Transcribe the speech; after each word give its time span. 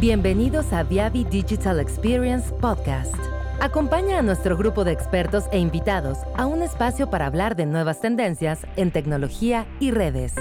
Bienvenidos 0.00 0.72
a 0.72 0.84
Viavi 0.84 1.24
Digital 1.24 1.80
Experience 1.80 2.52
Podcast. 2.60 3.12
Acompaña 3.58 4.20
a 4.20 4.22
nuestro 4.22 4.56
grupo 4.56 4.84
de 4.84 4.92
expertos 4.92 5.46
e 5.50 5.58
invitados 5.58 6.18
a 6.36 6.46
un 6.46 6.62
espacio 6.62 7.10
para 7.10 7.26
hablar 7.26 7.56
de 7.56 7.66
nuevas 7.66 8.00
tendencias 8.00 8.60
en 8.76 8.92
tecnología 8.92 9.66
y 9.80 9.90
redes. 9.90 10.34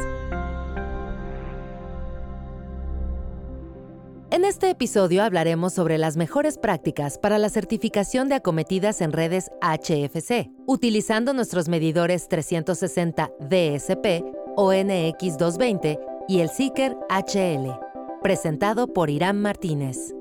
En 4.29 4.45
este 4.45 4.69
episodio 4.69 5.23
hablaremos 5.23 5.73
sobre 5.73 5.97
las 5.97 6.17
mejores 6.17 6.59
prácticas 6.59 7.17
para 7.17 7.39
la 7.39 7.49
certificación 7.49 8.29
de 8.29 8.35
acometidas 8.35 9.01
en 9.01 9.11
redes 9.11 9.49
HFC, 9.63 10.51
utilizando 10.67 11.33
nuestros 11.33 11.67
medidores 11.67 12.27
360 12.27 13.31
DSP, 13.39 14.23
ONX 14.55 15.39
220 15.39 15.97
y 16.27 16.41
el 16.41 16.49
Seeker 16.49 16.95
HL 17.09 17.86
presentado 18.27 18.91
por 18.91 19.09
Irán 19.09 19.41
Martínez. 19.41 20.13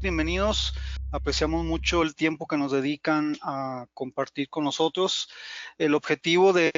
Bienvenidos, 0.00 0.72
apreciamos 1.10 1.66
mucho 1.66 2.00
el 2.00 2.14
tiempo 2.14 2.46
que 2.46 2.56
nos 2.56 2.72
dedican 2.72 3.36
a 3.42 3.84
compartir 3.92 4.48
con 4.48 4.64
nosotros. 4.64 5.28
El 5.76 5.94
objetivo 5.94 6.54
de 6.54 6.72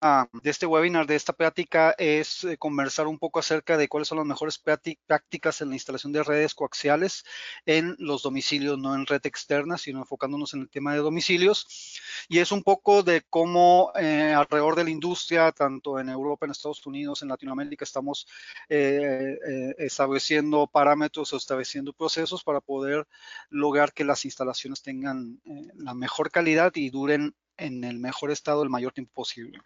de 0.00 0.50
este 0.50 0.66
webinar, 0.66 1.06
de 1.06 1.16
esta 1.16 1.32
plática, 1.32 1.94
es 1.98 2.44
eh, 2.44 2.58
conversar 2.58 3.06
un 3.06 3.18
poco 3.18 3.38
acerca 3.38 3.76
de 3.76 3.88
cuáles 3.88 4.08
son 4.08 4.18
las 4.18 4.26
mejores 4.26 4.58
prácticas 4.58 5.60
en 5.60 5.70
la 5.70 5.74
instalación 5.74 6.12
de 6.12 6.22
redes 6.22 6.54
coaxiales 6.54 7.24
en 7.64 7.96
los 7.98 8.22
domicilios, 8.22 8.78
no 8.78 8.94
en 8.94 9.06
red 9.06 9.24
externa, 9.24 9.78
sino 9.78 10.00
enfocándonos 10.00 10.52
en 10.54 10.60
el 10.60 10.68
tema 10.68 10.92
de 10.92 10.98
domicilios. 10.98 11.98
Y 12.28 12.38
es 12.38 12.52
un 12.52 12.62
poco 12.62 13.02
de 13.02 13.22
cómo 13.30 13.90
eh, 13.98 14.34
alrededor 14.36 14.76
de 14.76 14.84
la 14.84 14.90
industria, 14.90 15.50
tanto 15.52 15.98
en 15.98 16.10
Europa, 16.10 16.44
en 16.44 16.52
Estados 16.52 16.86
Unidos, 16.86 17.22
en 17.22 17.28
Latinoamérica, 17.28 17.84
estamos 17.84 18.26
eh, 18.68 19.74
estableciendo 19.78 20.66
parámetros 20.66 21.32
o 21.32 21.36
estableciendo 21.36 21.92
procesos 21.92 22.44
para 22.44 22.60
poder 22.60 23.06
lograr 23.48 23.92
que 23.92 24.04
las 24.04 24.24
instalaciones 24.24 24.82
tengan 24.82 25.40
la 25.74 25.94
mejor 25.94 26.30
calidad 26.30 26.72
y 26.74 26.90
duren 26.90 27.34
en 27.56 27.84
el 27.84 27.98
mejor 27.98 28.30
estado 28.30 28.62
el 28.62 28.70
mayor 28.70 28.92
tiempo 28.92 29.12
posible. 29.14 29.58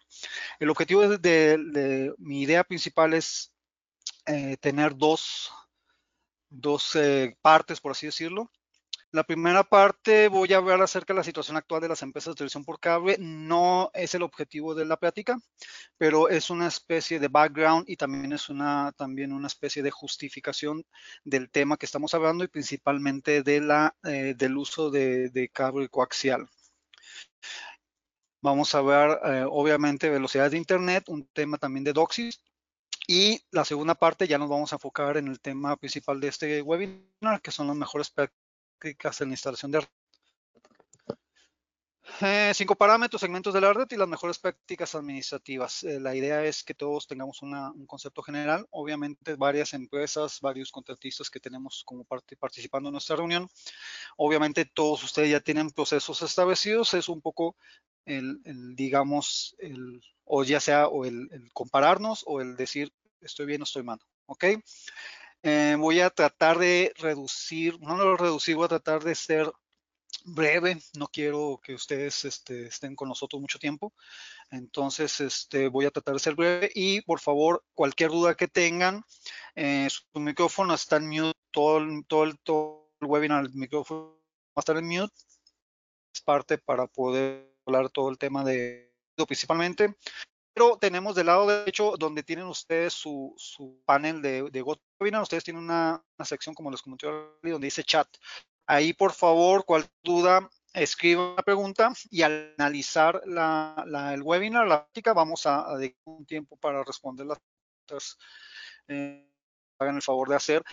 El 0.59 0.69
objetivo 0.69 1.07
de, 1.07 2.13
mi 2.17 2.41
idea 2.41 2.63
principal 2.63 3.13
es 3.13 3.53
eh, 4.25 4.57
tener 4.57 4.95
dos, 4.95 5.51
dos 6.49 6.95
eh, 6.95 7.37
partes, 7.41 7.79
por 7.79 7.91
así 7.91 8.07
decirlo. 8.07 8.51
La 9.13 9.25
primera 9.25 9.65
parte 9.65 10.29
voy 10.29 10.53
a 10.53 10.57
hablar 10.57 10.81
acerca 10.81 11.13
de 11.13 11.17
la 11.17 11.23
situación 11.25 11.57
actual 11.57 11.81
de 11.81 11.89
las 11.89 12.01
empresas 12.01 12.33
de 12.33 12.37
televisión 12.37 12.63
por 12.63 12.79
cable. 12.79 13.17
No 13.19 13.91
es 13.93 14.15
el 14.15 14.21
objetivo 14.21 14.73
de 14.73 14.85
la 14.85 14.95
plática, 14.95 15.37
pero 15.97 16.29
es 16.29 16.49
una 16.49 16.67
especie 16.67 17.19
de 17.19 17.27
background 17.27 17.89
y 17.89 17.97
también 17.97 18.31
es 18.31 18.47
una, 18.47 18.93
también 18.95 19.33
una 19.33 19.47
especie 19.47 19.83
de 19.83 19.91
justificación 19.91 20.85
del 21.25 21.49
tema 21.49 21.75
que 21.75 21.85
estamos 21.85 22.13
hablando 22.13 22.45
y 22.45 22.47
principalmente 22.47 23.43
de 23.43 23.59
la, 23.59 23.93
eh, 24.05 24.33
del 24.37 24.55
uso 24.55 24.89
de, 24.89 25.29
de 25.29 25.49
cable 25.49 25.89
coaxial. 25.89 26.47
Vamos 28.41 28.73
a 28.73 28.81
ver, 28.81 29.19
eh, 29.23 29.45
obviamente, 29.47 30.09
velocidades 30.09 30.51
de 30.51 30.57
Internet, 30.57 31.05
un 31.07 31.27
tema 31.27 31.57
también 31.57 31.83
de 31.83 31.93
Doxis. 31.93 32.41
Y 33.07 33.39
la 33.51 33.65
segunda 33.65 33.95
parte 33.95 34.27
ya 34.27 34.37
nos 34.37 34.49
vamos 34.49 34.71
a 34.71 34.75
enfocar 34.77 35.17
en 35.17 35.27
el 35.27 35.39
tema 35.39 35.75
principal 35.77 36.19
de 36.19 36.27
este 36.27 36.61
webinar, 36.61 37.41
que 37.41 37.51
son 37.51 37.67
las 37.67 37.75
mejores 37.75 38.09
prácticas 38.09 39.21
en 39.21 39.29
la 39.29 39.33
instalación 39.33 39.71
de 39.71 39.87
eh, 42.19 42.51
cinco 42.53 42.75
parámetros, 42.75 43.21
segmentos 43.21 43.53
de 43.53 43.61
la 43.61 43.73
red 43.73 43.87
y 43.89 43.95
las 43.95 44.07
mejores 44.07 44.37
prácticas 44.37 44.95
administrativas. 44.95 45.83
Eh, 45.83 45.99
la 45.99 46.15
idea 46.15 46.43
es 46.43 46.63
que 46.63 46.73
todos 46.73 47.07
tengamos 47.07 47.41
un 47.41 47.85
concepto 47.87 48.21
general. 48.21 48.67
Obviamente, 48.71 49.35
varias 49.35 49.73
empresas, 49.73 50.39
varios 50.41 50.71
contratistas 50.71 51.29
que 51.29 51.39
tenemos 51.39 51.83
como 51.85 52.03
parte, 52.03 52.35
participando 52.35 52.89
en 52.89 52.93
nuestra 52.93 53.15
reunión. 53.15 53.47
Obviamente, 54.17 54.65
todos 54.65 55.03
ustedes 55.03 55.31
ya 55.31 55.39
tienen 55.39 55.71
procesos 55.71 56.21
establecidos. 56.21 56.93
Es 56.93 57.07
un 57.07 57.21
poco 57.21 57.55
el, 58.05 58.75
digamos, 58.75 59.55
el, 59.59 60.01
o 60.25 60.43
ya 60.43 60.59
sea 60.59 60.87
o 60.87 61.05
el, 61.05 61.29
compararnos 61.53 62.23
o 62.25 62.41
el 62.41 62.55
decir 62.55 62.91
estoy 63.21 63.45
bien 63.45 63.61
o 63.61 63.63
estoy 63.65 63.83
mal, 63.83 63.99
¿ok? 64.25 64.45
Eh, 65.43 65.75
voy 65.79 65.99
a 65.99 66.09
tratar 66.09 66.59
de 66.59 66.93
reducir, 66.97 67.79
no 67.79 67.95
lo 67.95 68.15
reducir, 68.15 68.55
voy 68.55 68.65
a 68.65 68.69
tratar 68.69 69.03
de 69.03 69.15
ser 69.15 69.51
breve, 70.23 70.77
no 70.97 71.07
quiero 71.07 71.59
que 71.63 71.73
ustedes 71.73 72.25
este, 72.25 72.67
estén 72.67 72.95
con 72.95 73.09
nosotros 73.09 73.41
mucho 73.41 73.57
tiempo, 73.57 73.93
entonces 74.51 75.19
este, 75.19 75.67
voy 75.67 75.85
a 75.85 75.91
tratar 75.91 76.15
de 76.15 76.19
ser 76.19 76.35
breve 76.35 76.71
y 76.75 77.01
por 77.01 77.19
favor, 77.19 77.63
cualquier 77.73 78.11
duda 78.11 78.35
que 78.35 78.47
tengan, 78.47 79.03
eh, 79.55 79.87
su 79.89 80.19
micrófono 80.19 80.73
está 80.73 80.97
en 80.97 81.09
mute, 81.09 81.39
todo 81.51 81.77
el, 81.79 82.05
todo 82.05 82.23
el, 82.25 82.39
todo 82.39 82.91
el 82.99 83.07
webinar, 83.07 83.45
el 83.45 83.53
micrófono 83.53 84.17
va 84.49 84.57
a 84.57 84.59
estar 84.59 84.77
en 84.77 84.87
mute, 84.87 85.13
es 86.13 86.21
parte 86.21 86.57
para 86.57 86.87
poder 86.87 87.50
hablar 87.65 87.89
todo 87.89 88.09
el 88.09 88.17
tema 88.17 88.43
de 88.43 88.91
principalmente. 89.25 89.95
Pero 90.53 90.77
tenemos 90.77 91.15
del 91.15 91.27
lado 91.27 91.47
derecho 91.47 91.95
donde 91.97 92.23
tienen 92.23 92.45
ustedes 92.45 92.93
su, 92.93 93.35
panel 93.85 94.21
de, 94.21 94.49
de 94.49 94.61
GoToWebinar, 94.61 95.21
ustedes 95.21 95.43
tienen 95.43 95.63
una, 95.63 96.03
sección 96.25 96.53
como 96.53 96.71
les 96.71 96.81
comenté 96.81 97.07
donde 97.07 97.67
dice 97.67 97.83
chat. 97.83 98.07
Ahí 98.67 98.93
por 98.93 99.13
favor, 99.13 99.65
cualquier 99.65 99.93
duda, 100.03 100.49
escriba 100.73 101.33
una 101.33 101.43
pregunta 101.43 101.93
y 102.09 102.21
al 102.21 102.53
analizar 102.57 103.21
el 103.25 104.21
webinar, 104.23 104.67
la 104.67 104.83
práctica, 104.83 105.13
vamos 105.13 105.45
a, 105.45 105.75
dedicar 105.77 106.01
un 106.05 106.25
tiempo 106.25 106.57
para 106.57 106.83
responder 106.83 107.25
las 107.25 107.39
preguntas. 107.39 108.17
Eh, 108.87 109.27
hagan 109.79 109.95
el 109.95 110.01
favor 110.01 110.29
de 110.29 110.35
hacer 110.35 110.63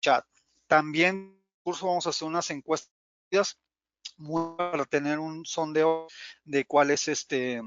chat. 0.00 0.24
También 0.66 1.40
curso 1.62 1.86
vamos 1.86 2.06
a 2.06 2.10
hacer 2.10 2.26
unas 2.26 2.50
encuestas 2.50 2.90
para 4.56 4.84
tener 4.84 5.18
un 5.18 5.44
sondeo 5.46 6.08
de 6.44 6.64
cuál 6.66 6.90
es 6.90 7.08
este, 7.08 7.62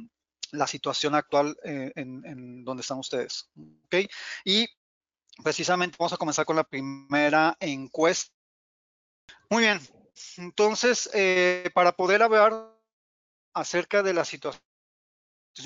la 0.52 0.68
situación 0.68 1.16
actual 1.16 1.58
eh, 1.64 1.92
en, 1.96 2.64
donde 2.64 2.82
están 2.82 3.00
ustedes. 3.00 3.50
¿okay? 3.86 4.08
Y 4.46 4.68
precisamente 5.44 5.98
vamos 6.00 6.14
a 6.14 6.18
comenzar 6.18 6.46
con 6.46 6.56
la 6.56 6.64
primera 6.64 7.58
encuesta. 7.60 8.34
Muy 9.50 9.64
bien, 9.64 9.80
entonces, 10.38 11.10
eh, 11.14 11.70
para 11.74 11.92
poder 11.92 12.22
hablar 12.24 12.72
acerca 13.54 14.04
de 14.04 14.14
la 14.14 14.26
situación 14.26 14.62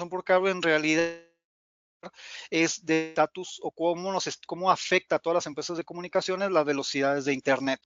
por 0.09 0.24
cable, 0.24 0.52
en 0.52 0.62
realidad 0.62 1.24
es 2.52 2.86
de 2.86 3.09
estatus 3.09 3.59
o 3.64 3.72
cómo, 3.72 4.12
nos, 4.12 4.40
cómo 4.46 4.69
afecta 4.69 5.16
a 5.16 5.19
todas 5.19 5.36
las 5.36 5.48
empresas 5.48 5.78
de 5.78 5.84
comunicaciones 5.84 6.52
las 6.52 6.64
velocidades 6.64 7.25
de 7.25 7.34
Internet 7.34 7.81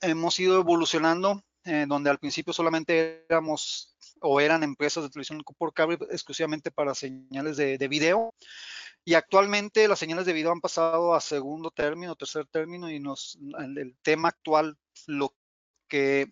hemos 0.00 0.38
ido 0.38 0.60
evolucionando, 0.60 1.42
eh, 1.66 1.84
donde 1.88 2.10
al 2.10 2.18
principio 2.18 2.52
solamente 2.52 3.26
éramos 3.28 3.96
o 4.20 4.40
eran 4.40 4.62
empresas 4.62 5.02
de 5.02 5.10
televisión 5.10 5.42
por 5.58 5.74
cable 5.74 5.98
exclusivamente 6.10 6.70
para 6.70 6.94
señales 6.94 7.56
de, 7.56 7.88
video. 7.88 8.34
Y 9.04 9.14
actualmente 9.14 9.88
las 9.88 9.98
señales 9.98 10.26
de 10.26 10.32
video 10.32 10.52
han 10.52 10.60
pasado 10.60 11.14
a 11.14 11.20
segundo 11.20 11.72
término, 11.72 12.14
tercer 12.14 12.46
término, 12.46 12.90
y 12.90 13.00
nos, 13.00 13.38
el, 13.58 13.96
tema 14.02 14.28
actual, 14.28 14.78
lo 15.06 15.34
que 15.88 16.28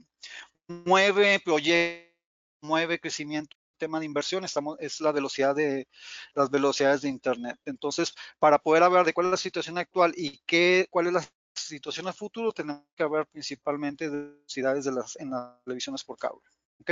mueve 0.69 1.41
proyecto, 1.45 2.15
mueve 2.61 3.01
crecimiento, 3.01 3.57
tema 3.77 3.99
de 3.99 4.07
inversión, 4.07 4.45
estamos, 4.45 4.79
es 4.81 5.01
la 5.01 5.13
velocidad 5.13 5.55
de 5.55 5.89
las 6.35 6.49
velocidades 6.51 7.03
de 7.03 7.09
Internet. 7.09 7.59
Entonces, 7.65 8.15
para 8.39 8.59
poder 8.59 8.85
hablar 8.85 9.05
de 9.05 9.13
cuál 9.13 9.27
es 9.27 9.31
la 9.33 9.37
situación 9.37 9.79
actual 9.79 10.13
y 10.17 10.39
qué, 10.47 10.87
cuál 10.91 11.09
es 11.09 11.13
la 11.13 11.25
situación 11.65 12.09
a 12.09 12.13
futuro 12.13 12.53
tenemos 12.53 12.83
que 12.97 13.03
hablar 13.03 13.27
principalmente 13.27 14.11
de 14.11 14.17
velocidades 14.17 14.85
de 14.85 14.93
las, 14.93 15.17
en 15.17 15.31
las 15.31 15.63
televisiones 15.65 16.05
por 16.05 16.19
cable. 16.19 16.43
¿Ok? 16.81 16.91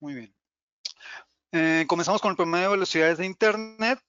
Muy 0.00 0.14
bien. 0.14 0.34
Eh, 1.52 1.86
comenzamos 1.88 2.20
con 2.20 2.30
el 2.30 2.36
promedio 2.36 2.66
de 2.66 2.72
velocidades 2.72 3.18
de 3.18 3.26
Internet. 3.26 4.00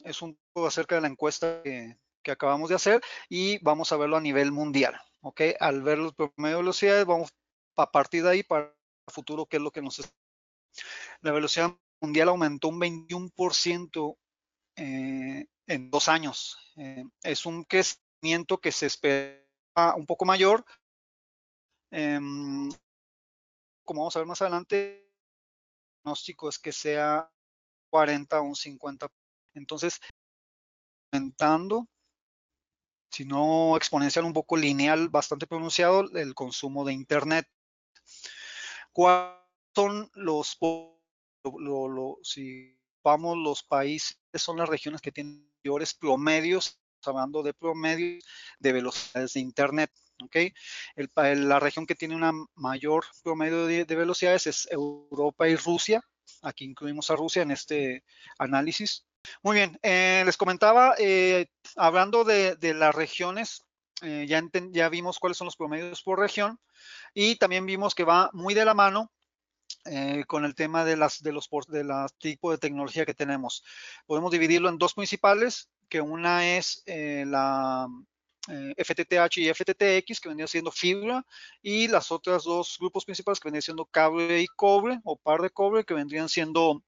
Es 0.00 0.20
un 0.20 0.38
poco 0.52 0.66
acerca 0.66 0.96
de 0.96 1.00
la 1.00 1.08
encuesta 1.08 1.62
que, 1.62 1.96
acabamos 2.30 2.68
de 2.68 2.76
hacer 2.76 3.02
y 3.28 3.58
vamos 3.64 3.90
a 3.92 3.96
verlo 3.96 4.16
a 4.16 4.20
nivel 4.20 4.52
mundial. 4.52 5.00
¿Ok? 5.22 5.40
Al 5.60 5.82
ver 5.82 5.98
los 5.98 6.14
promedio 6.14 6.56
de 6.56 6.62
velocidades, 6.62 7.06
vamos 7.06 7.30
a 7.76 7.90
partir 7.90 8.22
de 8.24 8.30
ahí 8.30 8.42
para 8.42 8.64
el 8.64 9.12
futuro, 9.12 9.46
qué 9.46 9.56
es 9.56 9.62
lo 9.62 9.70
que 9.70 9.82
nos... 9.82 10.02
La 11.20 11.32
velocidad 11.32 11.76
mundial 12.00 12.28
aumentó 12.28 12.68
un 12.68 12.80
21% 12.80 14.16
eh, 14.76 15.46
en 15.66 15.90
dos 15.90 16.08
años. 16.08 16.58
Eh, 16.76 17.04
es 17.22 17.46
un 17.46 17.64
crecimiento 17.64 18.01
que 18.60 18.72
se 18.72 18.86
espera 18.86 19.44
un 19.96 20.06
poco 20.06 20.24
mayor. 20.24 20.64
Em, 21.90 22.70
como 23.84 24.02
vamos 24.02 24.16
a 24.16 24.20
ver 24.20 24.28
más 24.28 24.40
adelante, 24.40 25.02
el 25.02 26.02
pronóstico 26.02 26.48
es 26.48 26.58
que 26.58 26.72
sea 26.72 27.30
40 27.90 28.40
o 28.40 28.44
un 28.44 28.56
50. 28.56 29.08
Entonces, 29.54 30.00
aumentando, 31.10 31.88
si 33.10 33.24
no 33.24 33.76
exponencial, 33.76 34.24
un 34.24 34.32
poco 34.32 34.56
lineal, 34.56 35.08
bastante 35.08 35.46
pronunciado, 35.46 36.08
el 36.14 36.34
consumo 36.34 36.84
de 36.84 36.92
Internet. 36.92 37.46
¿Cuáles 38.92 39.36
son 39.74 40.10
los 40.14 40.56
si 42.22 42.78
vamos 43.02 43.36
los 43.36 43.64
países, 43.64 44.16
son 44.34 44.58
las 44.58 44.68
regiones 44.68 45.00
que 45.00 45.12
tienen 45.12 45.52
mayores 45.64 45.92
promedios, 45.94 46.81
hablando 47.06 47.42
de 47.42 47.54
promedios 47.54 48.24
de 48.58 48.72
velocidades 48.72 49.34
de 49.34 49.40
Internet. 49.40 49.90
¿okay? 50.24 50.54
la 51.16 51.60
región 51.60 51.86
que 51.86 51.94
tiene 51.94 52.14
una 52.14 52.32
mayor 52.54 53.04
promedio 53.22 53.66
de, 53.66 53.84
velocidades 53.84 54.46
es 54.46 54.68
Europa 54.70 55.48
y 55.48 55.56
Rusia. 55.56 56.02
Aquí 56.42 56.64
incluimos 56.64 57.10
a 57.10 57.16
Rusia 57.16 57.42
en 57.42 57.50
este 57.50 58.04
análisis. 58.38 59.04
Muy 59.42 59.56
bien, 59.56 59.78
eh, 59.82 60.22
les 60.26 60.36
comentaba, 60.36 60.94
eh, 60.98 61.46
hablando 61.76 62.24
de, 62.24 62.56
las 62.74 62.94
regiones, 62.94 63.64
eh, 64.02 64.26
ya, 64.28 64.42
ya 64.70 64.88
vimos 64.88 65.18
cuáles 65.18 65.38
son 65.38 65.46
los 65.46 65.56
promedios 65.56 66.02
por 66.02 66.18
región 66.18 66.58
y 67.14 67.36
también 67.36 67.66
vimos 67.66 67.94
que 67.94 68.04
va 68.04 68.30
muy 68.32 68.54
de 68.54 68.64
la 68.64 68.74
mano 68.74 69.12
con 70.26 70.44
el 70.44 70.54
tema 70.54 70.84
de 70.84 70.96
las 70.96 71.22
de 71.22 71.32
los 71.32 71.48
de 71.68 71.84
las 71.84 72.14
tipo 72.18 72.50
de 72.50 72.58
tecnología 72.58 73.06
que 73.06 73.14
tenemos. 73.14 73.64
Podemos 74.06 74.30
dividirlo 74.30 74.68
en 74.68 74.78
dos 74.78 74.94
principales, 74.94 75.70
que 75.88 76.00
una 76.00 76.56
es 76.56 76.82
la 76.86 77.88
FTTH 78.48 79.38
y 79.38 79.52
FTTX, 79.52 80.20
que 80.20 80.28
vendría 80.28 80.46
siendo 80.46 80.72
fibra, 80.72 81.24
y 81.62 81.88
las 81.88 82.10
otras 82.10 82.44
dos 82.44 82.76
grupos 82.78 83.04
principales 83.04 83.38
que 83.38 83.48
vendrían 83.48 83.62
siendo 83.62 83.86
cable 83.86 84.40
y 84.40 84.46
cobre, 84.46 85.00
o 85.04 85.16
par 85.16 85.40
de 85.40 85.50
cobre, 85.50 85.84
que 85.84 85.94
vendrían 85.94 86.28
siendo 86.28 86.82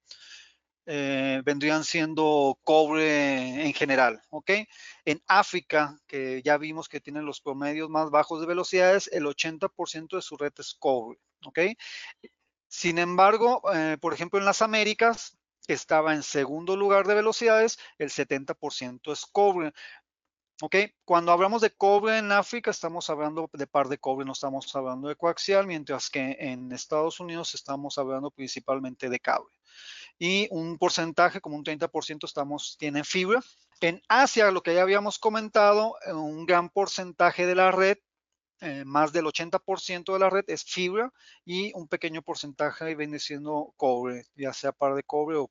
eh, 0.86 1.40
vendrían 1.44 1.82
siendo 1.82 2.58
cobre 2.62 3.64
en 3.64 3.72
general, 3.72 4.20
¿ok? 4.28 4.50
En 5.06 5.22
África, 5.26 5.98
que 6.06 6.42
ya 6.44 6.58
vimos 6.58 6.90
que 6.90 7.00
tienen 7.00 7.24
los 7.24 7.40
promedios 7.40 7.88
más 7.88 8.10
bajos 8.10 8.40
de 8.40 8.46
velocidades, 8.46 9.08
el 9.10 9.24
80% 9.24 10.16
de 10.16 10.22
su 10.22 10.36
red 10.36 10.52
es 10.58 10.74
cobre, 10.74 11.18
¿ok? 11.46 11.58
Sin 12.74 12.98
embargo, 12.98 13.62
eh, 13.72 13.98
por 14.00 14.14
ejemplo, 14.14 14.40
en 14.40 14.44
las 14.44 14.60
Américas, 14.60 15.38
estaba 15.68 16.12
en 16.12 16.24
segundo 16.24 16.76
lugar 16.76 17.06
de 17.06 17.14
velocidades, 17.14 17.78
el 17.98 18.10
70% 18.10 19.12
es 19.12 19.26
cobre. 19.26 19.72
¿Ok? 20.60 20.76
Cuando 21.04 21.30
hablamos 21.30 21.62
de 21.62 21.70
cobre 21.70 22.18
en 22.18 22.32
África, 22.32 22.72
estamos 22.72 23.08
hablando 23.10 23.48
de 23.52 23.68
par 23.68 23.88
de 23.88 23.98
cobre, 23.98 24.26
no 24.26 24.32
estamos 24.32 24.74
hablando 24.74 25.06
de 25.06 25.14
coaxial, 25.14 25.68
mientras 25.68 26.10
que 26.10 26.36
en 26.40 26.72
Estados 26.72 27.20
Unidos 27.20 27.54
estamos 27.54 27.96
hablando 27.96 28.32
principalmente 28.32 29.08
de 29.08 29.20
cable 29.20 29.54
y 30.18 30.48
un 30.50 30.76
porcentaje, 30.76 31.40
como 31.40 31.56
un 31.56 31.64
30% 31.64 32.24
estamos, 32.24 32.76
tienen 32.76 33.04
fibra. 33.04 33.40
En 33.80 34.02
Asia, 34.08 34.50
lo 34.50 34.64
que 34.64 34.74
ya 34.74 34.82
habíamos 34.82 35.20
comentado, 35.20 35.94
eh, 36.06 36.12
un 36.12 36.44
gran 36.44 36.70
porcentaje 36.70 37.46
de 37.46 37.54
la 37.54 37.70
red, 37.70 37.98
eh, 38.60 38.84
más 38.84 39.12
del 39.12 39.26
80% 39.26 40.12
de 40.12 40.18
la 40.18 40.30
red 40.30 40.44
es 40.46 40.64
fibra 40.64 41.12
y 41.44 41.72
un 41.74 41.88
pequeño 41.88 42.22
porcentaje 42.22 42.94
viene 42.94 43.18
siendo 43.18 43.74
cobre, 43.76 44.26
ya 44.36 44.52
sea 44.52 44.72
par 44.72 44.94
de 44.94 45.02
cobre 45.02 45.36
o, 45.36 45.48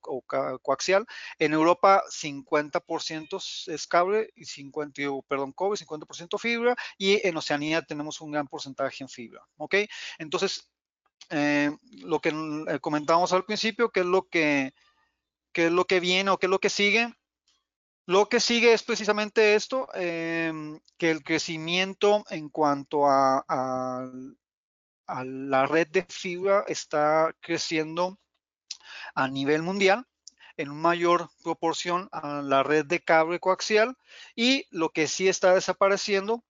coaxial. 0.62 1.06
En 1.38 1.54
Europa 1.54 2.04
50% 2.10 3.72
es 3.74 3.88
cable 3.88 4.32
y 4.36 4.46
50, 4.46 5.02
perdón, 5.28 5.52
cobre, 5.52 5.78
50% 5.78 6.40
fibra 6.40 6.76
y 6.98 7.26
en 7.28 7.38
Oceanía 7.38 7.82
tenemos 7.82 8.22
un 8.22 8.32
gran 8.32 8.48
porcentaje 8.48 9.04
en 9.04 9.10
fibra, 9.10 9.42
¿ok? 9.58 9.76
Entonces, 10.18 10.70
eh, 11.30 11.72
lo 12.04 12.20
que 12.20 12.30
eh, 12.30 12.80
comentábamos 12.80 13.34
al 13.34 13.46
principio, 13.46 13.90
qué 13.92 14.02
es 14.02 14.06
lo 14.06 14.28
que, 14.28 14.74
qué 15.52 15.68
es 15.68 15.72
lo 15.72 15.86
que 15.86 16.00
viene 16.00 16.30
o 16.32 16.38
qué 16.38 16.48
es 16.48 16.52
lo 16.52 16.60
que 16.60 16.70
sigue. 16.70 17.14
Lo 18.06 18.28
que 18.28 18.42
sigue 18.42 18.74
es 18.74 18.84
precisamente 18.84 19.56
esto, 19.56 19.88
em, 19.94 20.80
que 20.98 21.10
el 21.10 21.24
crecimiento 21.24 22.26
en 22.30 22.50
cuanto 22.50 23.08
a, 23.08 23.46
la 25.08 25.66
red 25.68 25.88
de 25.88 26.06
fibra 26.10 26.66
está 26.68 27.34
creciendo 27.40 28.20
a 29.16 29.28
nivel 29.28 29.62
mundial 29.62 30.06
en 30.58 30.70
mayor 30.70 31.30
proporción 31.44 32.10
a 32.12 32.42
la 32.42 32.64
red 32.64 32.86
de 32.86 33.00
cable 33.00 33.40
coaxial 33.40 33.96
y 34.36 34.66
lo 34.70 34.90
que 34.90 35.08
sí 35.08 35.28
está 35.28 35.54
desapareciendo 35.54 36.44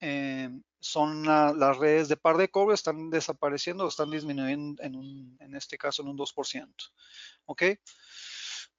eh, 0.00 0.50
son 0.80 1.24
las 1.24 1.76
redes 1.76 2.08
de 2.08 2.16
par 2.16 2.36
de 2.36 2.50
cobre, 2.50 2.74
están 2.74 3.10
desapareciendo, 3.10 3.86
están 3.86 4.10
disminuyendo 4.10 4.82
en, 4.82 4.96
un, 4.96 5.36
en 5.40 5.54
este 5.54 5.76
caso 5.76 6.02
en 6.02 6.08
un 6.08 6.16
2%. 6.16 6.68
¿Ok? 7.44 7.62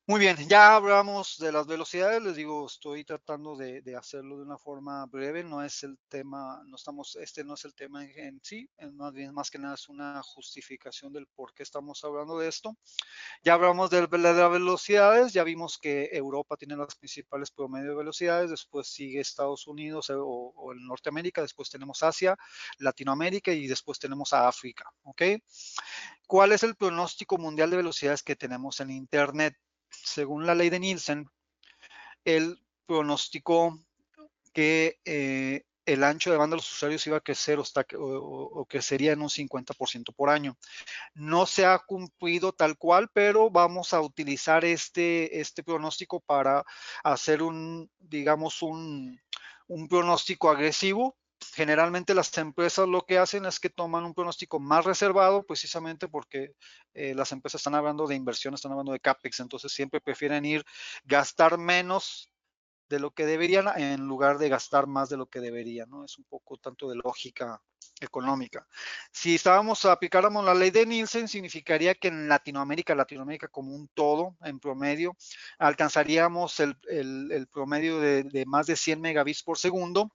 Muy 0.07 0.19
bien, 0.19 0.35
ya 0.49 0.75
hablamos 0.75 1.37
de 1.37 1.51
las 1.51 1.67
velocidades, 1.67 2.21
les 2.23 2.35
digo, 2.35 2.65
estoy 2.65 3.05
tratando 3.05 3.55
de, 3.55 3.95
hacerlo 3.95 4.37
de 4.37 4.43
una 4.43 4.57
forma 4.57 5.05
breve, 5.05 5.43
no 5.43 5.63
es 5.63 5.83
el 5.83 5.97
tema, 6.09 6.61
no 6.65 6.75
estamos, 6.75 7.15
este 7.17 7.43
no 7.43 7.53
es 7.53 7.65
el 7.65 7.75
tema 7.75 8.03
en, 8.03 8.41
sí, 8.43 8.67
más 8.93 9.13
bien 9.13 9.31
más 9.33 9.51
que 9.51 9.59
nada 9.59 9.75
es 9.75 9.87
una 9.89 10.21
justificación 10.23 11.13
del 11.13 11.27
por 11.27 11.53
qué 11.53 11.63
estamos 11.63 12.03
hablando 12.03 12.37
de 12.39 12.49
esto. 12.49 12.75
Ya 13.43 13.53
hablamos 13.53 13.91
de, 13.91 14.01
las 14.01 14.51
velocidades, 14.51 15.33
ya 15.33 15.43
vimos 15.43 15.77
que 15.77 16.09
Europa 16.11 16.57
tiene 16.57 16.75
las 16.75 16.95
principales 16.95 17.51
promedio 17.51 17.91
de 17.91 17.97
velocidades, 17.97 18.49
después 18.49 18.87
sigue 18.87 19.19
Estados 19.21 19.67
Unidos 19.67 20.09
eh, 20.09 20.15
o, 20.15 20.51
o 20.55 20.73
Norteamérica, 20.73 21.41
después 21.41 21.69
tenemos 21.69 22.03
Asia, 22.03 22.35
Latinoamérica 22.79 23.53
y 23.53 23.67
después 23.67 23.99
tenemos 23.99 24.33
a 24.33 24.47
África, 24.47 24.91
¿ok? 25.03 25.21
¿Cuál 26.27 26.53
es 26.53 26.63
el 26.63 26.75
pronóstico 26.75 27.37
mundial 27.37 27.69
de 27.69 27.77
velocidades 27.77 28.23
que 28.23 28.35
tenemos 28.35 28.79
en 28.79 28.89
Internet? 28.89 29.55
Según 29.91 30.45
la 30.45 30.55
ley 30.55 30.69
de 30.69 30.79
Nielsen, 30.79 31.29
él 32.25 32.59
pronosticó 32.85 33.79
que 34.53 34.99
eh, 35.05 35.63
el 35.85 36.03
ancho 36.03 36.31
de 36.31 36.37
banda 36.37 36.55
de 36.55 36.57
los 36.57 36.71
usuarios 36.71 37.05
iba 37.07 37.17
a 37.17 37.21
crecer 37.21 37.59
o, 37.59 38.65
crecería 38.69 39.13
en 39.13 39.21
un 39.21 39.29
50% 39.29 40.13
por 40.15 40.29
año. 40.29 40.57
No 41.13 41.45
se 41.45 41.65
ha 41.65 41.79
cumplido 41.79 42.53
tal 42.53 42.77
cual, 42.77 43.09
pero 43.13 43.49
vamos 43.49 43.93
a 43.93 44.01
utilizar 44.01 44.63
este, 44.63 45.39
este 45.39 45.63
pronóstico 45.63 46.19
para 46.19 46.63
hacer 47.03 47.41
un, 47.41 47.89
digamos, 47.99 48.61
un, 48.61 49.19
un 49.67 49.87
pronóstico 49.87 50.49
agresivo 50.49 51.17
generalmente 51.53 52.13
las 52.13 52.37
empresas 52.37 52.87
lo 52.87 53.01
que 53.01 53.17
hacen 53.17 53.45
es 53.45 53.59
que 53.59 53.69
toman 53.69 54.05
un 54.05 54.13
pronóstico 54.13 54.59
más 54.59 54.85
reservado, 54.85 55.43
precisamente 55.43 56.07
porque 56.07 56.55
eh, 56.93 57.13
las 57.15 57.31
empresas 57.31 57.59
están 57.59 57.75
hablando 57.75 58.07
de 58.07 58.15
inversión, 58.15 58.53
están 58.53 58.71
hablando 58.71 58.91
de 58.91 58.99
CAPEX, 58.99 59.39
entonces 59.39 59.71
siempre 59.71 60.01
prefieren 60.01 60.45
ir 60.45 60.63
gastar 61.03 61.57
menos 61.57 62.31
de 62.89 62.99
lo 62.99 63.11
que 63.11 63.25
deberían 63.25 63.67
en 63.79 64.01
lugar 64.01 64.37
de 64.37 64.49
gastar 64.49 64.85
más 64.85 65.09
de 65.09 65.17
lo 65.17 65.27
que 65.27 65.39
deberían, 65.39 65.89
¿no? 65.89 66.03
Es 66.03 66.17
un 66.17 66.25
poco 66.25 66.57
tanto 66.57 66.89
de 66.89 66.97
lógica 66.97 67.61
económica. 68.01 68.67
Si 69.11 69.35
estábamos, 69.35 69.85
aplicáramos 69.85 70.43
la 70.43 70.53
ley 70.53 70.71
de 70.71 70.85
Nielsen, 70.85 71.27
significaría 71.27 71.95
que 71.95 72.09
en 72.09 72.27
Latinoamérica, 72.27 72.95
Latinoamérica 72.95 73.47
como 73.47 73.73
un 73.73 73.87
todo, 73.93 74.35
en 74.41 74.59
promedio, 74.59 75.15
alcanzaríamos 75.59 76.59
el, 76.59 76.75
promedio 77.51 77.99
de, 77.99 78.23
de, 78.23 78.45
más 78.45 78.67
de 78.67 78.75
100 78.75 78.99
megabits 78.99 79.43
por 79.43 79.57
segundo, 79.57 80.11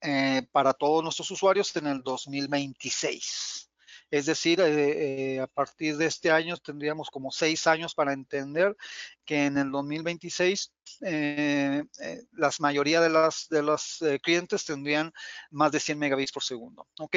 eh, 0.00 0.42
para 0.52 0.74
todos 0.74 1.02
nuestros 1.02 1.30
usuarios 1.30 1.74
en 1.76 1.88
el 1.88 2.02
2026. 2.02 3.70
Es 4.10 4.26
decir, 4.26 4.60
eh, 4.60 5.34
eh, 5.34 5.40
a 5.40 5.46
partir 5.46 5.96
de 5.96 6.06
este 6.06 6.30
año 6.30 6.56
tendríamos 6.56 7.10
como 7.10 7.30
seis 7.30 7.66
años 7.66 7.94
para 7.94 8.12
entender 8.12 8.76
que 9.24 9.46
en 9.46 9.58
el 9.58 9.70
2026 9.70 10.72
la 11.00 12.50
mayoría 12.60 13.00
de, 13.00 13.10
las, 13.10 13.48
de 13.50 13.62
los 13.62 14.02
clientes 14.22 14.64
tendrían 14.64 15.12
más 15.50 15.72
de 15.72 15.80
100 15.80 15.98
megabits 15.98 16.32
por 16.32 16.42
segundo. 16.42 16.86
¿ok? 16.98 17.16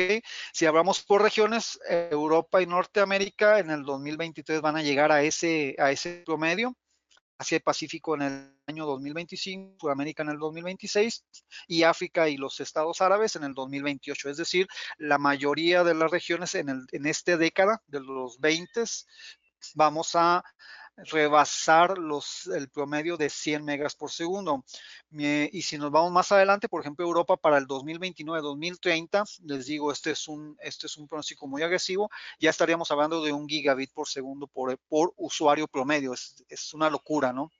Si 0.52 0.66
hablamos 0.66 1.02
por 1.04 1.22
regiones, 1.22 1.80
Europa 1.88 2.62
y 2.62 2.66
Norteamérica 2.66 3.60
en 3.60 3.70
el 3.70 3.84
2023 3.84 4.60
van 4.60 4.76
a 4.76 4.84
llegar 4.84 5.12
a 5.12 5.24
ese, 5.24 5.76
a 5.80 5.92
ese 5.92 6.24
promedio 6.26 6.76
Asia 7.42 7.60
Pacífico 7.60 8.14
en 8.16 8.22
el 8.22 8.56
año 8.68 8.86
2025, 8.86 9.78
Sudamérica 9.80 10.22
en 10.22 10.30
el 10.30 10.38
2026 10.38 11.26
y 11.68 11.84
África 11.84 12.30
y 12.30 12.38
los 12.38 12.60
estados 12.60 13.02
árabes 13.02 13.36
en 13.36 13.44
el 13.44 13.56
2028. 13.56 14.30
Es 14.30 14.38
decir, 14.38 14.68
la 14.98 15.18
mayoría 15.18 15.84
de 15.84 15.96
las 15.96 16.12
regiones 16.12 16.54
en, 16.54 16.70
el, 16.70 16.86
en 16.92 17.08
esta 17.08 17.38
década 17.38 17.82
de 17.88 18.00
los 18.00 18.40
20 18.40 18.84
vamos 19.74 20.16
a 20.16 20.44
rebasar 21.10 21.98
los, 21.98 22.48
el 22.48 22.70
promedio 22.70 23.18
de 23.18 23.30
100 23.30 23.64
megas 23.64 23.96
por 23.96 24.12
segundo. 24.12 24.64
Y 25.12 25.62
si 25.62 25.78
nos 25.78 25.92
vamos 25.92 26.12
más 26.12 26.32
adelante, 26.32 26.70
por 26.70 26.82
ejemplo, 26.82 27.06
Europa 27.06 27.38
para 27.38 27.58
el 27.58 27.68
2029-2030, 27.68 29.42
les 29.46 29.66
digo, 29.66 29.92
este 29.92 30.12
es 30.12 30.28
un, 30.28 30.58
este 30.62 30.88
es 30.88 30.98
un 30.98 31.08
pronóstico 31.08 31.48
muy 31.48 31.64
agresivo, 31.64 32.10
ya 32.40 32.50
estaríamos 32.50 32.92
hablando 32.92 33.24
de 33.24 33.34
un 33.34 33.48
gigabit 33.48 33.92
por 33.94 34.08
segundo 34.08 34.48
por, 34.48 34.78
por 34.90 35.14
usuario 35.18 35.68
promedio. 35.68 36.14
Es, 36.14 36.44
es 36.50 36.74
una 36.74 36.90
locura, 36.90 37.34
¿no? 37.34 37.52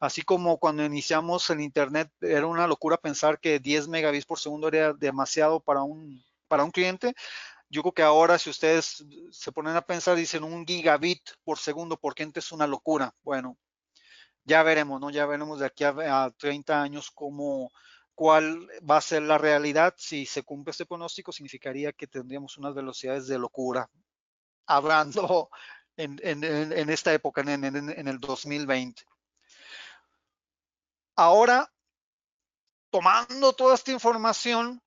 Así 0.00 0.22
como 0.22 0.58
cuando 0.58 0.84
iniciamos 0.84 1.48
el 1.50 1.60
Internet, 1.60 2.10
era 2.20 2.46
una 2.46 2.66
locura 2.66 2.96
pensar 2.96 3.38
que 3.38 3.58
10 3.58 3.88
megabits 3.88 4.26
por 4.26 4.38
segundo 4.38 4.68
era 4.68 4.92
demasiado 4.92 5.60
para 5.60 5.82
un, 5.82 6.24
para 6.48 6.64
un 6.64 6.70
cliente. 6.70 7.14
Yo 7.68 7.82
creo 7.82 7.92
que 7.92 8.02
ahora 8.02 8.38
si 8.38 8.50
ustedes 8.50 9.04
se 9.30 9.52
ponen 9.52 9.76
a 9.76 9.82
pensar, 9.82 10.16
dicen 10.16 10.44
un 10.44 10.64
gigabit 10.64 11.22
por 11.44 11.58
segundo, 11.58 11.96
porque 11.96 12.22
antes 12.22 12.46
es 12.46 12.52
una 12.52 12.66
locura. 12.66 13.14
Bueno, 13.22 13.58
ya 14.44 14.62
veremos, 14.62 15.00
¿no? 15.00 15.10
Ya 15.10 15.26
veremos 15.26 15.58
de 15.58 15.66
aquí 15.66 15.84
a, 15.84 16.30
30 16.38 16.80
años 16.80 17.10
cómo, 17.10 17.72
cuál 18.14 18.68
va 18.88 18.98
a 18.98 19.00
ser 19.00 19.22
la 19.22 19.38
realidad. 19.38 19.94
Si 19.96 20.26
se 20.26 20.44
cumple 20.44 20.70
este 20.70 20.86
pronóstico, 20.86 21.32
significaría 21.32 21.92
que 21.92 22.06
tendríamos 22.06 22.56
unas 22.56 22.74
velocidades 22.74 23.26
de 23.26 23.38
locura. 23.38 23.90
Hablando 24.66 25.50
en, 25.96 26.90
esta 26.90 27.12
época, 27.12 27.40
en, 27.40 27.64
en 27.64 28.08
el 28.08 28.20
2020. 28.20 29.02
Ahora, 31.16 31.72
tomando 32.90 33.52
toda 33.52 33.74
esta 33.74 33.90
información, 33.90 34.82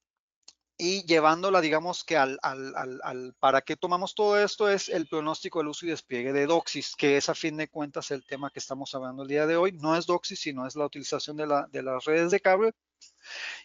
y 0.82 1.06
llevándola, 1.06 1.60
digamos 1.60 2.06
que 2.06 2.16
al, 2.16 2.40
al, 2.42 2.74
al, 3.04 3.36
para 3.38 3.60
qué 3.62 3.76
tomamos 3.76 4.16
todo 4.16 4.42
esto 4.42 4.70
es 4.70 4.88
el 4.88 5.08
pronóstico 5.08 5.60
del 5.60 5.68
uso 5.68 5.86
y 5.86 5.90
despliegue 5.90 6.32
de 6.32 6.46
Doxis, 6.46 6.96
que 6.96 7.18
es 7.18 7.28
a 7.28 7.36
fin 7.36 7.58
de 7.58 7.68
cuentas 7.68 8.12
el 8.12 8.26
tema 8.26 8.50
que 8.50 8.60
estamos 8.60 8.96
hablando 8.96 9.24
el 9.24 9.28
día 9.28 9.46
de 9.46 9.58
hoy. 9.58 9.74
No 9.74 9.98
es 9.98 10.06
Doxis, 10.06 10.40
sino 10.40 10.66
es 10.66 10.78
la 10.78 10.86
utilización 10.86 11.36
de, 11.36 11.48
la, 11.48 11.68
de 11.70 11.84
las 11.84 12.06
redes 12.06 12.32
de 12.32 12.40
cable. 12.40 12.72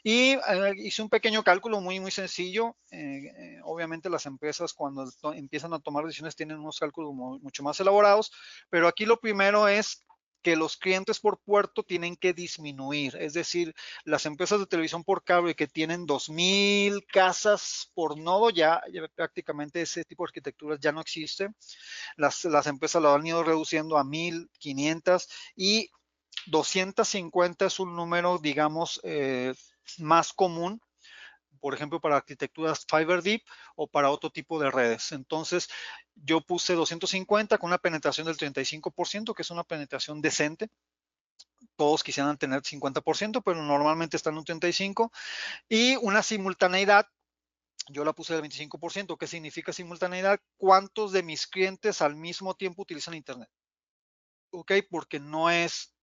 Y 0.02 0.33
eh, 0.33 0.73
hice 0.76 1.02
un 1.02 1.09
pequeño 1.09 1.44
cálculo 1.44 1.80
muy, 1.80 2.00
muy 2.00 2.11
sencillo. 2.11 2.76
Eh, 2.90 3.30
eh, 3.37 3.61
obviamente 3.62 4.11
las 4.11 4.26
empresas 4.26 4.73
cuando 4.73 5.09
empiezan 5.35 5.73
a 5.73 5.78
tomar 5.78 6.04
decisiones 6.04 6.35
tienen 6.35 6.59
unos 6.59 6.80
cálculos 6.80 7.14
mucho 7.14 7.62
más 7.62 7.78
elaborados, 7.78 8.33
pero 8.71 8.88
aquí 8.88 9.06
lo 9.06 9.21
primero 9.21 9.68
es 9.68 10.04
que 10.45 10.57
los 10.57 10.77
clientes 10.77 11.19
por 11.21 11.41
puerto 11.41 11.83
tienen 11.83 12.17
que 12.17 12.35
disminuir. 12.35 13.17
Es 13.19 13.33
decir, 13.33 13.75
las 14.05 14.27
empresas 14.27 14.61
de 14.61 14.67
televisión 14.67 15.03
por 15.03 15.25
cable 15.25 15.57
que 15.57 15.67
tienen 15.67 16.07
2.000 16.07 17.05
casas 17.07 17.91
por 17.95 18.19
nodo, 18.19 18.51
ya, 18.51 18.83
prácticamente 19.17 19.81
ese 19.81 20.05
tipo 20.05 20.23
de 20.23 20.29
arquitecturas 20.29 20.79
ya 20.81 20.93
no 20.93 21.01
existe. 21.01 21.49
Las, 22.17 22.45
las 22.45 22.67
empresas 22.67 23.03
lo 23.03 23.15
han 23.15 23.27
ido 23.27 23.43
reduciendo 23.43 23.97
a 23.97 24.05
1.500 24.05 25.27
y 25.57 25.91
250 26.47 27.65
es 27.65 27.81
un 27.81 27.97
número, 27.97 28.39
digamos, 28.39 29.01
eh, 29.03 29.55
más 29.99 30.35
común 30.35 30.79
por 31.64 31.73
ejemplo, 31.73 31.99
para 31.99 32.16
arquitecturas 32.16 32.85
Fiber 32.87 33.23
Deep 33.23 33.42
o 33.75 33.87
para 33.87 34.11
otro 34.11 34.28
tipo 34.28 34.61
de 34.61 34.71
redes. 34.71 35.12
Entonces, 35.12 35.71
yo 36.14 36.42
puse 36.42 36.75
250 36.75 37.56
con 37.56 37.68
una 37.68 37.78
penetración 37.78 38.26
del 38.26 38.37
35%, 38.37 39.35
que 39.35 39.40
es 39.40 39.50
una 39.50 39.64
penetración 39.64 40.21
decente. 40.21 40.68
Todos 41.76 42.04
quisieran 42.04 42.37
tener 42.37 42.61
50%, 42.61 43.42
pero 43.42 43.62
normalmente 43.62 44.18
están 44.18 44.35
en 44.35 44.40
un 44.40 44.44
35%. 44.44 45.11
Y 45.66 45.97
una 46.02 46.23
simultaneidad 46.23 47.09
yo 47.88 48.04
la 48.04 48.12
puse 48.12 48.35
del 48.35 48.42
25%. 48.42 49.16
¿Qué 49.16 49.26
significa 49.26 49.73
simultaneidad? 49.73 50.40
¿Cuántos 50.59 51.12
de 51.12 51.23
mis 51.23 51.47
clientes 51.47 52.02
al 52.02 52.14
mismo 52.14 52.52
tiempo 52.52 52.83
utilizan 52.83 53.14
Internet? 53.14 53.49
¿Ok? 54.50 54.71
Porque 54.90 55.18
no 55.18 55.49
es 55.49 55.94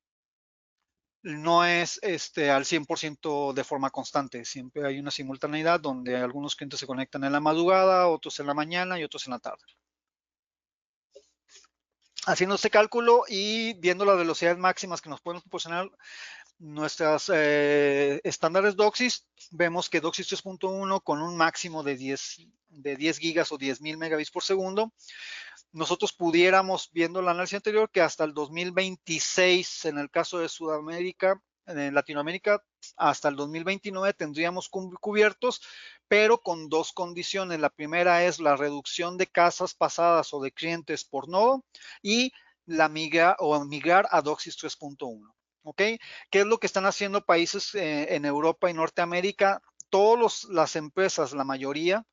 no 1.24 1.66
es 1.66 2.00
este, 2.02 2.50
al 2.50 2.66
100% 2.66 3.54
de 3.54 3.64
forma 3.64 3.90
constante. 3.90 4.46
Siempre 4.46 4.86
hay 4.86 5.00
una 5.00 5.12
simultaneidad 5.12 5.80
donde 5.80 6.18
algunos 6.18 6.56
clientes 6.56 6.80
se 6.80 6.88
conectan 6.88 7.24
en 7.24 7.32
la 7.32 7.40
madrugada, 7.40 8.08
otros 8.08 8.40
en 8.40 8.48
la 8.48 8.54
mañana 8.54 9.00
y 9.00 9.04
otros 9.04 9.28
en 9.28 9.32
la 9.32 9.40
tarde. 9.40 9.64
Haciendo 12.26 12.56
este 12.56 12.70
cálculo 12.70 13.24
y 13.28 13.74
viendo 13.74 14.06
las 14.06 14.18
velocidades 14.18 14.60
máximas 14.60 15.02
que 15.02 15.10
nos 15.10 15.22
pueden 15.22 15.42
proporcionar 15.42 15.90
nuestras 16.60 17.32
eh, 17.34 18.22
estándares 18.24 18.76
DOCSIS, 18.76 19.26
vemos 19.50 19.90
que 19.90 20.02
DOCSIS 20.02 20.32
3.1 20.32 21.04
con 21.04 21.22
un 21.22 21.36
máximo 21.36 21.82
de 21.82 21.98
10, 21.98 22.48
de 22.70 22.96
10 22.96 23.18
gigas 23.18 23.52
o 23.52 23.58
10.000 23.58 23.98
megabits 23.98 24.30
por 24.30 24.44
segundo 24.44 24.94
nosotros 25.72 26.14
pudiéramos, 26.14 26.90
viendo 26.92 27.20
el 27.20 27.28
análisis 27.28 27.56
anterior, 27.56 27.90
que 27.92 28.02
hasta 28.02 28.24
el 28.24 28.34
2026, 28.34 29.86
en 29.86 29.98
el 29.98 30.10
caso 30.10 30.40
de 30.40 30.50
Sudamérica, 30.50 31.42
en 31.68 31.94
Latinoamérica, 31.94 32.64
hasta 32.98 33.30
el 33.30 33.36
2029 33.36 34.14
tendríamos 34.14 34.70
cubiertos, 34.70 35.62
pero 36.08 36.42
con 36.42 36.70
dos 36.70 36.92
condiciones. 36.92 37.60
La 37.60 37.70
primera 37.70 38.26
es 38.26 38.40
la 38.40 38.56
reducción 38.56 39.18
de 39.18 39.28
casas 39.28 39.74
pasadas 39.74 40.34
o 40.34 40.42
de 40.42 40.52
clientes 40.52 41.06
por 41.06 41.30
nodo 41.30 41.64
y 42.02 42.34
la 42.66 42.90
migra 42.90 43.36
o 43.40 43.64
migrar 43.66 44.08
a 44.12 44.22
DOCSIS 44.22 44.58
3.1. 44.58 45.34
¿Ok? 45.64 45.78
¿Qué 45.78 46.40
es 46.40 46.46
lo 46.46 46.58
que 46.58 46.68
están 46.68 46.86
haciendo 46.86 47.24
países 47.24 47.76
eh, 47.76 48.16
en 48.16 48.26
Europa 48.26 48.70
y 48.70 48.74
Norteamérica? 48.74 49.62
Todas 49.90 50.46
las 50.46 50.76
empresas, 50.76 51.34
la 51.34 51.44
mayoría, 51.44 52.04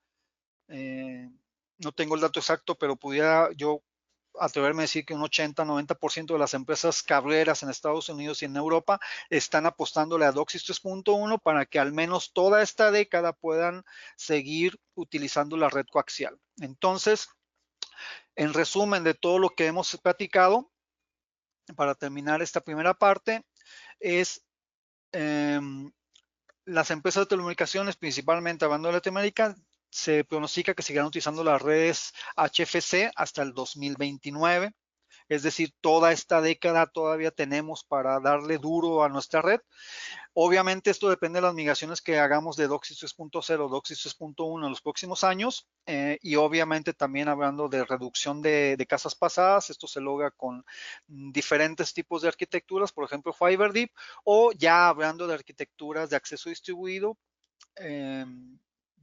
eh, 0.69 1.31
no 1.79 1.93
tengo 1.93 2.15
el 2.15 2.21
dato 2.21 2.41
exacto, 2.41 2.77
pero 2.77 2.97
pudiera 2.97 3.51
yo 3.57 3.83
atreverme 4.41 4.83
a 4.83 4.85
decir 4.85 5.05
que 5.05 5.15
un 5.15 5.23
80-90% 5.23 6.33
de 6.33 6.39
las 6.39 6.55
empresas 6.55 7.03
cableras 7.03 7.63
en 7.63 7.71
Estados 7.71 8.09
Unidos 8.09 8.43
y 8.43 8.45
en 8.45 8.57
Europa 8.57 9.01
están 9.31 9.67
apostándole 9.67 10.25
a 10.25 10.33
DOCSIS 10.33 10.65
3.1 10.65 11.41
para 11.43 11.67
que 11.67 11.79
al 11.79 11.93
menos 11.93 12.33
toda 12.33 12.63
esta 12.63 12.91
década 12.91 13.33
puedan 13.33 13.85
seguir 14.17 14.79
utilizando 14.95 15.57
la 15.57 15.69
red 15.69 15.87
coaxial. 15.91 16.39
Entonces, 16.61 17.29
en 18.37 18.55
resumen 18.55 19.05
de 19.05 19.15
todo 19.15 19.39
lo 19.39 19.51
que 19.51 19.67
hemos 19.67 19.97
platicado, 19.99 20.71
para 21.77 21.95
terminar 21.95 22.43
esta 22.43 22.61
primera 22.61 22.95
parte, 22.95 23.45
es 24.01 24.45
em, 25.13 25.91
las 26.65 26.91
empresas 26.91 27.23
de 27.23 27.29
telecomunicaciones, 27.29 27.97
principalmente 27.97 28.65
hablando 28.65 28.89
de 28.89 28.95
Latinoamérica, 28.95 29.57
se 29.91 30.25
pronostica 30.25 30.75
que 30.75 30.83
seguirán 30.83 31.07
utilizando 31.07 31.45
las 31.45 31.63
redes 31.63 32.13
HFC 32.37 33.11
hasta 33.15 33.43
el 33.43 33.53
2029. 33.53 34.73
Es 35.29 35.43
decir, 35.43 35.75
toda 35.81 36.13
esta 36.13 36.41
década 36.41 36.87
todavía 36.87 37.31
tenemos 37.31 37.85
para 37.85 38.19
darle 38.19 38.57
duro 38.57 39.05
a 39.05 39.11
nuestra 39.11 39.43
red. 39.43 39.61
Obviamente 40.33 40.91
esto 40.91 41.11
depende 41.11 41.39
de 41.39 41.43
las 41.43 41.55
migraciones 41.55 42.01
que 42.01 42.19
hagamos 42.19 42.57
de 42.57 42.67
DOCSIS 42.67 43.03
3.0 43.03 43.69
DOCSIS 43.69 44.19
3.1 44.19 44.65
en 44.65 44.71
los 44.71 44.81
próximos 44.81 45.25
años 45.25 45.69
eh, 45.85 46.19
y 46.23 46.37
obviamente 46.37 46.95
también 46.95 47.29
hablando 47.29 47.69
de 47.69 47.85
reducción 47.85 48.41
de, 48.41 48.87
casas 48.89 49.15
pasadas, 49.15 49.69
esto 49.69 49.87
se 49.87 50.01
logra 50.01 50.31
con 50.31 50.65
diferentes 51.07 51.93
tipos 51.93 52.23
de 52.23 52.29
arquitecturas, 52.29 52.93
por 52.93 53.05
ejemplo 53.05 53.33
Fiber 53.35 53.73
Deep 53.73 53.91
o 54.25 54.53
ya 54.53 54.89
hablando 54.89 55.27
de 55.27 55.35
arquitecturas 55.35 56.09
de 56.09 56.17
acceso 56.17 56.49
distribuido. 56.49 57.19
Em, 57.77 58.59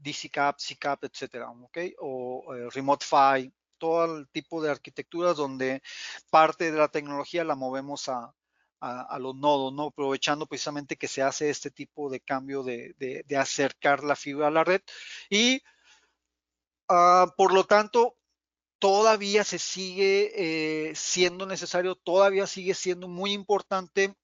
DCCAP, 0.05 0.57
CCAP, 0.57 1.03
etcétera, 1.05 1.49
¿ok? 1.49 1.77
O 1.99 2.53
eh, 2.53 2.69
Remote 2.71 3.05
PHY, 3.05 3.53
todo 3.77 4.17
el 4.17 4.29
tipo 4.29 4.61
de 4.61 4.71
arquitecturas 4.71 5.35
donde 5.35 5.81
parte 6.29 6.71
de 6.71 6.77
la 6.77 6.87
tecnología 6.87 7.43
la 7.43 7.55
movemos 7.55 8.09
a, 8.09 8.33
los 9.19 9.35
nodos, 9.35 9.73
¿no? 9.73 9.85
Aprovechando 9.87 10.45
precisamente 10.45 10.95
que 10.95 11.07
se 11.07 11.23
hace 11.23 11.49
este 11.49 11.71
tipo 11.71 12.09
de 12.09 12.19
cambio 12.19 12.61
de, 12.61 13.25
acercar 13.35 14.03
la 14.03 14.15
fibra 14.15 14.47
a 14.47 14.51
la 14.51 14.63
red. 14.63 14.81
Y 15.27 15.63
ah, 16.89 17.33
por 17.35 17.51
lo 17.51 17.63
tanto, 17.63 18.15
todavía 18.77 19.43
se 19.43 19.57
sigue 19.57 20.89
eh, 20.89 20.95
siendo 20.95 21.47
necesario, 21.47 21.95
todavía 21.95 22.45
sigue 22.45 22.75
siendo 22.75 23.07
muy 23.07 23.33
importante 23.33 24.15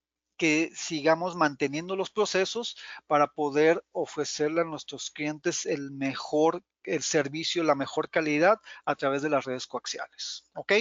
que 0.42 0.72
sigamos 0.74 1.36
manteniendo 1.36 1.96
los 1.96 2.10
procesos 2.10 2.76
para 3.06 3.28
poder 3.28 3.86
ofrecerle 3.92 4.62
a 4.62 4.64
nuestros 4.64 5.12
clientes 5.12 5.68
el 5.68 5.92
mejor 5.92 6.64
el 6.84 7.04
servicio, 7.04 7.64
la 7.64 7.76
mejor 7.76 8.10
calidad 8.10 8.60
a 8.84 8.96
través 8.96 9.22
de 9.22 9.30
las 9.30 9.46
redes 9.46 9.68
coaxiales. 9.68 10.44
¿Ok? 10.56 10.74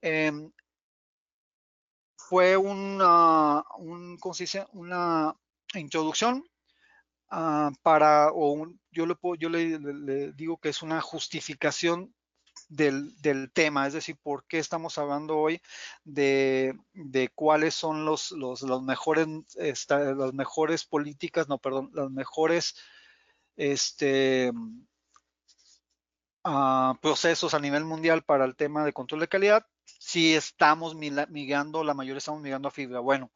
Em, 0.00 0.52
fue 2.16 2.56
una, 2.56 3.64
un, 3.78 4.16
una 4.74 5.36
introducción 5.74 6.44
ah, 7.30 7.72
para, 7.82 8.28
o 8.32 8.64
yo, 8.92 9.06
le, 9.06 9.16
yo 9.40 9.48
le, 9.48 10.32
digo 10.34 10.58
que 10.58 10.68
es 10.68 10.82
una 10.82 11.00
justificación 11.00 12.14
del, 12.68 13.50
tema, 13.52 13.86
es 13.86 13.92
decir, 13.92 14.16
por 14.22 14.46
qué 14.46 14.58
estamos 14.58 14.98
hablando 14.98 15.38
hoy 15.38 15.60
de, 16.04 16.76
cuáles 17.34 17.74
son 17.74 18.04
los, 18.04 18.32
los, 18.32 18.62
mejores, 18.82 19.26
las 19.56 20.32
mejores 20.32 20.84
políticas, 20.84 21.48
no, 21.48 21.58
perdón, 21.58 21.90
las 21.94 22.10
mejores 22.10 22.74
ah, 26.44 26.94
procesos 27.00 27.54
a 27.54 27.58
nivel 27.58 27.84
mundial 27.84 28.22
para 28.22 28.44
el 28.44 28.56
tema 28.56 28.84
de 28.84 28.92
control 28.92 29.20
de 29.20 29.28
calidad, 29.28 29.66
si 29.84 30.34
estamos 30.34 30.94
migrando, 30.94 31.84
la 31.84 31.94
mayoría 31.94 32.18
estamos 32.18 32.42
migrando 32.42 32.68
a 32.68 32.70
fibra. 32.72 33.00
Bueno, 33.00 33.32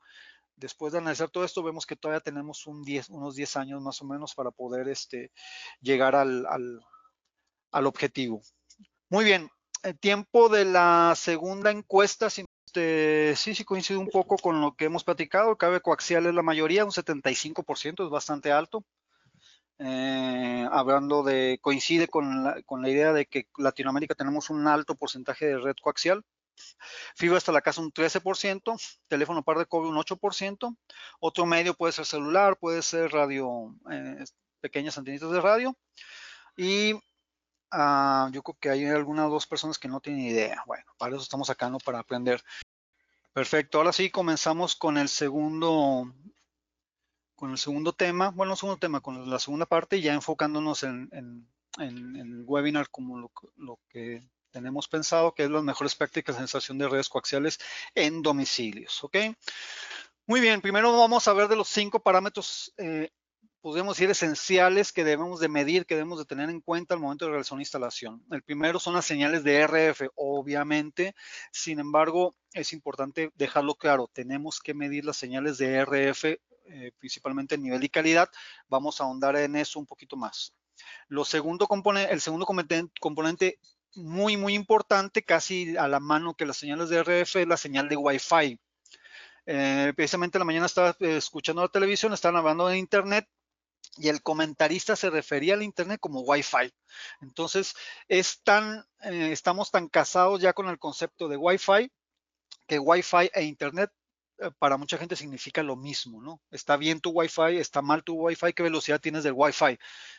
después 0.56 0.92
de 0.92 0.98
analizar 0.98 1.30
todo 1.30 1.44
esto, 1.44 1.62
vemos 1.62 1.86
que 1.86 1.96
todavía 1.96 2.20
tenemos 2.20 2.66
un 2.66 2.84
unos 3.10 3.36
10 3.36 3.56
años 3.56 3.82
más 3.82 4.00
o 4.02 4.06
menos 4.06 4.34
para 4.34 4.50
poder 4.50 4.88
este, 4.88 5.32
llegar 5.80 6.14
al 6.14 6.80
objetivo. 7.72 8.42
Muy 9.10 9.24
bien, 9.24 9.50
el 9.82 9.98
tiempo 9.98 10.50
de 10.50 10.66
la 10.66 11.14
segunda 11.16 11.70
encuesta, 11.70 12.28
sí, 12.28 12.44
sí 12.74 13.64
coincide 13.64 13.96
un 13.96 14.08
poco 14.08 14.36
con 14.36 14.60
lo 14.60 14.74
que 14.76 14.84
hemos 14.84 15.02
platicado. 15.02 15.50
El 15.50 15.56
cable 15.56 15.80
coaxial 15.80 16.26
es 16.26 16.34
la 16.34 16.42
mayoría, 16.42 16.84
un 16.84 16.90
75%, 16.90 18.04
es 18.04 18.10
bastante 18.10 18.52
alto. 18.52 18.84
Eh, 19.78 20.68
hablando 20.70 21.22
de, 21.22 21.58
coincide 21.62 22.08
con 22.08 22.44
la, 22.44 22.62
con 22.64 22.82
la 22.82 22.90
idea 22.90 23.12
de 23.12 23.26
que 23.26 23.48
Latinoamérica 23.56 24.14
tenemos 24.14 24.50
un 24.50 24.66
alto 24.66 24.94
porcentaje 24.94 25.46
de 25.46 25.58
red 25.58 25.76
coaxial. 25.80 26.22
Fibra 27.14 27.38
hasta 27.38 27.52
la 27.52 27.62
casa 27.62 27.80
un 27.80 27.92
13%, 27.92 28.78
teléfono 29.06 29.42
par 29.42 29.56
de 29.58 29.66
cobre 29.66 29.88
un 29.88 29.96
8%, 29.96 30.76
otro 31.20 31.46
medio 31.46 31.74
puede 31.74 31.92
ser 31.92 32.04
celular, 32.04 32.58
puede 32.58 32.82
ser 32.82 33.12
radio, 33.12 33.74
eh, 33.90 34.24
pequeñas 34.60 34.98
antenitas 34.98 35.30
de 35.30 35.40
radio. 35.40 35.76
Y 36.56 36.94
Ah, 37.70 38.30
yo 38.32 38.42
creo 38.42 38.56
que 38.60 38.70
hay 38.70 38.86
algunas 38.86 39.28
dos 39.30 39.46
personas 39.46 39.78
que 39.78 39.88
no 39.88 40.00
tienen 40.00 40.26
idea. 40.26 40.62
Bueno, 40.66 40.84
para 40.98 41.14
eso 41.14 41.22
estamos 41.22 41.50
acá, 41.50 41.68
¿no? 41.68 41.78
Para 41.78 41.98
aprender. 41.98 42.42
Perfecto. 43.32 43.78
Ahora 43.78 43.92
sí 43.92 44.10
comenzamos 44.10 44.74
con 44.74 44.98
el 44.98 45.08
segundo, 45.08 46.12
con 47.36 47.50
el 47.50 47.58
segundo 47.58 47.92
tema. 47.92 48.30
Bueno, 48.30 48.56
segundo 48.56 48.78
tema, 48.78 49.00
con 49.00 49.28
la 49.28 49.38
segunda 49.38 49.66
parte, 49.66 50.00
ya 50.00 50.14
enfocándonos 50.14 50.82
en, 50.82 51.48
el 51.78 52.42
webinar 52.46 52.90
como 52.90 53.18
lo, 53.56 53.78
que 53.88 54.28
tenemos 54.50 54.88
pensado, 54.88 55.34
que 55.34 55.44
es 55.44 55.50
las 55.50 55.62
mejores 55.62 55.94
prácticas 55.94 56.36
de 56.36 56.40
sensación 56.40 56.78
de 56.78 56.88
redes 56.88 57.08
coaxiales 57.08 57.60
en 57.94 58.22
domicilios. 58.22 59.04
¿Ok? 59.04 59.16
Muy 60.26 60.40
bien, 60.40 60.60
primero 60.60 60.98
vamos 60.98 61.28
a 61.28 61.32
ver 61.32 61.48
de 61.48 61.56
los 61.56 61.68
cinco 61.68 62.00
parámetros 62.00 62.74
eh, 62.76 63.10
podemos 63.68 63.96
decir, 63.96 64.10
esenciales 64.10 64.92
que 64.92 65.04
debemos 65.04 65.40
de 65.40 65.48
medir, 65.48 65.84
que 65.84 65.94
debemos 65.94 66.18
de 66.18 66.24
tener 66.24 66.48
en 66.48 66.62
cuenta 66.62 66.94
al 66.94 67.00
momento 67.00 67.26
de 67.26 67.32
realizar 67.32 67.54
una 67.54 67.62
instalación. 67.62 68.24
El 68.30 68.42
primero 68.42 68.80
son 68.80 68.94
las 68.94 69.04
señales 69.04 69.44
de 69.44 69.60
RF, 69.66 70.08
obviamente. 70.14 71.14
Sin 71.52 71.78
embargo, 71.78 72.34
es 72.54 72.72
importante 72.72 73.30
dejarlo 73.34 73.74
claro. 73.74 74.08
Tenemos 74.10 74.60
que 74.60 74.72
medir 74.72 75.04
las 75.04 75.18
señales 75.18 75.58
de 75.58 75.84
RF, 75.84 76.24
eh, 76.24 76.92
principalmente 76.98 77.56
en 77.56 77.62
nivel 77.62 77.84
y 77.84 77.90
calidad. 77.90 78.30
Vamos 78.68 79.00
a 79.00 79.04
ahondar 79.04 79.36
en 79.36 79.54
eso 79.54 79.78
un 79.78 79.86
poquito 79.86 80.16
más. 80.16 80.54
Lo 81.08 81.26
segundo 81.26 81.66
componente, 81.66 82.10
el 82.10 82.22
segundo 82.22 82.46
componente 82.46 83.58
muy, 83.94 84.38
muy 84.38 84.54
importante, 84.54 85.22
casi 85.22 85.76
a 85.76 85.88
la 85.88 86.00
mano 86.00 86.34
que 86.34 86.46
las 86.46 86.56
señales 86.56 86.88
de 86.88 87.02
RF, 87.02 87.36
es 87.36 87.46
la 87.46 87.58
señal 87.58 87.90
de 87.90 87.96
Wi-Fi. 87.96 88.58
Eh, 89.44 89.92
precisamente 89.94 90.38
en 90.38 90.40
la 90.40 90.44
mañana 90.46 90.66
estaba 90.66 90.96
eh, 91.00 91.16
escuchando 91.18 91.62
la 91.62 91.68
televisión, 91.68 92.12
estaban 92.14 92.36
hablando 92.36 92.66
de 92.68 92.78
internet 92.78 93.28
y 93.98 94.08
el 94.08 94.22
comentarista 94.22 94.96
se 94.96 95.10
refería 95.10 95.54
al 95.54 95.62
Internet 95.62 96.00
como 96.00 96.20
Wi-Fi. 96.20 96.72
Entonces, 97.20 97.74
es 98.08 98.42
tan, 98.42 98.84
eh, 99.02 99.30
estamos 99.32 99.70
tan 99.70 99.88
casados 99.88 100.40
ya 100.40 100.52
con 100.52 100.68
el 100.68 100.78
concepto 100.78 101.28
de 101.28 101.36
Wi-Fi 101.36 101.90
que 102.66 102.78
Wi-Fi 102.78 103.30
e 103.34 103.44
Internet 103.44 103.90
eh, 104.40 104.50
para 104.58 104.76
mucha 104.76 104.98
gente 104.98 105.16
significa 105.16 105.62
lo 105.62 105.74
mismo, 105.74 106.22
¿no? 106.22 106.40
Está 106.50 106.76
bien 106.76 107.00
tu 107.00 107.10
Wi-Fi, 107.10 107.56
está 107.58 107.82
mal 107.82 108.04
tu 108.04 108.14
Wi-Fi, 108.14 108.52
¿qué 108.52 108.62
velocidad 108.62 109.00
tienes 109.00 109.24
del 109.24 109.32
Wi-Fi? 109.34 109.78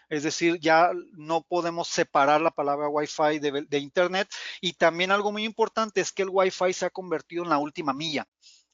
Es 0.10 0.24
decir, 0.24 0.60
ya 0.60 0.92
no 1.14 1.44
podemos 1.44 1.88
separar 1.88 2.42
la 2.42 2.52
palabra 2.52 2.90
Wi-Fi 2.90 3.40
de, 3.40 3.66
de 3.68 3.78
Internet. 3.80 4.28
Y 4.60 4.74
también 4.74 5.12
algo 5.12 5.32
muy 5.32 5.46
importante 5.46 6.02
es 6.02 6.12
que 6.12 6.24
el 6.24 6.30
Wi-Fi 6.32 6.74
se 6.74 6.86
ha 6.88 6.90
convertido 6.90 7.44
en 7.44 7.50
la 7.50 7.60
última 7.60 7.94
milla. 7.94 8.28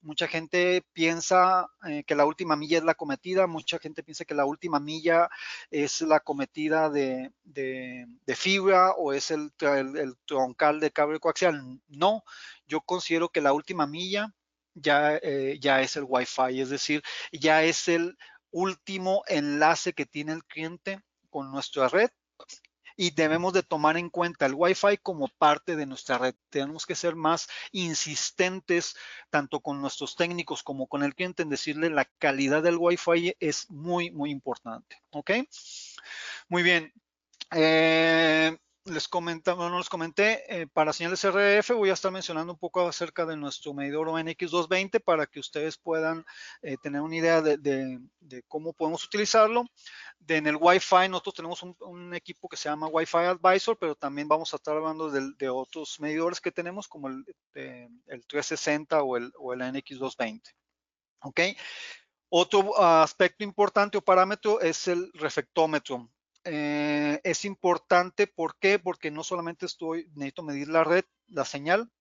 Mucha 0.05 0.27
gente 0.27 0.83
piensa 0.93 1.67
eh, 1.88 2.03
que 2.03 2.13
la 2.13 2.25
última 2.25 2.55
milla 2.55 2.77
es 2.77 2.83
la 2.83 2.93
cometida, 2.93 3.47
mucha 3.47 3.79
gente 3.79 4.03
piensa 4.03 4.24
que 4.24 4.35
la 4.35 4.45
última 4.45 4.79
milla 4.79 5.29
es 5.71 6.01
la 6.01 6.19
cometida 6.19 6.91
de, 6.91 7.31
fibra 8.35 8.91
o 8.91 9.13
es 9.13 9.31
el, 9.31 9.51
troncal 10.25 10.79
de 10.79 10.91
cable 10.91 11.19
coaxial. 11.19 11.81
No, 11.88 12.24
yo 12.67 12.81
considero 12.81 13.29
que 13.29 13.41
la 13.41 13.51
última 13.51 13.88
milla 13.88 14.31
ya, 14.75 15.15
eh, 15.15 15.57
ya 15.59 15.81
es 15.81 15.95
el 15.95 16.05
Wi-Fi, 16.07 16.62
es 16.62 16.69
decir, 16.69 17.01
ya 17.31 17.63
es 17.63 17.88
el 17.88 18.15
último 18.51 19.24
enlace 19.27 19.93
que 19.93 20.05
tiene 20.05 20.33
el 20.33 20.45
cliente 20.45 21.01
con 21.31 21.51
nuestra 21.51 21.88
red 21.88 22.12
y 22.95 23.11
debemos 23.11 23.53
de 23.53 23.63
tomar 23.63 23.97
en 23.97 24.09
cuenta 24.09 24.45
el 24.45 24.53
Wi-Fi 24.55 24.97
como 25.01 25.27
parte 25.27 25.75
de 25.75 25.85
nuestra 25.85 26.17
red. 26.17 26.35
Tenemos 26.49 26.85
que 26.85 26.95
ser 26.95 27.15
más 27.15 27.47
insistentes 27.71 28.95
tanto 29.29 29.59
con 29.59 29.81
nuestros 29.81 30.15
técnicos 30.15 30.63
como 30.63 30.87
con 30.87 31.03
el 31.03 31.15
cliente 31.15 31.43
en 31.43 31.49
decirle 31.49 31.89
la 31.89 32.05
calidad 32.19 32.63
del 32.63 32.77
Wi-Fi 32.77 33.35
es 33.39 33.69
muy, 33.69 34.11
muy 34.11 34.31
importante. 34.31 35.01
¿Ok? 35.11 35.31
Muy 36.47 36.63
bien. 36.63 36.93
Eh, 37.51 38.57
les 38.85 39.07
comentaba, 39.07 39.69
no 39.69 39.79
les 39.79 39.89
comenté, 39.89 40.43
eh, 40.47 40.67
para 40.67 40.93
señales 40.93 41.23
RF 41.23 41.71
voy 41.73 41.89
a 41.89 41.93
estar 41.93 42.11
mencionando 42.11 42.53
un 42.53 42.59
poco 42.59 42.87
acerca 42.87 43.25
de 43.25 43.35
nuestro 43.35 43.73
medidor 43.73 44.07
ONX220 44.07 45.03
para 45.03 45.25
que 45.25 45.39
ustedes 45.39 45.77
puedan 45.77 46.24
eh, 46.61 46.77
tener 46.81 47.01
una 47.01 47.15
idea 47.15 47.41
de, 47.41 48.00
cómo 48.48 48.74
podemos 48.74 49.03
utilizarlo. 49.03 49.65
De, 50.19 50.37
en 50.37 50.48
el 50.48 50.57
Wi-Fi 50.59 51.09
nosotros 51.09 51.33
tenemos 51.35 51.63
un, 51.63 52.13
equipo 52.13 52.48
que 52.48 52.57
se 52.57 52.69
llama 52.69 52.87
Wi-Fi 52.87 53.17
Advisor, 53.17 53.77
pero 53.79 53.95
también 53.95 54.27
vamos 54.27 54.53
a 54.53 54.57
estar 54.57 54.77
hablando 54.77 55.09
de, 55.09 55.50
otros 55.50 56.00
medidores 56.00 56.39
que 56.39 56.51
tenemos 56.51 56.87
como 56.87 57.07
el, 57.07 57.25
el 57.53 58.25
360 58.27 59.01
o 59.01 59.17
el, 59.17 59.31
o 59.39 59.53
el 59.53 59.61
NX220. 59.61 60.41
¿Ok? 61.21 61.39
Otro 62.29 62.79
aspecto 62.79 63.43
importante 63.43 63.98
o 63.98 64.01
parámetro 64.01 64.61
es 64.61 64.87
el 64.87 65.11
reflectómetro. 65.13 66.09
Eh, 66.46 67.20
es 67.24 67.44
importante, 67.44 68.27
¿por? 68.27 68.55
Porque 68.84 69.10
no 69.10 69.24
solamente 69.24 69.66
estoy, 69.66 70.08
necesito 70.14 70.44
medir 70.44 70.70
la 70.70 70.84
red, 70.84 71.03
la 71.27 71.44
señal, 71.44 71.92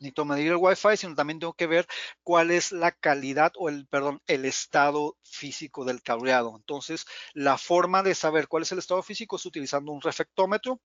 necesito 0.00 0.24
medir 0.24 0.48
el 0.48 0.56
Wi-Fi, 0.56 0.96
sino 0.96 1.14
también 1.14 1.38
tengo 1.38 1.52
que 1.52 1.66
ver 1.66 1.86
cuál 2.22 2.50
es 2.50 2.72
la 2.72 2.92
calidad 2.92 3.52
o 3.56 3.68
el, 3.68 3.86
perdón, 3.86 4.22
el 4.26 4.46
estado 4.46 5.18
físico 5.22 5.84
del 5.84 6.02
cableado. 6.02 6.54
Entonces, 6.56 7.04
la 7.34 7.58
forma 7.58 8.02
de 8.02 8.14
saber 8.14 8.48
cuál 8.48 8.62
es 8.62 8.72
el 8.72 8.78
estado 8.78 9.02
físico 9.02 9.36
es 9.36 9.44
utilizando 9.44 9.92
un 9.92 10.00
reflectómetro. 10.00 10.80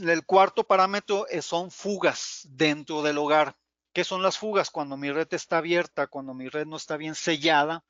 El 0.00 0.24
cuarto 0.26 0.64
parámetro 0.64 1.26
son 1.40 1.70
fugas 1.70 2.48
dentro 2.50 3.02
del 3.02 3.18
hogar. 3.18 3.56
¿Qué 3.92 4.02
son 4.02 4.22
las 4.22 4.38
fugas? 4.38 4.70
Cuando 4.70 4.96
mi 4.96 5.12
red 5.12 5.28
está 5.30 5.58
abierta, 5.58 6.08
cuando 6.08 6.34
mi 6.34 6.48
red 6.48 6.66
no 6.66 6.76
está 6.76 6.96
bien 6.96 7.14
sellada, 7.14 7.84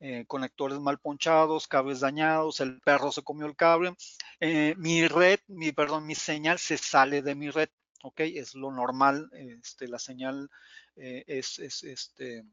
eh, 0.00 0.24
conectores 0.26 0.78
mal 0.78 0.98
ponchados, 0.98 1.66
cables 1.66 2.00
dañados, 2.00 2.60
el 2.60 2.80
perro 2.80 3.10
se 3.10 3.22
comió 3.22 3.46
el 3.46 3.56
cable, 3.56 3.94
eh, 4.40 4.74
mi 4.78 5.06
red, 5.08 5.40
mi, 5.48 5.72
perdón, 5.72 6.06
mi 6.06 6.14
señal 6.14 6.58
se 6.58 6.78
sale 6.78 7.22
de 7.22 7.34
mi 7.34 7.50
red, 7.50 7.68
¿ok? 8.02 8.20
Es 8.20 8.54
lo 8.54 8.70
normal, 8.70 9.30
este, 9.32 9.88
la 9.88 9.98
señal 9.98 10.50
eh, 10.96 11.24
es, 11.26 11.58
este, 11.58 12.44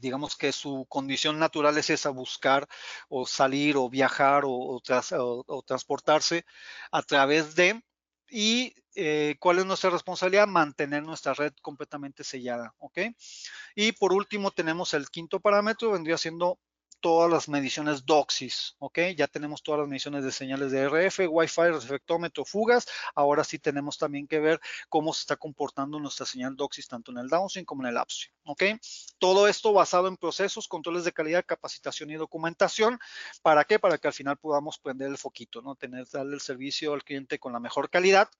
digamos 0.00 0.36
que 0.36 0.52
su 0.52 0.86
condición 0.88 1.38
natural 1.38 1.76
es 1.78 1.90
esa, 1.90 2.10
buscar 2.10 2.68
o 3.08 3.26
salir 3.26 3.76
o 3.76 3.90
viajar 3.90 4.44
o, 4.44 4.52
o 4.52 5.62
transportarse 5.62 6.44
a 6.92 7.02
través 7.02 7.56
de 7.56 7.82
y 8.30 8.74
eh, 8.94 9.36
cuál 9.40 9.58
es 9.58 9.66
nuestra 9.66 9.90
responsabilidad, 9.90 10.46
mantener 10.46 11.02
nuestra 11.02 11.34
red 11.34 11.52
completamente 11.62 12.24
sellada, 12.24 12.74
¿ok? 12.78 12.98
Y 13.74 13.92
por 13.92 14.12
último 14.12 14.50
tenemos 14.50 14.94
el 14.94 15.08
quinto 15.08 15.40
parámetro, 15.40 15.92
vendría 15.92 16.18
siendo 16.18 16.58
todas 17.04 17.30
las 17.30 17.50
mediciones 17.50 18.06
DOCSIS, 18.06 18.76
¿ok? 18.78 18.98
Ya 19.14 19.26
tenemos 19.26 19.62
todas 19.62 19.80
las 19.80 19.88
mediciones 19.88 20.24
de 20.24 20.32
señales 20.32 20.72
de 20.72 20.84
RF, 20.88 21.28
Wi-Fi, 21.28 21.68
reflectómetro, 21.72 22.46
fugas. 22.46 22.86
Ahora 23.14 23.44
sí 23.44 23.58
tenemos 23.58 23.98
también 23.98 24.26
que 24.26 24.40
ver 24.40 24.58
cómo 24.88 25.12
se 25.12 25.20
está 25.20 25.36
comportando 25.36 26.00
nuestra 26.00 26.24
señal 26.24 26.56
DOCSIS 26.56 26.88
tanto 26.88 27.12
en 27.12 27.18
el 27.18 27.28
downstream 27.28 27.66
como 27.66 27.82
en 27.82 27.90
el 27.90 28.00
upstream, 28.00 28.34
¿ok? 28.46 28.62
Todo 29.18 29.48
esto 29.48 29.74
basado 29.74 30.08
en 30.08 30.16
procesos, 30.16 30.66
controles 30.66 31.04
de 31.04 31.12
calidad, 31.12 31.44
capacitación 31.44 32.08
y 32.08 32.14
documentación. 32.14 32.98
¿Para 33.42 33.64
qué? 33.64 33.78
Para 33.78 33.98
que 33.98 34.08
al 34.08 34.14
final 34.14 34.38
podamos 34.38 34.78
prender 34.78 35.08
el 35.08 35.18
foquito, 35.18 35.60
¿no? 35.60 35.74
Tener, 35.74 36.08
darle 36.10 36.36
el 36.36 36.40
servicio 36.40 36.94
al 36.94 37.04
cliente 37.04 37.38
con 37.38 37.52
la 37.52 37.60
mejor 37.60 37.90
calidad 37.90 38.30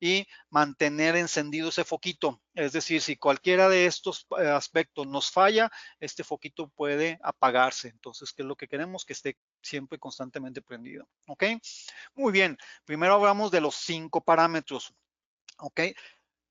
y 0.00 0.26
mantener 0.50 1.16
encendido 1.16 1.68
ese 1.68 1.84
foquito. 1.84 2.40
Es 2.54 2.72
decir, 2.72 3.00
si 3.02 3.16
cualquiera 3.16 3.68
de 3.68 3.86
estos 3.86 4.26
eh, 4.38 4.46
aspectos 4.46 5.06
nos 5.06 5.30
falla, 5.30 5.70
este 6.00 6.24
foquito 6.24 6.68
puede 6.68 7.18
apagarse. 7.22 7.94
Entonces, 8.06 8.32
¿qué 8.32 8.42
es 8.42 8.46
lo 8.46 8.54
que 8.54 8.68
queremos? 8.68 9.04
Que 9.04 9.14
esté 9.14 9.36
siempre 9.60 9.98
constantemente 9.98 10.62
prendido. 10.62 11.08
¿Ok? 11.26 11.42
Muy 12.14 12.30
bien. 12.30 12.56
Primero 12.84 13.14
hablamos 13.14 13.50
de 13.50 13.60
los 13.60 13.74
cinco 13.74 14.20
parámetros. 14.20 14.94
¿Ok? 15.58 15.80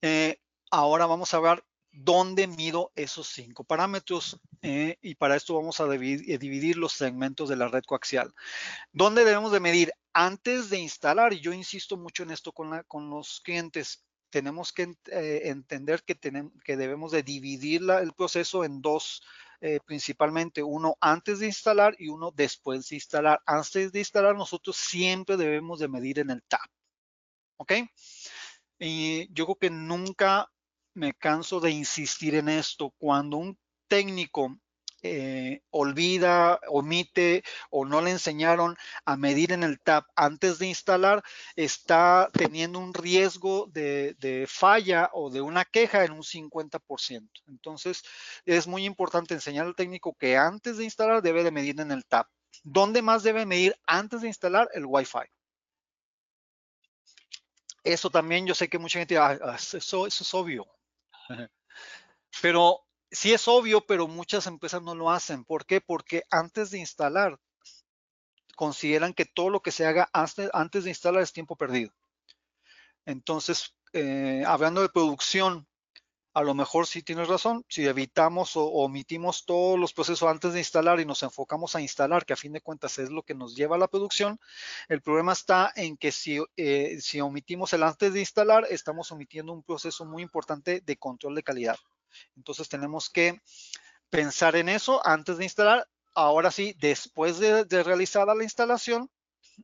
Eh, 0.02 0.42
ahora 0.70 1.06
vamos 1.06 1.34
a 1.34 1.40
ver 1.40 1.64
dónde 1.94 2.48
mido 2.48 2.92
esos 2.94 3.30
cinco 3.30 3.64
parámetros 3.64 4.38
eh, 4.64 4.98
y 5.02 5.16
para 5.16 5.38
esto 5.38 5.56
vamos 5.56 5.80
a 5.80 5.88
dividir, 5.88 6.76
los 6.76 6.92
segmentos 6.92 7.48
de 7.48 7.56
la 7.56 7.70
red 7.70 7.84
coaxial. 7.86 8.34
¿Dónde 8.92 9.24
debemos 9.24 9.54
de 9.54 9.62
medir? 9.62 9.94
Antes 10.12 10.70
de 10.70 10.80
instalar, 10.80 11.32
y 11.32 11.40
yo 11.40 11.54
insisto 11.54 11.96
mucho 11.96 12.24
en 12.24 12.32
esto 12.32 12.52
con, 12.52 13.10
los 13.10 13.40
clientes, 13.40 14.04
tenemos 14.30 14.74
que 14.74 14.94
eh, 15.06 15.44
entender 15.46 16.04
que, 16.04 16.16
tenemos, 16.16 16.52
que 16.66 16.76
debemos 16.76 17.14
de 17.14 17.24
dividir 17.24 17.82
el 17.90 18.12
proceso 18.12 18.66
en 18.66 18.82
dos 18.82 19.22
eh, 19.62 19.80
principalmente 19.86 20.64
uno 20.64 20.96
antes 21.00 21.40
de 21.40 21.48
instalar 21.48 21.96
y 21.98 22.10
uno 22.10 22.32
después 22.32 22.90
de 22.90 22.96
instalar. 22.96 23.42
Antes 23.46 23.92
de 23.92 24.00
instalar 24.00 24.36
nosotros 24.36 24.76
siempre 24.76 25.38
debemos 25.38 25.80
de 25.80 25.88
medir 25.88 26.20
en 26.20 26.30
el 26.30 26.44
TAP. 26.44 26.70
¿Ok? 27.58 27.74
Y 28.80 29.34
yo 29.34 29.46
creo 29.46 29.56
que 29.56 29.70
nunca 29.70 30.52
me 30.94 31.14
canso 31.14 31.60
de 31.60 31.72
insistir 31.72 32.36
en 32.36 32.50
esto. 32.50 32.94
Cuando 32.98 33.38
un 33.38 33.58
técnico 33.88 34.58
eh, 35.08 35.62
olvida, 35.70 36.60
omite 36.68 37.44
o 37.70 37.86
no 37.86 38.02
le 38.02 38.12
enseñaron 38.12 38.76
a 39.06 39.18
medir 39.18 39.52
en 39.52 39.62
el 39.62 39.80
TAP 39.80 40.08
antes 40.16 40.58
de 40.58 40.68
instalar, 40.68 41.24
está 41.56 42.30
teniendo 42.34 42.80
un 42.80 42.94
riesgo 42.94 43.68
de, 43.72 44.48
falla 44.50 45.12
o 45.14 45.30
de 45.30 45.42
una 45.42 45.64
queja 45.66 46.06
en 46.06 46.14
un 46.14 46.24
50%. 46.24 47.30
Entonces, 47.48 48.04
es 48.46 48.66
muy 48.66 48.86
importante 48.86 49.36
enseñar 49.36 49.68
al 49.68 49.76
técnico 49.76 50.16
que 50.16 50.38
antes 50.38 50.78
de 50.78 50.86
instalar 50.86 51.22
debe 51.22 51.44
de 51.44 51.52
medir 51.52 51.80
en 51.80 51.92
el 51.92 52.04
TAP. 52.06 52.28
¿Dónde 52.64 53.02
más 53.02 53.22
debe 53.22 53.46
medir 53.46 53.76
antes 53.86 54.22
de 54.22 54.28
instalar? 54.28 54.70
El 54.74 54.86
Wi-Fi. 54.88 55.30
Eso 57.84 58.10
también 58.10 58.48
yo 58.48 58.56
sé 58.56 58.68
que 58.68 58.80
mucha 58.80 58.98
gente, 58.98 59.18
ah, 59.20 59.38
ah, 59.44 59.56
eso 59.56 60.08
es 60.08 60.34
obvio. 60.34 60.66
Pero 62.42 62.85
sí 63.16 63.34
es 63.34 63.48
obvio, 63.48 63.86
pero 63.86 64.08
muchas 64.08 64.48
empresas 64.48 64.82
no 64.82 64.94
lo 64.94 65.10
hacen. 65.10 65.44
¿Por 65.44 65.66
qué? 65.66 65.82
Porque 65.82 66.24
antes 66.30 66.72
de 66.72 66.80
instalar, 66.80 67.40
consideran 68.56 69.14
que 69.14 69.26
todo 69.26 69.50
lo 69.50 69.62
que 69.62 69.72
se 69.72 69.86
haga 69.86 70.10
antes, 70.14 70.84
de 70.84 70.90
instalar 70.90 71.22
es 71.22 71.34
tiempo 71.34 71.56
perdido. 71.56 71.92
Entonces, 73.06 73.76
eh, 73.94 74.44
hablando 74.46 74.82
de 74.82 74.90
producción, 74.90 75.68
a 76.34 76.44
lo 76.44 76.54
mejor 76.54 76.86
sí 76.86 77.02
tienes 77.02 77.30
razón, 77.30 77.64
si 77.70 77.86
evitamos 77.86 78.58
o 78.58 78.66
omitimos 78.66 79.46
todos 79.46 79.80
los 79.80 79.94
procesos 79.94 80.30
antes 80.30 80.52
de 80.52 80.60
instalar 80.60 81.00
y 81.00 81.06
nos 81.06 81.24
enfocamos 81.24 81.76
a 81.76 81.82
instalar, 81.82 82.26
que 82.26 82.34
a 82.34 82.38
fin 82.38 82.52
de 82.52 82.60
cuentas 82.60 82.98
es 82.98 83.10
lo 83.10 83.24
que 83.24 83.36
nos 83.36 83.56
lleva 83.56 83.78
a 83.78 83.80
la 83.80 83.88
producción, 83.88 84.38
el 84.90 85.02
problema 85.02 85.32
está 85.32 85.72
en 85.76 85.96
que 85.96 86.12
si, 86.12 86.40
eh, 86.58 86.98
si 87.00 87.22
omitimos 87.22 87.72
el 87.72 87.84
antes 87.84 88.14
de 88.14 88.20
instalar, 88.20 88.68
estamos 88.70 89.12
omitiendo 89.14 89.54
un 89.54 89.64
proceso 89.64 90.04
muy 90.04 90.24
importante 90.24 90.82
de 90.82 90.98
control 90.98 91.36
de 91.36 91.44
calidad. 91.44 91.78
Entonces 92.36 92.70
tenemos 92.70 93.10
que 93.10 93.42
pensar 94.10 94.56
en 94.56 94.70
eso 94.70 95.06
antes 95.06 95.38
de 95.38 95.44
instalar. 95.44 95.88
Ahora 96.14 96.52
sí, 96.52 96.76
después 96.80 97.40
de, 97.40 97.66
realizada 97.84 98.36
la 98.36 98.44
instalación, 98.44 99.10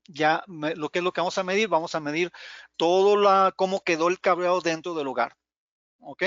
ya 0.07 0.43
lo 0.47 0.89
que 0.89 0.99
es 0.99 1.03
lo 1.03 1.13
que 1.13 1.21
vamos 1.21 1.37
a 1.37 1.43
medir, 1.43 1.67
vamos 1.67 1.95
a 1.95 1.99
medir 1.99 2.31
todo 2.77 3.17
la, 3.17 3.53
cómo 3.55 3.81
quedó 3.81 4.09
el 4.09 4.19
cableado 4.19 4.61
dentro 4.61 4.93
del 4.93 5.07
hogar. 5.07 5.35
¿Ok? 5.99 6.23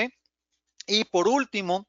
Y 0.87 1.05
por 1.05 1.29
último, 1.29 1.89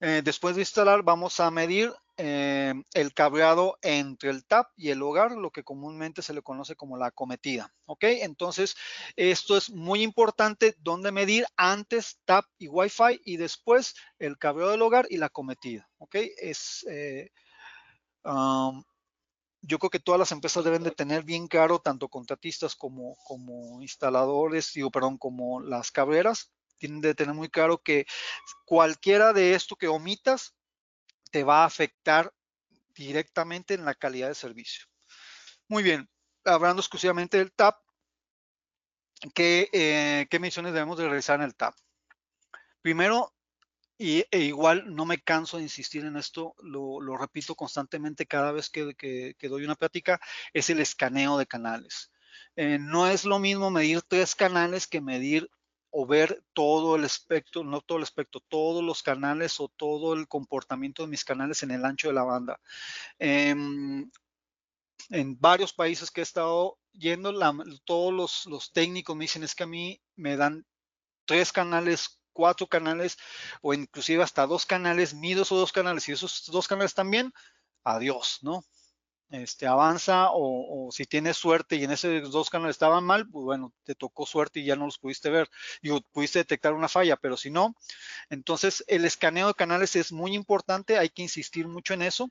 eh, 0.00 0.22
después 0.24 0.56
de 0.56 0.62
instalar, 0.62 1.02
vamos 1.02 1.40
a 1.40 1.50
medir 1.50 1.92
eh, 2.16 2.74
el 2.94 3.12
cableado 3.14 3.78
entre 3.82 4.30
el 4.30 4.44
TAP 4.44 4.68
y 4.76 4.90
el 4.90 5.02
hogar, 5.02 5.32
lo 5.32 5.50
que 5.50 5.64
comúnmente 5.64 6.22
se 6.22 6.32
le 6.32 6.42
conoce 6.42 6.76
como 6.76 6.96
la 6.96 7.06
acometida. 7.06 7.74
¿Ok? 7.86 8.04
Entonces, 8.04 8.76
esto 9.16 9.56
es 9.56 9.70
muy 9.70 10.02
importante, 10.02 10.74
donde 10.78 11.12
medir 11.12 11.46
antes 11.56 12.20
TAP 12.24 12.44
y 12.58 12.68
Wi-Fi 12.68 13.20
y 13.24 13.36
después 13.36 13.94
el 14.18 14.38
cableado 14.38 14.72
del 14.72 14.82
hogar 14.82 15.06
y 15.10 15.18
la 15.18 15.26
acometida. 15.26 15.88
¿Ok? 15.98 16.16
Es... 16.38 16.86
Eh, 16.88 17.30
yo 19.66 19.78
creo 19.78 19.90
que 19.90 20.00
todas 20.00 20.18
las 20.18 20.32
empresas 20.32 20.64
deben 20.64 20.82
de 20.82 20.90
tener 20.90 21.24
bien 21.24 21.48
claro, 21.48 21.78
tanto 21.78 22.08
contratistas 22.08 22.76
como, 22.76 23.16
como 23.24 23.80
instaladores, 23.80 24.72
digo, 24.74 24.90
perdón, 24.90 25.16
como 25.16 25.60
las 25.60 25.90
cabreras, 25.90 26.52
tienen 26.76 27.00
de 27.00 27.14
tener 27.14 27.34
muy 27.34 27.48
claro 27.48 27.78
que 27.78 28.04
cualquiera 28.66 29.32
de 29.32 29.54
esto 29.54 29.76
que 29.76 29.88
omitas 29.88 30.54
te 31.34 31.42
va 31.42 31.62
a 31.62 31.66
afectar 31.66 32.32
directamente 32.94 33.74
en 33.74 33.84
la 33.84 33.96
calidad 33.96 34.28
de 34.28 34.36
servicio. 34.36 34.84
Muy 35.66 35.82
bien, 35.82 36.08
hablando 36.44 36.78
exclusivamente 36.80 37.38
del 37.38 37.50
TAP, 37.50 37.76
¿qué, 39.34 39.68
eh, 39.72 40.28
¿qué 40.30 40.38
misiones 40.38 40.74
debemos 40.74 40.96
de 40.96 41.06
realizar 41.08 41.40
en 41.40 41.46
el 41.46 41.56
TAP? 41.56 41.74
Primero, 42.82 43.34
y, 43.98 44.24
e 44.30 44.38
igual 44.42 44.94
no 44.94 45.06
me 45.06 45.22
canso 45.22 45.56
de 45.56 45.64
insistir 45.64 46.04
en 46.04 46.16
esto, 46.16 46.54
lo, 46.60 47.00
repito 47.16 47.56
constantemente 47.56 48.26
cada 48.26 48.52
vez 48.52 48.70
que, 48.70 48.94
que, 48.94 49.48
doy 49.48 49.64
una 49.64 49.74
plática, 49.74 50.20
es 50.52 50.70
el 50.70 50.78
escaneo 50.78 51.36
de 51.36 51.48
canales. 51.48 52.12
Eh, 52.54 52.78
no 52.78 53.08
es 53.08 53.24
lo 53.24 53.40
mismo 53.40 53.72
medir 53.72 54.02
tres 54.02 54.36
canales 54.36 54.86
que 54.86 55.00
medir 55.00 55.50
o 55.96 56.06
ver 56.06 56.42
todo 56.54 56.96
el 56.96 57.04
espectro, 57.04 57.62
no 57.62 57.80
todo 57.80 57.98
el 57.98 58.02
espectro, 58.02 58.40
todos 58.48 58.82
los 58.82 59.00
canales 59.04 59.60
o 59.60 59.68
todo 59.68 60.14
el 60.14 60.26
comportamiento 60.26 61.04
de 61.04 61.08
mis 61.08 61.24
canales 61.24 61.62
en 61.62 61.70
el 61.70 61.84
ancho 61.84 62.08
de 62.08 62.14
la 62.14 62.24
banda. 62.24 62.58
Em, 63.20 64.10
en 65.10 65.40
varios 65.40 65.72
países 65.72 66.10
que 66.10 66.20
he 66.20 66.24
estado 66.24 66.80
yendo, 66.94 67.32
todos 67.84 68.44
los, 68.44 68.72
técnicos 68.72 69.14
me 69.14 69.22
dicen 69.22 69.44
es 69.44 69.54
que 69.54 69.62
a 69.62 69.68
mí 69.68 70.02
me 70.16 70.36
dan 70.36 70.66
tres 71.26 71.52
canales, 71.52 72.20
cuatro 72.32 72.66
canales 72.66 73.16
o 73.62 73.72
inclusive 73.72 74.24
hasta 74.24 74.48
dos 74.48 74.66
canales, 74.66 75.14
mido 75.14 75.42
esos 75.42 75.60
dos 75.60 75.70
canales 75.70 76.08
y 76.08 76.12
esos 76.12 76.44
dos 76.50 76.66
canales 76.66 76.94
también, 76.94 77.32
adiós, 77.84 78.40
¿no? 78.42 78.64
Este, 79.42 79.66
avanza 79.66 80.28
o, 80.32 80.88
si 80.92 81.06
tienes 81.06 81.36
suerte 81.36 81.76
y 81.76 81.84
en 81.84 81.90
esos 81.90 82.30
dos 82.30 82.50
canales 82.50 82.74
estaban 82.74 83.04
mal, 83.04 83.28
pues 83.28 83.44
bueno, 83.44 83.72
te 83.84 83.94
tocó 83.94 84.26
suerte 84.26 84.60
y 84.60 84.64
ya 84.64 84.76
no 84.76 84.84
los 84.84 84.98
pudiste 84.98 85.30
ver. 85.30 85.50
y 85.82 85.90
pudiste 86.12 86.38
detectar 86.38 86.72
una 86.72 86.88
falla, 86.88 87.16
pero 87.16 87.36
si 87.36 87.50
no, 87.50 87.74
entonces 88.30 88.84
el 88.86 89.04
escaneo 89.04 89.48
de 89.48 89.54
canales 89.54 89.96
es 89.96 90.12
muy 90.12 90.34
importante, 90.34 90.98
hay 90.98 91.08
que 91.08 91.22
insistir 91.22 91.66
mucho 91.68 91.94
en 91.94 92.02
eso. 92.02 92.30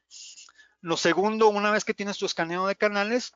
Lo 0.81 0.97
segundo, 0.97 1.49
una 1.49 1.71
vez 1.71 1.85
que 1.85 1.93
tienes 1.93 2.17
tu 2.17 2.25
escaneo 2.25 2.67
de 2.67 2.75
canales, 2.75 3.33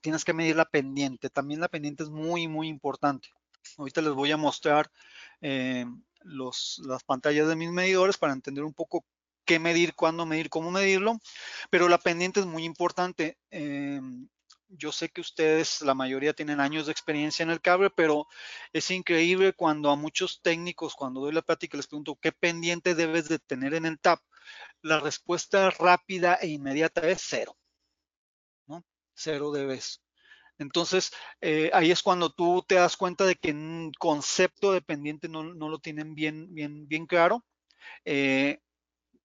tienes 0.00 0.24
que 0.24 0.32
medir 0.32 0.56
la 0.56 0.64
pendiente. 0.64 1.30
También 1.30 1.60
la 1.60 1.68
pendiente 1.68 2.02
es 2.02 2.10
muy, 2.10 2.48
muy 2.48 2.68
importante. 2.68 3.28
Ahorita 3.76 4.00
les 4.00 4.12
voy 4.12 4.32
a 4.32 4.36
mostrar 4.36 4.90
eh, 5.40 5.86
los, 6.22 6.80
las 6.84 7.04
pantallas 7.04 7.48
de 7.48 7.56
mis 7.56 7.70
medidores 7.70 8.16
para 8.16 8.32
entender 8.32 8.64
un 8.64 8.74
poco 8.74 9.04
qué 9.44 9.58
medir, 9.58 9.94
cuándo 9.94 10.26
medir, 10.26 10.50
cómo 10.50 10.70
medirlo, 10.70 11.18
pero 11.70 11.88
la 11.88 11.98
pendiente 11.98 12.40
es 12.40 12.46
muy 12.46 12.64
importante. 12.64 13.38
Em, 13.50 14.28
yo 14.68 14.92
sé 14.92 15.10
que 15.10 15.20
ustedes, 15.20 15.82
la 15.82 15.94
mayoría 15.94 16.32
tienen 16.32 16.60
años 16.60 16.86
de 16.86 16.92
experiencia 16.92 17.42
en 17.42 17.50
el 17.50 17.60
cable, 17.60 17.90
pero 17.90 18.26
es 18.72 18.90
increíble 18.90 19.52
cuando 19.52 19.90
a 19.90 19.96
muchos 19.96 20.40
técnicos, 20.42 20.94
cuando 20.94 21.20
doy 21.20 21.32
la 21.32 21.42
plática, 21.42 21.76
les 21.76 21.86
pregunto, 21.86 22.18
¿qué 22.20 22.32
pendiente 22.32 22.94
debes 22.94 23.28
de 23.28 23.38
tener 23.38 23.74
en 23.74 23.86
el 23.86 23.98
TAP? 24.00 24.20
La 24.80 25.00
respuesta 25.00 25.70
rápida 25.70 26.34
e 26.34 26.48
inmediata 26.48 27.02
es 27.08 27.22
cero, 27.22 27.56
¿no? 28.66 28.84
Cero 29.14 29.52
debes. 29.52 30.02
Entonces, 30.58 31.12
eh, 31.40 31.70
ahí 31.72 31.90
es 31.90 32.02
cuando 32.02 32.30
tú 32.30 32.64
te 32.66 32.76
das 32.76 32.96
cuenta 32.96 33.24
de 33.26 33.36
que 33.36 33.52
un 33.52 33.92
concepto 33.98 34.72
de 34.72 34.80
pendiente 34.80 35.28
no, 35.28 35.42
lo 35.42 35.78
tienen 35.78 36.14
bien, 36.14 36.54
bien, 36.54 36.86
bien 36.88 37.06
claro. 37.06 37.44
Eh, 38.04 38.60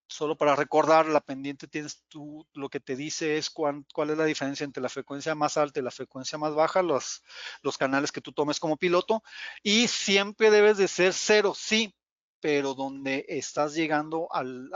solo 0.08 0.38
para 0.38 0.56
recordar, 0.56 1.08
la 1.08 1.22
pendiente 1.22 1.68
tienes 1.68 2.04
tú, 2.08 2.48
lo 2.54 2.70
que 2.70 2.80
te 2.80 2.96
dice 2.96 3.38
es 3.38 3.50
cuál 3.50 3.86
es 4.10 4.18
la 4.18 4.26
diferencia 4.26 4.64
entre 4.64 4.82
la 4.82 4.90
frecuencia 4.90 5.36
más 5.36 5.58
alta 5.58 5.80
y 5.80 5.84
la 5.84 5.92
frecuencia 5.92 6.38
más 6.38 6.56
baja, 6.56 6.82
los, 6.82 7.24
los 7.62 7.78
canales 7.78 8.12
que 8.12 8.22
tú 8.22 8.32
tomes 8.32 8.60
como 8.60 8.78
piloto, 8.78 9.24
y 9.64 9.88
siempre 9.88 10.50
debes 10.50 10.78
de 10.78 10.88
ser 10.88 11.14
cero, 11.14 11.54
sí, 11.56 11.94
pero 12.40 12.74
donde 12.74 13.26
estás 13.28 13.74
llegando 13.74 14.28
al, 14.32 14.70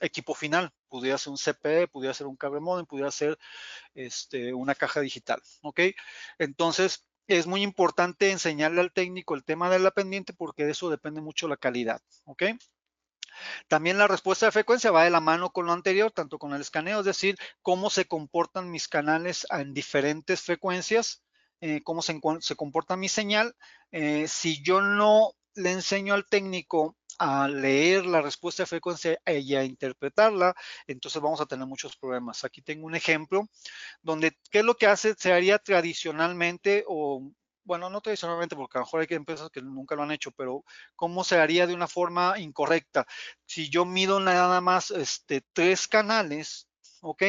equipo 0.00 0.34
final. 0.34 0.72
Pudiera 0.88 1.18
ser 1.18 1.30
un 1.32 1.38
CPE, 1.38 1.88
pudiera 1.88 2.14
ser 2.14 2.26
un 2.26 2.36
cable 2.36 2.60
modem, 2.60 2.86
pudiera 2.86 3.10
ser 3.10 3.38
este, 3.94 4.54
una 4.54 4.74
caja 4.74 5.00
digital, 5.00 5.42
¿ok? 5.62 5.80
Entonces, 6.38 7.06
es 7.26 7.46
muy 7.46 7.62
importante 7.62 8.30
enseñarle 8.30 8.80
al 8.80 8.92
técnico 8.92 9.34
el 9.34 9.44
tema 9.44 9.68
de 9.68 9.78
la 9.78 9.90
pendiente 9.90 10.32
porque 10.32 10.64
de 10.64 10.72
eso 10.72 10.90
depende 10.90 11.20
mucho 11.20 11.48
la 11.48 11.56
calidad, 11.56 12.00
¿ok? 12.24 12.44
También 13.68 13.98
la 13.98 14.08
respuesta 14.08 14.46
de 14.46 14.52
frecuencia 14.52 14.90
va 14.90 15.04
de 15.04 15.10
la 15.10 15.20
mano 15.20 15.50
con 15.50 15.66
lo 15.66 15.72
anterior, 15.72 16.10
tanto 16.12 16.38
con 16.38 16.54
el 16.54 16.60
escaneo, 16.60 17.00
es 17.00 17.06
decir, 17.06 17.36
cómo 17.62 17.90
se 17.90 18.06
comportan 18.06 18.70
mis 18.70 18.88
canales 18.88 19.46
en 19.50 19.74
diferentes 19.74 20.42
frecuencias, 20.42 21.22
eh, 21.60 21.82
cómo 21.82 22.02
se, 22.02 22.20
comporta 22.56 22.96
mi 22.96 23.08
señal. 23.08 23.54
Eh, 23.92 24.26
si 24.28 24.62
yo 24.62 24.80
no 24.80 25.32
le 25.54 25.72
enseño 25.72 26.14
al 26.14 26.26
técnico 26.26 26.96
a 27.18 27.48
leer 27.48 28.04
la 28.06 28.20
respuesta 28.20 28.62
de 28.62 28.66
frecuencia 28.66 29.18
y 29.26 29.54
a 29.54 29.64
interpretarla, 29.64 30.54
entonces 30.86 31.22
vamos 31.22 31.40
a 31.40 31.46
tener 31.46 31.66
muchos 31.66 31.96
problemas. 31.96 32.44
Aquí 32.44 32.62
tengo 32.62 32.86
un 32.86 32.94
ejemplo 32.94 33.48
donde, 34.02 34.36
¿qué 34.50 34.58
es 34.58 34.64
lo 34.64 34.76
que 34.76 34.86
hace? 34.86 35.14
Se 35.14 35.32
haría 35.32 35.58
tradicionalmente 35.58 36.84
o 36.86 37.30
bueno, 37.66 37.90
no 37.90 38.00
tradicionalmente, 38.00 38.56
porque 38.56 38.78
a 38.78 38.80
lo 38.80 38.86
mejor 38.86 39.00
hay 39.00 39.06
empresas 39.10 39.50
que 39.50 39.60
nunca 39.60 39.96
lo 39.96 40.04
han 40.04 40.12
hecho, 40.12 40.30
pero 40.30 40.64
¿cómo 40.94 41.24
se 41.24 41.38
haría 41.38 41.66
de 41.66 41.74
una 41.74 41.88
forma 41.88 42.38
incorrecta? 42.38 43.06
Si 43.44 43.68
yo 43.68 43.84
mido 43.84 44.20
nada 44.20 44.60
más 44.60 44.92
este, 44.92 45.42
tres 45.52 45.88
canales, 45.88 46.68
¿ok? 47.00 47.24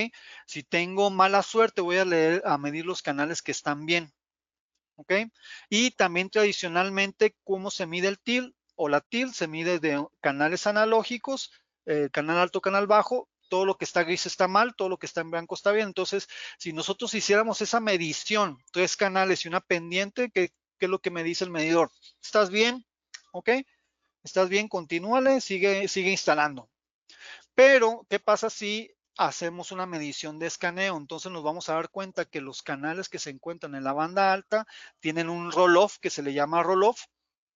Si 0.46 0.64
tengo 0.64 1.10
mala 1.10 1.42
suerte, 1.42 1.82
voy 1.82 1.98
a, 1.98 2.06
leer, 2.06 2.44
a 2.46 2.58
medir 2.58 2.86
los 2.86 3.02
canales 3.02 3.42
que 3.42 3.52
están 3.52 3.86
bien, 3.88 4.14
¿ok? 4.96 5.14
Y 5.70 5.92
también 5.92 6.30
tradicionalmente, 6.30 7.36
¿cómo 7.44 7.72
se 7.72 7.88
mide 7.88 8.08
el 8.08 8.20
TIL 8.20 8.56
o 8.76 8.90
la 8.90 9.02
TIL? 9.02 9.34
Se 9.34 9.48
mide 9.48 9.80
de 9.80 10.06
canales 10.22 10.68
analógicos, 10.68 11.52
eh, 11.88 12.10
canal 12.12 12.38
alto, 12.38 12.62
canal 12.62 12.86
bajo, 12.86 13.28
todo 13.48 13.66
lo 13.66 13.78
que 13.78 13.86
está 13.86 14.04
gris 14.04 14.26
está 14.26 14.48
mal, 14.48 14.76
todo 14.76 14.90
lo 14.90 14.98
que 14.98 15.06
está 15.06 15.22
en 15.22 15.32
blanco 15.32 15.56
está 15.56 15.72
bien. 15.72 15.88
Entonces, 15.88 16.28
si 16.58 16.74
nosotros 16.74 17.14
hiciéramos 17.14 17.62
esa 17.62 17.80
medición, 17.80 18.58
tres 18.72 18.96
canales 18.96 19.46
y 19.46 19.48
una 19.48 19.62
pendiente, 19.62 20.30
¿qué, 20.32 20.52
es 20.80 20.90
lo 20.90 21.00
que 21.00 21.12
me 21.12 21.24
dice 21.24 21.44
el 21.44 21.52
medidor? 21.52 21.92
¿Estás 22.22 22.50
bien? 22.50 22.86
¿Ok? 23.32 23.50
¿Estás 24.24 24.50
bien? 24.50 24.68
Continúale, 24.68 25.42
sigue, 25.42 25.88
sigue 25.88 26.12
instalando. 26.12 26.70
Pero, 27.56 28.06
¿qué 28.10 28.20
pasa 28.20 28.50
si 28.50 28.92
hacemos 29.18 29.72
una 29.72 29.86
medición 29.86 30.40
de 30.40 30.48
escaneo? 30.48 30.98
Entonces 30.98 31.32
nos 31.32 31.44
vamos 31.44 31.70
a 31.70 31.74
dar 31.74 31.90
cuenta 31.90 32.26
que 32.26 32.42
los 32.42 32.62
canales 32.62 33.10
que 33.10 33.20
se 33.20 33.32
encuentran 33.32 33.76
en 33.76 33.84
la 33.84 33.94
banda 33.94 34.34
alta 34.34 34.68
tienen 35.00 35.30
un 35.30 35.52
roll-off 35.52 35.98
que 36.00 36.10
se 36.10 36.22
le 36.22 36.34
llama 36.34 36.64
roll-off 36.64 37.06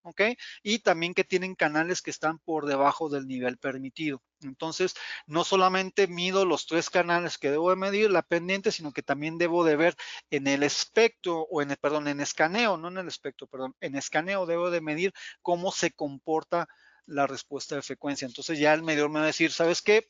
¿ok? 0.04 0.22
Y 0.64 0.80
también 0.80 1.14
que 1.14 1.24
tienen 1.24 1.56
canales 1.56 2.02
que 2.02 2.12
están 2.12 2.40
por 2.40 2.66
debajo 2.66 3.10
del 3.10 3.28
nivel 3.28 3.58
permitido. 3.58 4.22
Entonces, 4.42 4.96
no 5.28 5.44
solamente 5.44 6.08
mido 6.08 6.46
los 6.46 6.66
tres 6.66 6.90
canales 6.90 7.38
que 7.38 7.52
debo 7.52 7.70
de 7.70 7.76
medir, 7.76 8.12
la 8.12 8.24
pendiente, 8.24 8.72
sino 8.72 8.92
que 8.92 9.04
también 9.04 9.38
debo 9.38 9.64
de 9.64 9.76
ver 9.76 9.96
en 10.30 10.48
el 10.48 10.64
espectro, 10.64 11.48
o 11.50 11.62
en 11.62 11.72
el, 11.72 11.78
perdón, 11.78 12.08
en 12.08 12.22
escaneo, 12.22 12.78
no 12.78 12.88
en 12.88 12.98
el 12.98 13.08
espectro, 13.08 13.48
perdón, 13.48 13.76
en 13.82 13.96
escaneo 13.96 14.46
debo 14.46 14.72
de 14.72 14.82
medir 14.82 15.14
cómo 15.42 15.72
se 15.72 15.92
comporta 15.92 16.68
la 17.06 17.28
respuesta 17.28 17.76
de 17.76 17.82
frecuencia. 17.82 18.26
Entonces 18.26 18.60
ya 18.60 18.74
el 18.74 18.84
medidor 18.84 19.10
me 19.10 19.20
va 19.20 19.24
a 19.24 19.28
decir, 19.28 19.52
¿sabes 19.52 19.82
qué? 19.82 20.10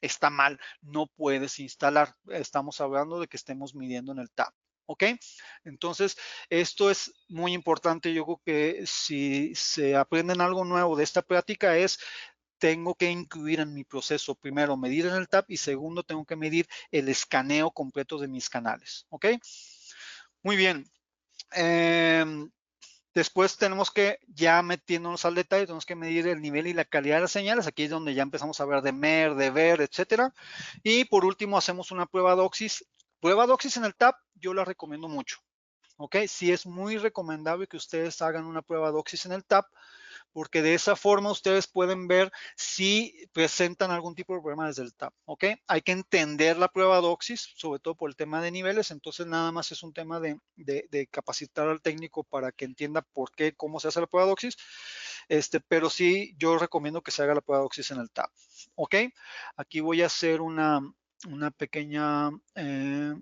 Está 0.00 0.30
mal, 0.30 0.60
no 0.80 1.06
puedes 1.06 1.58
instalar. 1.58 2.14
Estamos 2.28 2.80
hablando 2.80 3.20
de 3.20 3.26
que 3.28 3.36
estemos 3.36 3.74
midiendo 3.74 4.12
en 4.12 4.20
el 4.20 4.30
TAP. 4.30 4.54
¿Ok? 4.90 5.04
Entonces, 5.64 6.16
esto 6.48 6.90
es 6.90 7.12
muy 7.28 7.52
importante. 7.52 8.14
Yo 8.14 8.24
creo 8.24 8.40
que 8.44 8.86
si 8.86 9.54
se 9.54 9.94
aprenden 9.94 10.40
algo 10.40 10.64
nuevo 10.64 10.96
de 10.96 11.04
esta 11.04 11.20
práctica 11.20 11.76
es 11.76 11.98
tengo 12.58 12.94
que 12.94 13.10
incluir 13.10 13.60
en 13.60 13.74
mi 13.74 13.84
proceso, 13.84 14.34
primero, 14.34 14.76
medir 14.78 15.06
en 15.06 15.14
el 15.14 15.28
TAP 15.28 15.50
y 15.50 15.58
segundo, 15.58 16.02
tengo 16.02 16.24
que 16.24 16.36
medir 16.36 16.66
el 16.90 17.08
escaneo 17.08 17.70
completo 17.70 18.18
de 18.18 18.28
mis 18.28 18.48
canales. 18.48 19.06
¿Ok? 19.10 19.26
Muy 20.42 20.56
bien. 20.56 20.84
Em, 21.52 22.50
después 23.14 23.58
tenemos 23.58 23.90
que, 23.90 24.18
ya 24.26 24.62
metiéndonos 24.62 25.26
al 25.26 25.34
detalle, 25.34 25.66
tenemos 25.66 25.86
que 25.86 25.96
medir 25.96 26.26
el 26.28 26.40
nivel 26.40 26.66
y 26.66 26.72
la 26.72 26.86
calidad 26.86 27.16
de 27.16 27.22
las 27.22 27.32
señales. 27.32 27.66
Aquí 27.66 27.84
es 27.84 27.90
donde 27.90 28.14
ya 28.14 28.22
empezamos 28.22 28.58
a 28.60 28.64
ver 28.64 28.80
de 28.80 28.92
MER, 28.92 29.34
de 29.34 29.50
VER, 29.50 29.82
etcétera. 29.82 30.32
Y 30.82 31.04
por 31.04 31.26
último, 31.26 31.58
hacemos 31.58 31.90
una 31.90 32.06
prueba 32.06 32.34
DOXIS 32.34 32.86
Prueba 33.20 33.46
Doxis 33.46 33.76
en 33.76 33.84
el 33.84 33.94
TAP, 33.94 34.16
yo 34.34 34.54
la 34.54 34.64
recomiendo 34.64 35.08
mucho. 35.08 35.38
¿Ok? 35.96 36.16
Sí 36.28 36.52
es 36.52 36.64
muy 36.64 36.96
recomendable 36.96 37.66
que 37.66 37.76
ustedes 37.76 38.22
hagan 38.22 38.44
una 38.44 38.62
prueba 38.62 38.92
Doxis 38.92 39.26
en 39.26 39.32
el 39.32 39.44
TAP, 39.44 39.66
porque 40.32 40.62
de 40.62 40.74
esa 40.74 40.94
forma 40.94 41.32
ustedes 41.32 41.66
pueden 41.66 42.06
ver 42.06 42.30
si 42.56 43.28
presentan 43.32 43.90
algún 43.90 44.14
tipo 44.14 44.32
de 44.34 44.40
problema 44.40 44.68
desde 44.68 44.84
el 44.84 44.94
TAP. 44.94 45.12
¿Ok? 45.24 45.44
Hay 45.66 45.82
que 45.82 45.90
entender 45.90 46.56
la 46.56 46.68
prueba 46.68 47.00
Doxis, 47.00 47.52
sobre 47.56 47.80
todo 47.80 47.96
por 47.96 48.08
el 48.08 48.14
tema 48.14 48.40
de 48.40 48.52
niveles, 48.52 48.92
entonces 48.92 49.26
nada 49.26 49.50
más 49.50 49.72
es 49.72 49.82
un 49.82 49.92
tema 49.92 50.20
de, 50.20 50.38
capacitar 51.10 51.68
al 51.68 51.82
técnico 51.82 52.22
para 52.22 52.52
que 52.52 52.64
entienda 52.64 53.02
por 53.02 53.32
qué, 53.32 53.54
cómo 53.56 53.80
se 53.80 53.88
hace 53.88 54.00
la 54.00 54.06
prueba 54.06 54.28
Doxis. 54.28 54.56
Este, 55.28 55.58
pero 55.58 55.90
sí, 55.90 56.36
yo 56.38 56.56
recomiendo 56.58 57.02
que 57.02 57.10
se 57.10 57.24
haga 57.24 57.34
la 57.34 57.40
prueba 57.40 57.64
Doxis 57.64 57.90
en 57.90 57.98
el 57.98 58.10
TAP. 58.10 58.30
¿Ok? 58.76 58.94
Aquí 59.56 59.80
voy 59.80 60.02
a 60.02 60.06
hacer 60.06 60.40
una, 60.40 60.80
una 61.26 61.50
pequeña 61.50 62.30
eh, 62.54 63.14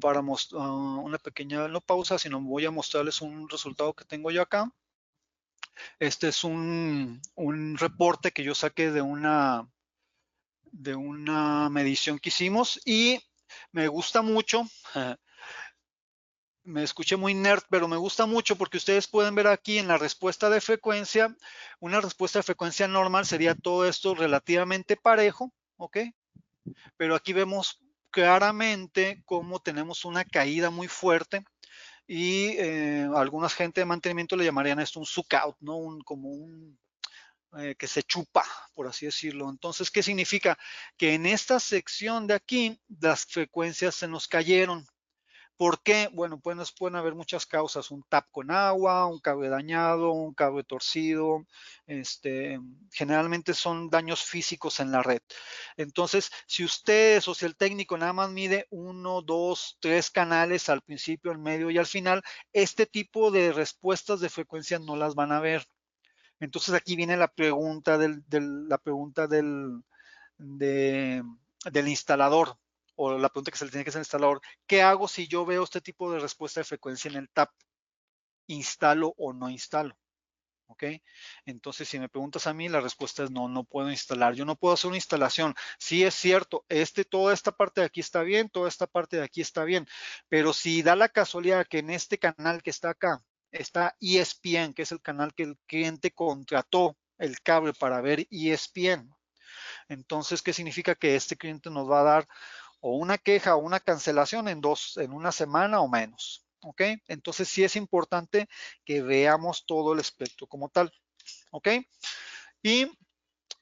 para 0.00 0.20
ah, 0.20 1.00
una 1.02 1.18
pequeña 1.18 1.68
no 1.68 1.80
pausa, 1.80 2.18
sino 2.18 2.40
voy 2.40 2.66
a 2.66 2.70
mostrarles 2.70 3.20
un 3.22 3.48
resultado 3.48 3.94
que 3.94 4.04
tengo 4.04 4.30
yo 4.30 4.42
acá. 4.42 4.70
Este 5.98 6.28
es 6.28 6.44
un, 6.44 7.20
un 7.36 7.78
reporte 7.78 8.32
que 8.32 8.42
yo 8.42 8.54
saqué 8.54 8.90
de 8.90 9.02
una 9.02 9.68
de 10.72 10.94
una 10.94 11.70
medición 11.70 12.18
que 12.18 12.28
hicimos 12.28 12.80
y 12.84 13.20
me 13.72 13.88
gusta 13.88 14.22
mucho. 14.22 14.64
me 16.64 16.82
escuché 16.82 17.16
muy 17.16 17.32
nerd, 17.32 17.62
pero 17.70 17.88
me 17.88 17.96
gusta 17.96 18.26
mucho 18.26 18.56
porque 18.56 18.76
ustedes 18.76 19.08
pueden 19.08 19.34
ver 19.34 19.46
aquí 19.46 19.78
en 19.78 19.88
la 19.88 19.96
respuesta 19.96 20.50
de 20.50 20.60
frecuencia, 20.60 21.34
una 21.80 22.00
respuesta 22.00 22.40
de 22.40 22.42
frecuencia 22.42 22.86
normal 22.86 23.24
sería 23.24 23.54
todo 23.54 23.86
esto 23.88 24.14
relativamente 24.14 24.96
parejo, 24.96 25.50
¿ok? 25.78 25.98
Pero 26.96 27.14
aquí 27.14 27.32
vemos 27.32 27.80
claramente 28.10 29.22
cómo 29.24 29.60
tenemos 29.60 30.04
una 30.04 30.24
caída 30.24 30.70
muy 30.70 30.88
fuerte 30.88 31.44
y 32.06 32.56
eh, 32.56 33.08
algunas 33.14 33.54
gente 33.54 33.80
de 33.80 33.84
mantenimiento 33.84 34.34
le 34.34 34.44
llamarían 34.44 34.80
esto 34.80 34.98
un 34.98 35.06
suck 35.06 35.34
out, 35.34 35.56
¿no? 35.60 35.76
Un, 35.76 36.00
como 36.00 36.30
un 36.30 36.78
eh, 37.58 37.74
que 37.78 37.86
se 37.86 38.02
chupa, 38.02 38.44
por 38.74 38.86
así 38.86 39.06
decirlo. 39.06 39.48
Entonces, 39.48 39.90
¿qué 39.90 40.02
significa? 40.02 40.58
Que 40.96 41.14
en 41.14 41.26
esta 41.26 41.60
sección 41.60 42.26
de 42.26 42.34
aquí 42.34 42.80
las 43.00 43.24
frecuencias 43.24 43.94
se 43.94 44.08
nos 44.08 44.28
cayeron. 44.28 44.86
¿Por 45.58 45.82
qué? 45.82 46.08
Bueno, 46.12 46.38
pues 46.38 46.70
pueden 46.70 46.94
haber 46.94 47.16
muchas 47.16 47.44
causas, 47.44 47.90
un 47.90 48.04
tap 48.04 48.30
con 48.30 48.52
agua, 48.52 49.06
un 49.06 49.18
cable 49.18 49.48
dañado, 49.48 50.12
un 50.12 50.32
cable 50.32 50.62
torcido, 50.62 51.44
este, 51.88 52.60
generalmente 52.92 53.54
son 53.54 53.90
daños 53.90 54.22
físicos 54.22 54.78
en 54.78 54.92
la 54.92 55.02
red. 55.02 55.20
Entonces, 55.76 56.30
si 56.46 56.62
ustedes 56.64 57.26
o 57.26 57.34
si 57.34 57.44
el 57.44 57.56
técnico 57.56 57.98
nada 57.98 58.12
más 58.12 58.30
mide 58.30 58.68
uno, 58.70 59.20
dos, 59.20 59.78
tres 59.80 60.12
canales 60.12 60.68
al 60.68 60.82
principio, 60.82 61.32
al 61.32 61.38
medio 61.38 61.70
y 61.70 61.78
al 61.78 61.86
final, 61.86 62.22
este 62.52 62.86
tipo 62.86 63.32
de 63.32 63.52
respuestas 63.52 64.20
de 64.20 64.28
frecuencia 64.28 64.78
no 64.78 64.94
las 64.94 65.16
van 65.16 65.32
a 65.32 65.40
ver. 65.40 65.66
Entonces 66.38 66.72
aquí 66.72 66.94
viene 66.94 67.16
la 67.16 67.28
pregunta 67.32 67.98
del, 67.98 68.22
la 68.68 68.78
pregunta 68.78 69.26
del, 69.26 69.82
del 70.38 71.88
instalador 71.88 72.56
o 72.98 73.16
la 73.16 73.28
pregunta 73.28 73.52
que 73.52 73.58
se 73.58 73.64
le 73.64 73.70
tiene 73.70 73.84
que 73.84 73.90
hacer 73.90 74.00
al 74.00 74.02
instalador, 74.02 74.40
¿qué 74.66 74.82
hago 74.82 75.06
si 75.06 75.28
yo 75.28 75.46
veo 75.46 75.62
este 75.62 75.80
tipo 75.80 76.12
de 76.12 76.18
respuesta 76.18 76.60
de 76.60 76.64
frecuencia 76.64 77.08
en 77.08 77.16
el 77.16 77.30
TAP? 77.30 77.50
¿Instalo 78.48 79.14
o 79.16 79.32
no 79.32 79.48
instalo? 79.48 79.96
¿Ok? 80.66 80.84
Entonces, 81.46 81.88
si 81.88 81.98
me 82.00 82.08
preguntas 82.08 82.48
a 82.48 82.52
mí, 82.52 82.68
la 82.68 82.80
respuesta 82.80 83.22
es 83.22 83.30
no, 83.30 83.48
no 83.48 83.62
puedo 83.64 83.90
instalar. 83.90 84.34
Yo 84.34 84.44
no 84.44 84.56
puedo 84.56 84.74
hacer 84.74 84.88
una 84.88 84.96
instalación. 84.96 85.54
Sí 85.78 86.02
es 86.04 86.14
cierto, 86.14 86.64
este, 86.68 87.04
toda 87.04 87.32
esta 87.32 87.52
parte 87.52 87.82
de 87.82 87.86
aquí 87.86 88.00
está 88.00 88.22
bien, 88.22 88.50
toda 88.50 88.68
esta 88.68 88.88
parte 88.88 89.16
de 89.18 89.22
aquí 89.24 89.40
está 89.40 89.64
bien, 89.64 89.86
pero 90.28 90.52
si 90.52 90.82
da 90.82 90.96
la 90.96 91.08
casualidad 91.08 91.66
que 91.68 91.78
en 91.78 91.90
este 91.90 92.18
canal 92.18 92.62
que 92.62 92.70
está 92.70 92.90
acá, 92.90 93.22
está 93.52 93.96
ESPN, 94.00 94.74
que 94.74 94.82
es 94.82 94.92
el 94.92 95.00
canal 95.00 95.32
que 95.34 95.44
el 95.44 95.56
cliente 95.66 96.10
contrató 96.10 96.98
el 97.18 97.40
cable 97.40 97.72
para 97.74 98.00
ver 98.00 98.26
ESPN. 98.30 99.08
Entonces, 99.88 100.42
¿qué 100.42 100.52
significa? 100.52 100.94
Que 100.94 101.16
este 101.16 101.36
cliente 101.36 101.70
nos 101.70 101.90
va 101.90 102.00
a 102.00 102.04
dar 102.04 102.28
o 102.80 102.96
una 102.96 103.18
queja 103.18 103.56
o 103.56 103.58
una 103.58 103.80
cancelación 103.80 104.48
en 104.48 104.60
dos, 104.60 104.96
en 104.96 105.12
una 105.12 105.32
semana 105.32 105.80
o 105.80 105.88
menos. 105.88 106.44
¿Ok? 106.60 106.82
Entonces 107.06 107.48
sí 107.48 107.62
es 107.62 107.76
importante 107.76 108.48
que 108.84 109.02
veamos 109.02 109.64
todo 109.66 109.92
el 109.92 110.00
espectro 110.00 110.46
como 110.46 110.68
tal. 110.68 110.92
¿Ok? 111.50 111.68
Y 112.62 112.90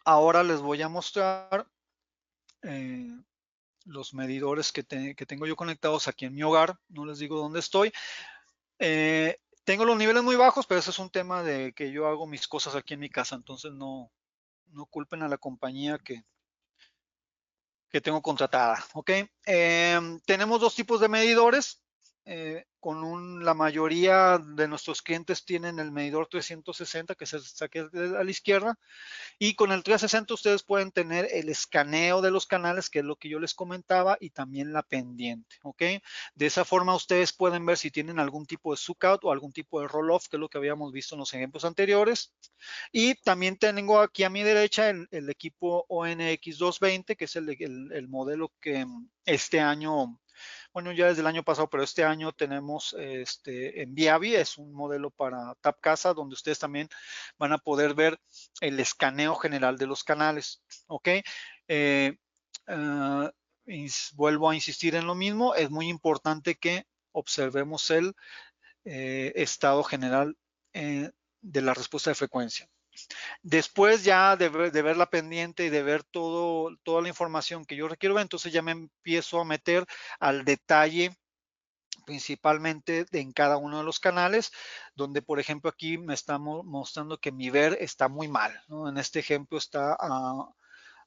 ahora 0.05 0.43
les 0.43 0.61
voy 0.61 0.81
a 0.83 0.89
mostrar 0.89 1.67
eh, 2.63 3.11
los 3.85 4.15
medidores 4.15 4.73
que, 4.73 4.83
tengo 4.83 5.47
yo 5.47 5.57
conectados 5.57 6.09
aquí 6.09 6.25
en 6.25 6.35
mi 6.35 6.43
hogar. 6.43 6.79
No 6.89 7.05
les 7.05 7.19
digo 7.19 7.39
dónde 7.39 7.61
estoy. 7.61 7.93
Eh, 8.79 9.39
tengo 9.65 9.85
los 9.85 9.97
niveles 9.97 10.23
muy 10.23 10.37
bajos, 10.37 10.67
pero 10.67 10.81
ese 10.81 10.91
es 10.91 10.99
un 10.99 11.11
tema 11.11 11.43
de 11.43 11.73
que 11.73 11.91
yo 11.91 12.07
hago 12.07 12.27
mis 12.27 12.49
cosas 12.49 12.75
aquí 12.75 12.95
en 12.95 13.01
mi 13.01 13.11
casa. 13.11 13.37
Entonces 13.37 13.73
no, 13.73 14.11
no 14.69 14.87
culpen 14.87 15.23
a 15.23 15.29
la 15.29 15.39
compañía 15.39 15.99
que, 15.99 16.25
que 17.97 18.03
tengo 18.03 18.21
contratada. 18.21 18.85
¿ok? 18.93 19.11
Em, 19.47 20.21
tenemos 20.27 20.61
dos 20.61 20.75
tipos 20.75 21.01
de 21.01 21.09
medidores. 21.09 21.83
Eh, 22.29 22.65
con 22.81 23.45
la 23.45 23.55
mayoría 23.55 24.39
de 24.39 24.67
nuestros 24.67 25.01
clientes 25.01 25.45
tienen 25.45 25.79
el 25.79 25.93
medidor 25.93 26.27
360 26.27 27.15
que 27.15 27.25
se 27.25 27.39
saque 27.39 27.81
a 27.81 28.25
la 28.25 28.31
izquierda 28.31 28.77
y 29.39 29.55
con 29.55 29.71
el 29.71 29.85
360 29.85 30.35
ustedes 30.35 30.65
pueden 30.65 30.91
tener 30.91 31.29
el 31.31 31.49
escaneo 31.49 32.23
de 32.23 32.33
los 32.33 32.47
canales 32.47 32.91
que 32.91 32.99
es 32.99 33.05
lo 33.05 33.15
que 33.15 33.29
yo 33.29 33.39
les 33.39 33.55
comentaba 33.55 34.19
y 34.21 34.31
también 34.31 34.73
la 34.73 34.83
pendiente, 34.83 35.57
¿ok? 35.63 35.83
De 36.35 36.47
esa 36.47 36.65
forma 36.65 36.97
ustedes 36.97 37.33
pueden 37.33 37.65
ver 37.65 37.77
si 37.77 37.93
tienen 37.93 38.19
algún 38.19 38.45
tipo 38.45 38.73
de 38.73 38.77
suck 38.77 39.05
out 39.05 39.25
o 39.25 39.31
algún 39.31 39.53
tipo 39.53 39.81
de 39.81 39.87
roll 39.87 40.11
off 40.11 40.27
que 40.27 40.37
es 40.37 40.41
lo 40.41 40.49
que 40.49 40.59
habíamos 40.59 40.91
visto 40.91 41.15
en 41.15 41.21
los 41.21 41.33
ejemplos 41.33 41.65
anteriores 41.65 42.35
y 42.91 43.15
también 43.15 43.57
tengo 43.57 44.01
aquí 44.01 44.25
a 44.25 44.31
mi 44.31 44.43
derecha 44.43 44.91
el, 44.91 45.31
equipo 45.31 45.87
ONX 45.89 46.59
220 46.59 47.15
que 47.15 47.25
es 47.27 47.37
el 47.37 48.09
modelo 48.09 48.53
que 48.61 48.85
este 49.25 49.61
año 49.61 50.19
bueno, 50.73 50.93
ya 50.93 51.07
desde 51.07 51.21
el 51.21 51.27
año 51.27 51.43
pasado, 51.43 51.69
pero 51.69 51.83
este 51.83 52.05
año 52.05 52.33
tenemos 52.33 52.95
este, 52.99 53.83
en 53.83 53.95
Viavi, 53.95 54.35
es 54.35 54.59
un 54.59 54.73
modelo 54.73 55.11
para 55.11 55.55
Tap 55.61 55.81
Casa, 55.81 56.15
donde 56.15 56.35
ustedes 56.35 56.59
también 56.59 56.89
van 57.39 57.53
a 57.53 57.59
poder 57.59 57.95
ver 57.95 58.19
el 58.61 58.79
escaneo 58.81 59.35
general 59.37 59.79
de 59.79 59.87
los 59.87 60.05
canales, 60.05 60.63
¿ok? 60.87 61.09
Eh, 61.69 62.17
ah, 62.67 63.31
vuelvo 64.15 64.51
a 64.51 64.55
insistir 64.55 64.95
en 64.95 65.07
lo 65.07 65.15
mismo, 65.15 65.55
es 65.55 65.71
muy 65.71 65.89
importante 65.89 66.57
que 66.57 66.87
observemos 67.13 67.91
el 67.91 68.15
eh, 68.85 69.33
estado 69.37 69.83
general 69.83 70.37
eh, 70.73 71.11
de 71.41 71.63
la 71.63 71.75
respuesta 71.75 72.11
de 72.11 72.15
frecuencia. 72.15 72.69
Después 73.43 74.05
ya 74.05 74.37
de 74.37 74.49
ver, 74.49 74.97
la 74.97 75.11
pendiente 75.11 75.65
y 75.65 75.71
de 75.71 75.83
ver 75.83 76.05
todo, 76.05 76.77
toda 76.83 77.03
la 77.03 77.09
información 77.09 77.65
que 77.65 77.77
yo 77.77 77.89
requiero, 77.89 78.19
entonces 78.21 78.53
ya 78.53 78.63
me 78.63 78.73
empiezo 78.73 79.41
a 79.41 79.45
meter 79.45 79.87
al 80.21 80.45
detalle 80.45 81.17
principalmente 82.05 83.05
en 83.13 83.33
cada 83.33 83.57
uno 83.57 83.79
de 83.79 83.85
los 83.85 83.99
canales, 83.99 84.53
donde 84.95 85.23
por 85.23 85.41
ejemplo 85.41 85.69
aquí 85.69 85.99
me 85.99 86.15
está 86.15 86.39
mostrando 86.39 87.19
que 87.19 87.33
mi 87.33 87.51
ver 87.51 87.77
está 87.81 88.09
muy 88.09 88.29
mal. 88.29 88.63
En 88.89 88.97
este 88.97 89.19
ejemplo 89.19 89.59
está 89.59 89.97
a, 89.99 90.49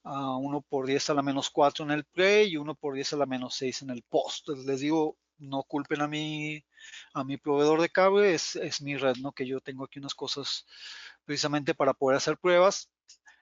a 0.04 0.38
1 0.38 0.62
por 0.62 0.86
10 0.88 1.10
a 1.10 1.14
la 1.14 1.22
menos 1.22 1.50
4 1.50 1.86
en 1.86 1.92
el 1.92 2.06
pre 2.06 2.44
y 2.44 2.58
1 2.58 2.76
por 2.76 2.96
10 2.96 3.14
a 3.14 3.18
la 3.18 3.26
menos 3.26 3.56
6 3.56 3.84
en 3.84 3.92
el 3.92 4.04
post. 4.04 4.50
les 4.50 4.82
digo, 4.82 5.18
no 5.40 5.64
culpen 5.64 6.02
a 6.02 6.08
mi, 6.08 6.64
a 7.14 7.24
mi 7.24 7.38
proveedor 7.38 7.82
de 7.82 7.90
cable, 7.90 8.34
es, 8.34 8.56
es 8.56 8.82
mi 8.82 8.98
red, 8.98 9.16
¿no? 9.18 9.32
Que 9.32 9.48
yo 9.48 9.62
tengo 9.62 9.86
aquí 9.86 10.00
unas 10.00 10.16
cosas 10.16 10.66
precisamente 11.30 11.76
para 11.76 11.94
poder 11.94 12.18
hacer 12.18 12.40
pruebas. 12.40 12.90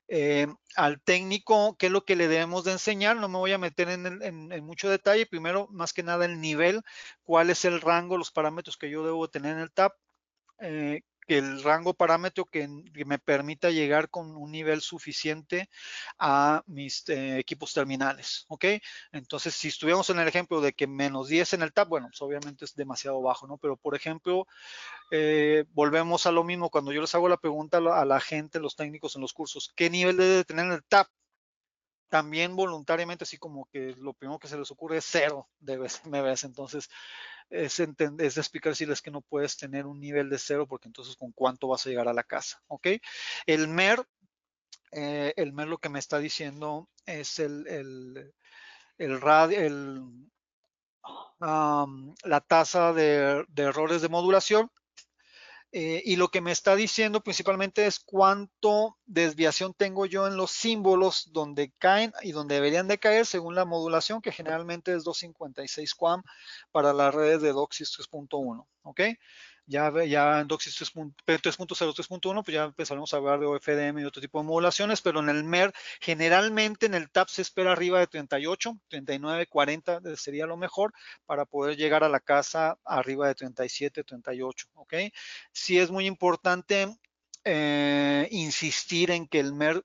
Eh, 0.10 0.48
al 0.76 1.00
técnico, 1.00 1.78
¿qué 1.80 1.86
es 1.86 1.92
lo 1.94 2.04
que 2.04 2.18
le 2.18 2.28
debemos 2.28 2.66
de 2.66 2.74
enseñar? 2.74 3.16
No 3.16 3.30
me 3.30 3.38
voy 3.38 3.54
a 3.54 3.58
meter 3.58 3.88
en, 3.88 4.66
mucho 4.66 4.90
detalle. 4.90 5.26
Primero, 5.26 5.70
más 5.72 5.94
que 5.94 6.04
nada, 6.04 6.26
el 6.26 6.42
nivel, 6.42 6.82
cuál 7.24 7.50
es 7.50 7.64
el 7.64 7.80
rango, 7.80 8.18
los 8.18 8.32
parámetros 8.32 8.76
que 8.76 8.90
yo 8.90 9.06
debo 9.06 9.30
tener 9.30 9.54
en 9.54 9.60
el 9.60 9.72
TAP, 9.72 9.94
eh, 10.60 11.04
el 11.28 11.64
rango 11.64 11.94
parámetro 11.94 12.46
que, 12.46 12.68
me 13.06 13.20
permita 13.20 13.70
llegar 13.70 14.10
con 14.10 14.36
un 14.36 14.52
nivel 14.52 14.82
suficiente 14.82 15.70
a 16.18 16.64
mis 16.68 17.08
eh, 17.10 17.40
equipos 17.40 17.74
terminales, 17.74 18.46
¿ok? 18.48 18.66
Entonces, 19.12 19.54
si 19.56 19.68
estuviéramos 19.70 20.10
en 20.10 20.20
el 20.20 20.28
ejemplo 20.28 20.62
de 20.62 20.74
que 20.74 20.88
menos 20.88 21.28
10 21.28 21.54
en 21.54 21.62
el 21.62 21.74
TAP, 21.74 21.90
bueno, 21.90 22.08
pues 22.08 22.22
obviamente 22.22 22.66
es 22.66 22.76
demasiado 22.76 23.22
bajo, 23.22 23.48
¿no? 23.48 23.58
Pero, 23.58 23.78
por 23.78 23.96
ejemplo, 23.96 24.48
eh, 25.12 25.66
volvemos 25.74 26.26
a 26.26 26.32
lo 26.32 26.44
mismo, 26.44 26.70
cuando 26.70 26.92
yo 26.92 27.02
les 27.02 27.14
hago 27.16 27.30
la 27.30 27.38
pregunta 27.38 27.78
a 27.78 28.06
la 28.06 28.20
gente, 28.20 28.60
los 28.60 28.76
técnicos 28.76 29.16
en 29.16 29.22
los 29.22 29.34
cursos, 29.34 29.72
¿qué 29.76 29.90
nivel 29.90 30.18
debe 30.18 30.44
tener 30.44 30.66
en 30.66 30.72
el 30.74 30.84
TAP? 30.84 31.08
También 32.10 32.56
voluntariamente, 32.56 33.24
así 33.24 33.38
como 33.38 33.66
que 33.66 33.96
lo 33.98 34.14
primero 34.14 34.40
que 34.40 34.48
se 34.48 34.58
les 34.58 34.72
ocurre 34.72 34.98
es 34.98 35.06
cero 35.06 35.50
de 35.60 35.78
ves. 35.78 36.44
Entonces, 36.44 36.90
es, 37.50 37.80
es 37.80 38.38
explicar 38.38 38.76
si 38.76 38.86
es 38.86 39.02
que 39.02 39.12
no 39.12 39.22
puedes 39.22 39.58
tener 39.58 39.86
un 39.86 40.00
nivel 40.00 40.30
de 40.30 40.38
cero 40.38 40.68
porque 40.68 40.88
entonces 40.88 41.16
con 41.16 41.32
cuánto 41.32 41.68
vas 41.68 41.86
a 41.86 41.90
llegar 41.90 42.08
a 42.08 42.14
la 42.14 42.24
casa, 42.24 42.62
¿ok? 42.68 42.88
El 43.46 43.68
MER, 43.68 44.06
eh, 44.92 45.34
el 45.36 45.54
MER 45.54 45.68
lo 45.68 45.78
que 45.78 45.90
me 45.90 46.00
está 46.00 46.20
diciendo 46.20 46.90
es 47.06 47.40
el, 47.40 47.68
el, 47.68 48.34
el, 48.98 49.20
la 51.40 52.42
tasa 52.42 52.94
de 52.94 53.46
errores 53.56 54.02
de 54.02 54.10
modulación 54.10 54.72
eh, 55.72 56.02
y 56.06 56.16
lo 56.16 56.30
que 56.30 56.40
me 56.42 56.52
está 56.52 56.76
diciendo 56.76 57.22
principalmente 57.22 57.86
es 57.86 58.00
cuánto 58.00 58.98
desviación 59.06 59.74
tengo 59.74 60.06
yo 60.06 60.26
en 60.26 60.38
los 60.38 60.52
símbolos 60.52 61.32
donde 61.34 61.74
caen 61.78 62.14
y 62.22 62.32
donde 62.32 62.56
deberían 62.56 62.88
de 62.88 63.00
caer 63.00 63.26
según 63.26 63.54
la 63.54 63.66
modulación, 63.66 64.22
que 64.22 64.32
generalmente 64.32 64.94
es 64.94 65.04
256 65.04 65.94
QAM 65.96 66.24
para 66.72 66.94
las 66.94 67.14
redes 67.14 67.42
de 67.42 67.52
DOCSIS 67.52 67.92
3.1. 67.98 68.66
¿Ok? 68.84 69.02
Ya, 69.70 69.92
ya 70.06 70.40
en 70.40 70.48
DOCSIS 70.48 70.82
3.0, 70.82 71.14
3.1, 71.26 72.44
pues 72.44 72.56
ya 72.56 72.64
empezaremos 72.64 73.14
a 73.14 73.18
hablar 73.18 73.42
de 73.42 73.48
OFDM 73.48 74.00
y 74.00 74.06
otro 74.06 74.22
tipo 74.22 74.40
de 74.40 74.46
modulaciones, 74.46 75.02
pero 75.02 75.20
en 75.20 75.28
el 75.28 75.44
MER 75.44 75.74
generalmente 76.00 76.86
en 76.86 76.94
el 76.94 77.12
TAP 77.12 77.28
se 77.28 77.42
espera 77.42 77.74
arriba 77.74 78.00
de 78.00 78.08
38, 78.08 78.80
39, 78.88 79.48
40 79.48 80.02
sería 80.16 80.46
lo 80.46 80.56
mejor 80.56 80.94
para 81.26 81.44
poder 81.44 81.76
llegar 81.76 82.06
a 82.06 82.10
la 82.10 82.22
casa 82.22 82.80
arriba 82.86 83.28
de 83.28 83.36
37, 83.36 84.06
38, 84.06 84.68
¿ok? 84.76 84.94
Sí 85.52 85.78
es 85.78 85.92
muy 85.92 86.06
importante 86.06 86.88
eh, 87.44 88.28
insistir 88.32 89.12
en 89.12 89.28
que 89.28 89.42
el 89.42 89.54
MER 89.54 89.84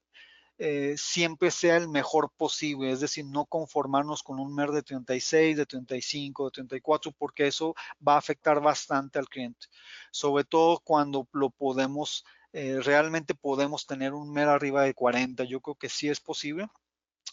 eh, 0.58 0.94
siempre 0.96 1.50
sea 1.50 1.76
el 1.76 1.88
mejor 1.88 2.30
posible, 2.36 2.92
es 2.92 3.00
decir, 3.00 3.24
no 3.24 3.46
conformarnos 3.46 4.22
con 4.22 4.38
un 4.38 4.54
MER 4.54 4.70
de 4.70 4.82
36, 4.82 5.56
de 5.56 5.66
35, 5.66 6.46
de 6.46 6.50
34, 6.52 7.12
porque 7.12 7.46
eso 7.46 7.74
va 8.06 8.14
a 8.14 8.18
afectar 8.18 8.60
bastante 8.60 9.18
al 9.18 9.28
cliente, 9.28 9.66
sobre 10.10 10.44
todo 10.44 10.80
cuando 10.84 11.28
lo 11.32 11.50
podemos, 11.50 12.24
eh, 12.52 12.78
realmente 12.80 13.34
podemos 13.34 13.86
tener 13.86 14.14
un 14.14 14.32
MER 14.32 14.48
arriba 14.48 14.82
de 14.82 14.94
40, 14.94 15.44
yo 15.44 15.60
creo 15.60 15.76
que 15.76 15.88
sí 15.88 16.08
es 16.08 16.20
posible 16.20 16.68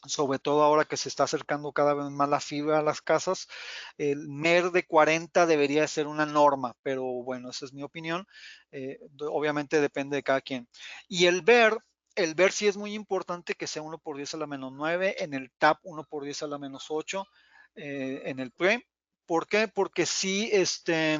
sobre 0.08 0.40
todo 0.40 0.64
ahora 0.64 0.86
que 0.86 0.98
se 0.98 1.10
está 1.10 1.24
acercando 1.26 1.74
cada 1.74 1.94
vez 1.94 2.10
más 2.10 2.30
la 2.30 2.40
fibra 2.40 2.80
a 2.80 2.84
las 2.84 3.02
casas, 3.02 3.48
el 3.98 4.30
MER 4.30 4.72
de 4.72 4.86
40 4.86 5.46
debería 5.46 5.88
ser 5.88 6.08
una 6.08 6.26
norma, 6.26 6.76
pero 6.84 7.04
bueno, 7.04 7.50
esa 7.50 7.66
es 7.66 7.74
mi 7.74 7.84
opinión. 7.84 8.26
Eh, 8.72 9.00
obviamente 9.30 9.82
depende 9.82 10.18
de 10.18 10.24
cada 10.24 10.42
quien. 10.42 10.68
Y 11.08 11.26
el 11.26 11.42
VER 11.42 11.80
el 12.16 12.36
ver 12.36 12.52
si 12.52 12.68
es 12.68 12.78
muy 12.78 12.94
importante 12.94 13.56
que 13.56 13.68
sea 13.68 13.82
1 13.82 13.98
por 14.00 14.18
10 14.18 14.34
a 14.34 14.38
la 14.38 14.48
menos 14.48 14.72
9, 14.74 15.24
en 15.24 15.34
el 15.34 15.52
TAP 15.58 15.80
1 15.84 16.04
por 16.06 16.24
10 16.24 16.44
a 16.44 16.48
la 16.48 16.58
menos 16.58 16.88
8, 16.90 17.26
eh, 17.76 18.22
en 18.26 18.40
el 18.40 18.52
PRE. 18.52 18.86
¿Por 19.26 19.48
qué? 19.48 19.68
Porque 19.68 20.06
sí, 20.06 20.50
este, 20.52 21.20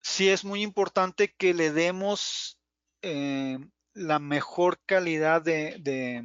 sí 0.00 0.28
es 0.28 0.44
muy 0.44 0.62
importante 0.62 1.34
que 1.36 1.54
le 1.54 1.72
demos 1.72 2.58
eh, 3.02 3.58
la 3.94 4.18
mejor 4.18 4.80
calidad 4.86 5.42
de, 5.42 6.22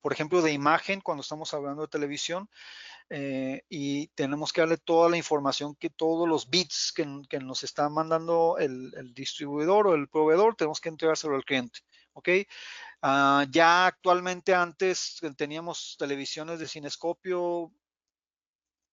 por 0.00 0.12
ejemplo, 0.12 0.40
de 0.40 0.52
imagen 0.52 1.00
cuando 1.00 1.22
estamos 1.22 1.52
hablando 1.52 1.82
de 1.82 1.88
televisión. 1.88 2.48
Eh, 3.10 3.62
y 3.70 4.08
tenemos 4.08 4.52
que 4.52 4.60
darle 4.60 4.76
toda 4.76 5.08
la 5.08 5.16
información 5.16 5.74
que 5.76 5.88
todos 5.88 6.28
los 6.28 6.50
bits 6.50 6.92
que, 6.94 7.06
nos 7.40 7.64
está 7.64 7.88
mandando 7.88 8.56
el, 8.58 8.92
el, 8.96 9.14
distribuidor 9.14 9.86
o 9.86 9.94
el 9.94 10.08
proveedor, 10.08 10.56
tenemos 10.56 10.80
que 10.80 10.90
entregárselo 10.90 11.34
al 11.34 11.44
cliente. 11.44 11.80
¿ok? 12.18 12.28
Ah, 13.02 13.46
ya 13.50 13.86
actualmente 13.86 14.54
antes 14.54 15.20
teníamos 15.36 15.96
televisiones 15.98 16.58
de 16.58 16.66
cinescopio, 16.66 17.72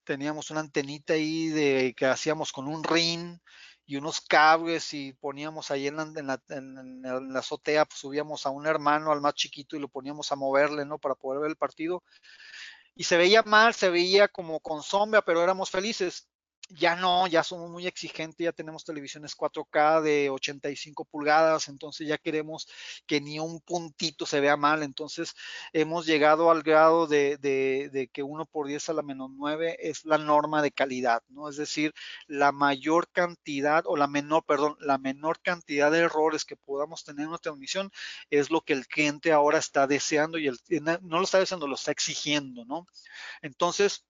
teníamos 0.04 0.52
una 0.52 0.60
antenita 0.62 1.14
ahí 1.14 1.48
de 1.50 1.96
que 1.98 2.06
hacíamos 2.06 2.52
con 2.52 2.68
un 2.68 2.84
ring 2.84 3.40
y 3.88 3.98
unos 3.98 4.22
cables 4.22 4.94
y 4.94 5.14
poníamos 5.14 5.72
ahí 5.72 5.88
en 5.88 5.98
la, 5.98 6.42
en 6.50 7.36
azotea, 7.36 7.86
pues 7.86 8.00
subíamos 8.00 8.46
a 8.46 8.50
un 8.52 8.68
hermano, 8.68 9.12
al 9.12 9.22
más 9.22 9.34
chiquito 9.34 9.76
y 9.76 9.80
lo 9.80 9.88
poníamos 9.88 10.32
a 10.32 10.36
moverle, 10.36 10.86
¿no? 10.86 11.00
Para 11.00 11.16
poder 11.16 11.42
ver 11.42 11.50
el 11.50 11.58
partido. 11.58 12.04
Y 12.96 13.04
se 13.04 13.18
veía 13.18 13.44
mal, 13.44 13.74
se 13.74 13.90
veía 13.90 14.28
como 14.28 14.60
con 14.60 14.82
sombra, 14.82 15.22
pero 15.24 15.44
éramos 15.44 15.70
felices 15.70 16.28
ya 16.70 16.96
no, 16.96 17.28
ya 17.28 17.44
somos 17.44 17.70
muy 17.70 17.86
exigentes, 17.88 18.44
ya 18.44 18.52
tenemos 18.52 18.84
televisiones 18.84 19.38
4K 19.38 20.02
de 20.02 20.30
85 20.30 21.06
pulgadas, 21.06 21.68
entonces 21.68 22.08
ya 22.08 22.18
queremos 22.18 22.68
que 23.06 23.22
ni 23.22 23.40
un 23.40 23.62
puntito 23.62 24.26
se 24.26 24.40
vea 24.40 24.58
mal, 24.58 24.82
entonces 24.82 25.36
hemos 25.74 26.06
llegado 26.06 26.50
al 26.50 26.64
grado 26.64 27.08
de, 27.08 28.10
que 28.12 28.24
1 28.24 28.46
por 28.46 28.68
10 28.68 28.90
a 28.90 28.94
la 28.94 29.04
menos 29.04 29.30
9 29.32 29.78
es 29.80 30.06
la 30.06 30.18
norma 30.18 30.62
de 30.62 30.72
calidad, 30.72 31.22
¿no? 31.30 31.50
Es 31.50 31.58
decir, 31.58 31.94
la 32.28 32.52
mayor 32.52 33.10
cantidad 33.12 33.84
o 33.86 33.96
la 33.96 34.08
menor, 34.08 34.44
perdón, 34.46 34.76
la 34.80 34.98
menor 34.98 35.40
cantidad 35.42 35.92
de 35.92 36.00
errores 36.00 36.46
que 36.46 36.56
podamos 36.56 37.04
tener 37.04 37.24
en 37.24 37.30
una 37.30 37.38
transmisión 37.38 37.92
es 38.30 38.50
lo 38.50 38.62
que 38.62 38.74
el 38.74 38.88
cliente 38.88 39.32
ahora 39.32 39.60
está 39.60 39.88
deseando 39.88 40.38
y 40.40 40.48
el, 40.48 40.60
no 41.02 41.20
lo 41.20 41.24
está 41.24 41.40
deseando, 41.40 41.68
lo 41.68 41.76
está 41.76 41.92
exigiendo, 41.92 42.66
¿no? 42.66 42.88
Entonces, 43.42 44.06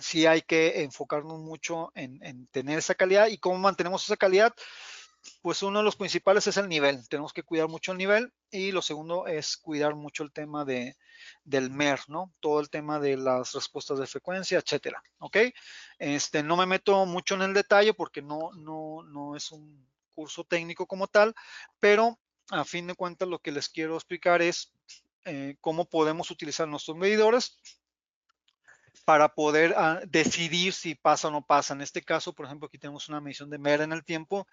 sí 0.00 0.26
hay 0.26 0.42
que 0.42 0.82
enfocarnos 0.82 1.38
mucho 1.38 1.92
en, 1.94 2.46
tener 2.48 2.78
esa 2.78 2.94
calidad 2.94 3.28
y 3.28 3.38
cómo 3.38 3.58
mantenemos 3.58 4.04
esa 4.04 4.16
calidad. 4.16 4.54
Pues 5.42 5.62
uno 5.62 5.80
de 5.80 5.84
los 5.84 5.96
principales 5.96 6.46
es 6.46 6.56
el 6.56 6.68
nivel. 6.68 7.06
Tenemos 7.08 7.32
que 7.32 7.42
cuidar 7.42 7.68
mucho 7.68 7.92
el 7.92 7.98
nivel 7.98 8.32
y 8.50 8.72
lo 8.72 8.82
segundo 8.82 9.26
es 9.26 9.56
cuidar 9.56 9.94
mucho 9.94 10.22
el 10.22 10.32
tema 10.32 10.64
de, 10.64 10.96
del 11.44 11.70
MER, 11.70 12.00
¿no? 12.08 12.32
Todo 12.40 12.60
el 12.60 12.70
tema 12.70 12.98
de 13.00 13.16
las 13.16 13.52
respuestas 13.52 13.98
de 13.98 14.06
frecuencia, 14.06 14.58
etcétera. 14.58 15.02
¿Ok? 15.18 15.36
Este, 15.98 16.42
no 16.42 16.56
me 16.56 16.66
meto 16.66 17.04
mucho 17.04 17.34
en 17.34 17.42
el 17.42 17.54
detalle 17.54 17.94
porque 17.94 18.22
no, 18.22 18.52
no, 18.54 19.02
no 19.02 19.36
es 19.36 19.50
un 19.50 19.86
curso 20.14 20.44
técnico 20.44 20.86
como 20.86 21.08
tal, 21.08 21.34
pero 21.78 22.18
a 22.50 22.64
fin 22.64 22.86
de 22.86 22.94
cuentas 22.94 23.28
lo 23.28 23.38
que 23.40 23.52
les 23.52 23.68
quiero 23.68 23.94
explicar 23.94 24.40
es 24.40 24.72
eh, 25.24 25.56
cómo 25.60 25.84
podemos 25.84 26.30
utilizar 26.30 26.66
nuestros 26.66 26.96
medidores 26.96 27.58
para 29.08 29.30
poder 29.30 29.72
ah, 29.78 30.02
decidir 30.06 30.74
si 30.74 30.94
pasa 30.94 31.28
o 31.28 31.30
no 31.30 31.40
pasa. 31.40 31.72
En 31.72 31.80
este 31.80 32.02
caso, 32.02 32.34
por 32.34 32.44
ejemplo, 32.44 32.66
aquí 32.66 32.76
tenemos 32.76 33.08
una 33.08 33.22
medición 33.22 33.48
de 33.48 33.56
MER 33.56 33.80
en 33.80 33.92
el 33.92 34.04
tiempo. 34.04 34.46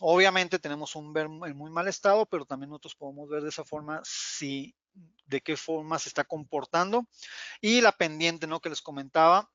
Obviamente 0.00 0.58
tenemos 0.58 0.94
un 0.94 1.14
ver 1.14 1.24
en 1.24 1.56
muy 1.56 1.70
mal 1.70 1.88
estado, 1.88 2.26
pero 2.26 2.44
también 2.44 2.68
nosotros 2.68 2.94
podemos 2.96 3.30
ver 3.30 3.42
de 3.42 3.48
esa 3.48 3.64
forma 3.64 4.02
si 4.04 4.76
de 5.24 5.40
qué 5.40 5.56
forma 5.56 5.98
se 5.98 6.10
está 6.10 6.22
comportando. 6.22 7.06
Y 7.62 7.80
la 7.80 7.92
pendiente, 7.92 8.46
¿no? 8.46 8.60
Que 8.60 8.68
les 8.68 8.82
comentaba. 8.82 9.50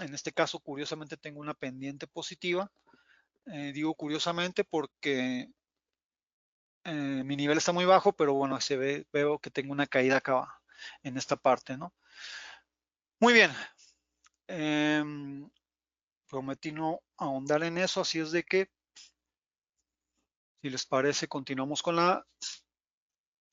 En 0.00 0.14
este 0.14 0.32
caso, 0.32 0.60
curiosamente, 0.60 1.18
tengo 1.18 1.40
una 1.40 1.52
pendiente 1.52 2.06
positiva. 2.06 2.72
Eh, 3.52 3.72
digo 3.74 3.92
curiosamente 3.92 4.64
porque 4.64 5.50
eh, 6.84 7.22
mi 7.22 7.36
nivel 7.36 7.58
está 7.58 7.72
muy 7.72 7.84
bajo, 7.84 8.14
pero 8.14 8.32
bueno, 8.32 8.58
se 8.62 8.78
ve, 8.78 9.06
veo 9.12 9.38
que 9.38 9.50
tengo 9.50 9.72
una 9.72 9.86
caída 9.86 10.16
acá 10.16 10.58
en 11.02 11.18
esta 11.18 11.36
parte, 11.36 11.76
¿no? 11.76 11.92
Muy 13.20 13.32
bien. 13.34 13.50
Em, 14.46 15.50
prometí 16.28 16.72
no 16.72 17.00
ahondar 17.16 17.64
en 17.64 17.78
eso, 17.78 18.00
así 18.00 18.20
es 18.20 18.30
de 18.30 18.44
que, 18.44 18.70
si 20.62 20.70
les 20.70 20.86
parece, 20.86 21.26
continuamos 21.26 21.82
con 21.82 21.96
la, 21.96 22.24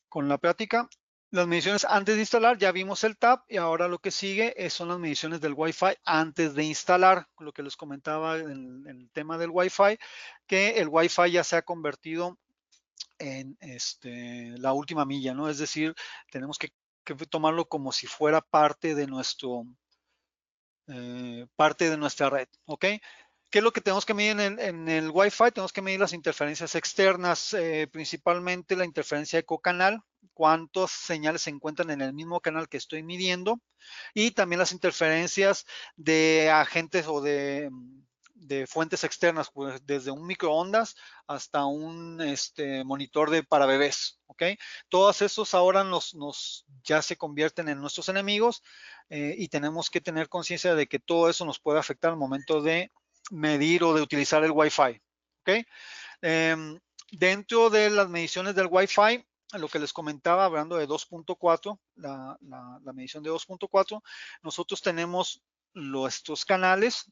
con 0.07 0.29
la 0.29 0.37
práctica. 0.37 0.87
Las 1.31 1.47
mediciones 1.47 1.83
antes 1.83 2.15
de 2.15 2.21
instalar, 2.21 2.57
ya 2.59 2.71
vimos 2.71 3.03
el 3.03 3.17
tab 3.17 3.43
y 3.47 3.57
ahora 3.57 3.87
lo 3.87 3.99
que 3.99 4.11
sigue 4.11 4.53
son 4.69 4.89
las 4.89 4.99
mediciones 4.99 5.41
del 5.41 5.53
Wi-Fi 5.55 5.97
antes 6.05 6.53
de 6.53 6.63
instalar, 6.63 7.27
lo 7.39 7.51
que 7.51 7.63
les 7.63 7.75
comentaba 7.75 8.37
en, 8.37 8.85
el 8.87 9.09
tema 9.11 9.37
del 9.37 9.49
Wi-Fi, 9.49 9.97
que 10.47 10.77
el 10.77 10.89
Wi-Fi 10.89 11.31
ya 11.31 11.43
se 11.43 11.57
ha 11.57 11.63
convertido 11.63 12.39
en 13.17 13.57
este, 13.59 14.57
la 14.59 14.73
última 14.73 15.05
milla, 15.05 15.33
¿no? 15.33 15.49
Es 15.49 15.57
decir, 15.57 15.95
tenemos 16.29 16.59
que 16.59 16.69
que 17.05 17.15
tomarlo 17.27 17.69
como 17.69 17.91
si 17.91 18.07
fuera 18.07 18.41
parte 18.41 18.95
de 18.95 19.07
nuestro, 19.07 19.65
eh, 20.87 21.47
parte 21.55 21.89
de 21.89 21.97
nuestra 21.97 22.29
red, 22.29 22.47
¿ok? 22.65 22.85
¿Qué 23.51 23.59
es 23.59 23.63
lo 23.63 23.71
que 23.71 23.79
tenemos 23.79 24.05
que 24.05 24.13
medir 24.13 24.39
en 24.39 24.89
el, 24.89 25.11
Wi-Fi? 25.11 25.51
Tenemos 25.53 25.71
que 25.71 25.81
medir 25.81 25.99
las 25.99 26.13
interferencias 26.13 26.75
externas, 26.75 27.53
eh, 27.53 27.87
principalmente 27.89 28.75
la 28.75 28.83
interferencia 28.83 29.39
ecocanal, 29.39 30.01
cuántas 30.33 30.91
señales 30.91 31.43
se 31.43 31.51
encuentran 31.51 31.91
en 31.91 32.01
el 32.01 32.13
mismo 32.13 32.41
canal 32.41 32.67
que 32.67 32.77
estoy 32.77 33.03
midiendo, 33.03 33.61
y 34.13 34.31
también 34.31 34.59
las 34.59 34.73
interferencias 34.73 35.65
de 35.95 36.49
agentes 36.51 37.07
o 37.07 37.21
de, 37.21 37.69
fuentes 38.67 39.03
externas, 39.03 39.49
pues, 39.51 39.85
desde 39.85 40.11
un 40.11 40.25
microondas 40.25 40.95
hasta 41.27 41.65
un 41.65 42.21
este, 42.21 42.83
monitor 42.83 43.29
de 43.29 43.43
para 43.43 43.65
bebés, 43.65 44.19
¿ok? 44.27 44.43
Todos 44.89 45.21
esos 45.21 45.53
ahora 45.53 45.83
nos, 45.83 46.65
ya 46.83 47.01
se 47.01 47.17
convierten 47.17 47.69
en 47.69 47.79
nuestros 47.79 48.09
enemigos 48.09 48.63
eh, 49.09 49.35
y 49.37 49.47
tenemos 49.47 49.89
que 49.89 50.01
tener 50.01 50.29
conciencia 50.29 50.75
de 50.75 50.87
que 50.87 50.99
todo 50.99 51.29
eso 51.29 51.45
nos 51.45 51.59
puede 51.59 51.79
afectar 51.79 52.11
al 52.11 52.17
momento 52.17 52.61
de 52.61 52.91
medir 53.31 53.83
o 53.83 53.93
de 53.93 54.01
utilizar 54.01 54.43
el 54.43 54.51
Wi-Fi. 54.51 55.01
¿okay? 55.41 55.65
Em, 56.21 56.79
dentro 57.11 57.69
de 57.69 57.89
las 57.89 58.09
mediciones 58.09 58.55
del 58.55 58.67
Wi-Fi, 58.69 59.25
lo 59.53 59.67
que 59.69 59.79
les 59.79 59.93
comentaba, 59.93 60.45
hablando 60.45 60.75
de 60.75 60.87
2.4, 60.87 61.79
la, 61.95 62.37
medición 62.93 63.23
de 63.23 63.31
2.4, 63.31 64.01
nosotros 64.41 64.81
tenemos 64.81 65.41
estos 66.07 66.45
canales 66.45 67.11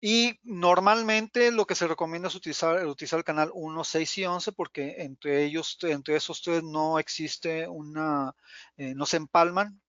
y 0.00 0.38
normalmente 0.42 1.50
lo 1.50 1.66
que 1.66 1.74
se 1.74 1.88
recomienda 1.88 2.28
es 2.28 2.34
utilizar, 2.34 2.86
utilizar 2.86 3.18
el 3.18 3.24
canal 3.24 3.50
1, 3.54 3.84
6 3.84 4.18
y 4.18 4.24
11 4.26 4.52
porque 4.52 4.96
entre 4.98 5.44
ellos, 5.44 5.78
entre 5.82 6.16
esos 6.16 6.42
tres 6.42 6.62
no 6.62 6.98
existe 6.98 7.66
una, 7.68 8.34
eh, 8.76 8.94
no 8.94 9.06
se 9.06 9.16
empalman, 9.16 9.80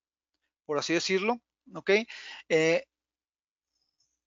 por 0.66 0.80
así 0.80 0.94
decirlo. 0.94 1.42
¿ok? 1.74 1.92
Eh, 2.50 2.86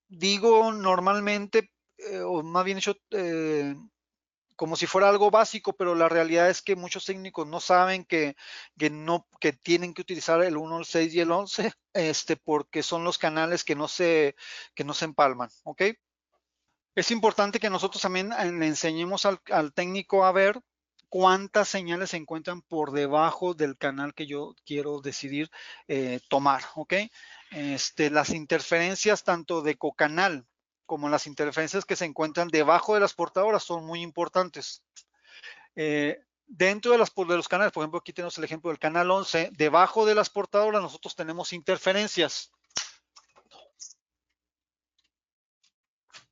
digo 0.08 0.72
normalmente, 0.72 1.72
eh, 1.98 2.20
o 2.20 2.42
más 2.42 2.64
bien 2.64 2.78
eh, 3.10 3.74
como 4.60 4.76
si 4.76 4.86
fuera 4.86 5.08
algo 5.08 5.30
básico, 5.30 5.72
pero 5.72 5.94
la 5.94 6.10
realidad 6.10 6.50
es 6.50 6.60
que 6.60 6.76
muchos 6.76 7.06
técnicos 7.06 7.46
no 7.46 7.60
saben 7.60 8.04
que, 8.04 8.36
no, 8.90 9.26
que 9.40 9.54
tienen 9.54 9.94
que 9.94 10.02
utilizar 10.02 10.42
el 10.42 10.58
1, 10.58 10.80
el 10.80 10.84
6 10.84 11.14
y 11.14 11.20
el 11.20 11.30
11, 11.30 11.72
este, 11.94 12.36
porque 12.36 12.82
son 12.82 13.02
los 13.02 13.16
canales 13.16 13.64
que 13.64 13.74
no 13.74 13.88
se, 13.88 14.36
que 14.74 14.84
no 14.84 14.92
se 14.92 15.06
empalman, 15.06 15.48
¿ok? 15.62 15.84
Es 16.94 17.10
importante 17.10 17.58
que 17.58 17.70
nosotros 17.70 18.02
también 18.02 18.32
eh, 18.32 18.52
le 18.52 18.66
enseñemos 18.66 19.24
al, 19.24 19.72
técnico 19.72 20.26
a 20.26 20.32
ver 20.32 20.60
cuántas 21.08 21.66
señales 21.66 22.10
se 22.10 22.18
encuentran 22.18 22.60
por 22.60 22.92
debajo 22.92 23.54
del 23.54 23.78
canal 23.78 24.12
que 24.12 24.26
yo 24.26 24.54
quiero 24.66 25.00
decidir 25.00 25.50
tomar, 26.28 26.64
¿ok? 26.74 26.94
Este, 27.50 28.10
las 28.10 28.28
interferencias 28.28 29.24
tanto 29.24 29.62
de 29.62 29.78
cocanal 29.78 30.44
como 30.90 31.08
las 31.08 31.28
interferencias 31.28 31.84
que 31.84 31.94
se 31.94 32.04
encuentran 32.04 32.48
debajo 32.48 32.94
de 32.94 33.00
las 33.00 33.14
portadoras 33.14 33.62
son 33.62 33.86
muy 33.86 34.02
importantes. 34.02 34.82
Eh, 35.76 36.20
dentro 36.48 36.90
de, 36.90 36.98
las, 36.98 37.14
de 37.14 37.36
los 37.36 37.46
canales, 37.46 37.72
por 37.72 37.84
ejemplo, 37.84 38.00
aquí 38.00 38.12
tenemos 38.12 38.36
el 38.38 38.42
ejemplo 38.42 38.72
del 38.72 38.80
canal 38.80 39.08
11, 39.08 39.52
debajo 39.52 40.04
de 40.04 40.16
las 40.16 40.30
portadoras 40.30 40.82
nosotros 40.82 41.14
tenemos 41.14 41.52
interferencias. 41.52 42.50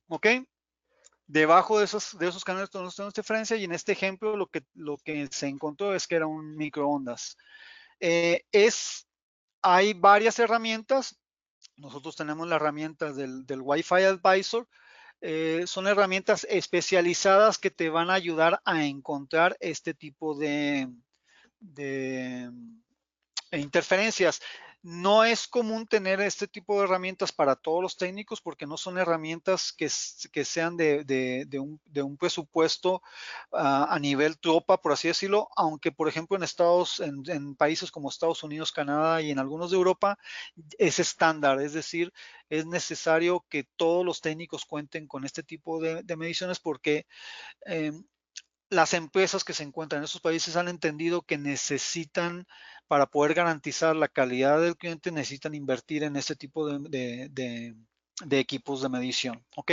¿Ok? 0.09 0.27
Debajo 1.25 1.79
de 1.79 1.85
esos, 1.85 2.17
de 2.19 2.27
esos 2.27 2.43
canales 2.43 2.69
tenemos 2.69 2.99
interferencia 2.99 3.55
y 3.55 3.63
en 3.63 3.71
este 3.71 3.93
ejemplo 3.93 4.35
lo 4.35 4.47
que, 4.47 4.65
lo 4.73 4.97
que 4.97 5.29
se 5.31 5.47
encontró 5.47 5.95
es 5.95 6.05
que 6.05 6.15
era 6.15 6.27
un 6.27 6.57
microondas. 6.57 7.37
Eh, 8.01 8.43
es 8.51 9.07
hay 9.61 9.93
varias 9.93 10.37
herramientas. 10.37 11.17
Nosotros 11.79 12.15
tenemos 12.15 12.47
la 12.47 12.57
herramienta 12.57 13.13
del, 13.13 13.45
Wi-Fi 13.47 14.03
Advisor. 14.03 14.67
Eh, 15.21 15.63
son 15.65 15.87
herramientas 15.87 16.45
especializadas 16.49 17.57
que 17.57 17.71
te 17.71 17.89
van 17.89 18.09
a 18.09 18.13
ayudar 18.13 18.61
a 18.65 18.85
encontrar 18.85 19.57
este 19.59 19.93
tipo 19.93 20.35
de, 20.35 20.89
de 21.59 22.51
interferencias. 23.51 24.41
No 24.81 25.25
es 25.25 25.47
común 25.47 25.85
tener 25.87 26.21
este 26.21 26.47
tipo 26.47 26.77
de 26.77 26.85
herramientas 26.85 27.33
para 27.33 27.57
todos 27.57 27.81
los 27.81 27.97
técnicos 27.97 28.39
porque 28.39 28.65
no 28.65 28.77
son 28.77 28.97
herramientas 28.97 29.73
que, 29.73 29.89
sean 29.89 30.77
de, 30.77 31.45
un, 31.59 32.17
presupuesto 32.17 33.01
ah, 33.51 33.87
a 33.89 33.99
nivel 33.99 34.39
tropa, 34.39 34.81
por 34.81 34.93
así 34.93 35.09
decirlo, 35.09 35.49
aunque 35.57 35.91
por 35.91 36.07
ejemplo 36.07 36.37
en 36.37 36.43
Estados, 36.43 37.01
en, 37.01 37.55
países 37.55 37.91
como 37.91 38.09
Estados 38.09 38.41
Unidos, 38.43 38.71
Canadá 38.71 39.21
y 39.21 39.31
en 39.31 39.39
algunos 39.39 39.71
de 39.71 39.77
Europa 39.77 40.17
es 40.77 40.99
estándar, 40.99 41.59
es 41.61 41.73
decir, 41.73 42.13
es 42.49 42.65
necesario 42.65 43.45
que 43.49 43.65
todos 43.75 44.05
los 44.05 44.21
técnicos 44.21 44.65
cuenten 44.65 45.07
con 45.07 45.25
este 45.25 45.43
tipo 45.43 45.81
de, 45.81 46.03
mediciones 46.15 46.59
porque 46.59 47.05
em, 47.65 48.03
las 48.69 48.93
empresas 48.93 49.43
que 49.43 49.53
se 49.53 49.63
encuentran 49.63 49.99
en 49.99 50.05
esos 50.05 50.21
países 50.21 50.55
han 50.55 50.67
entendido 50.67 51.23
que 51.23 51.37
necesitan, 51.37 52.47
para 52.87 53.07
poder 53.07 53.33
garantizar 53.33 53.95
la 53.95 54.07
calidad 54.07 54.61
del 54.61 54.77
cliente, 54.77 55.11
necesitan 55.11 55.53
invertir 55.55 56.03
en 56.03 56.15
este 56.15 56.35
tipo 56.35 56.67
de, 56.67 57.75
equipos 58.31 58.81
de 58.81 58.89
medición. 58.89 59.45
¿ok? 59.55 59.71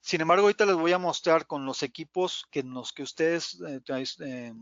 Sin 0.00 0.20
embargo, 0.20 0.44
ahorita 0.44 0.66
les 0.66 0.76
voy 0.76 0.92
a 0.92 0.98
mostrar 0.98 1.46
con 1.46 1.66
los 1.66 1.82
equipos 1.82 2.46
que, 2.50 2.62
los 2.62 2.92
que 2.92 3.02
ustedes 3.02 3.60
eh, 3.66 3.80
eh, 4.20 4.52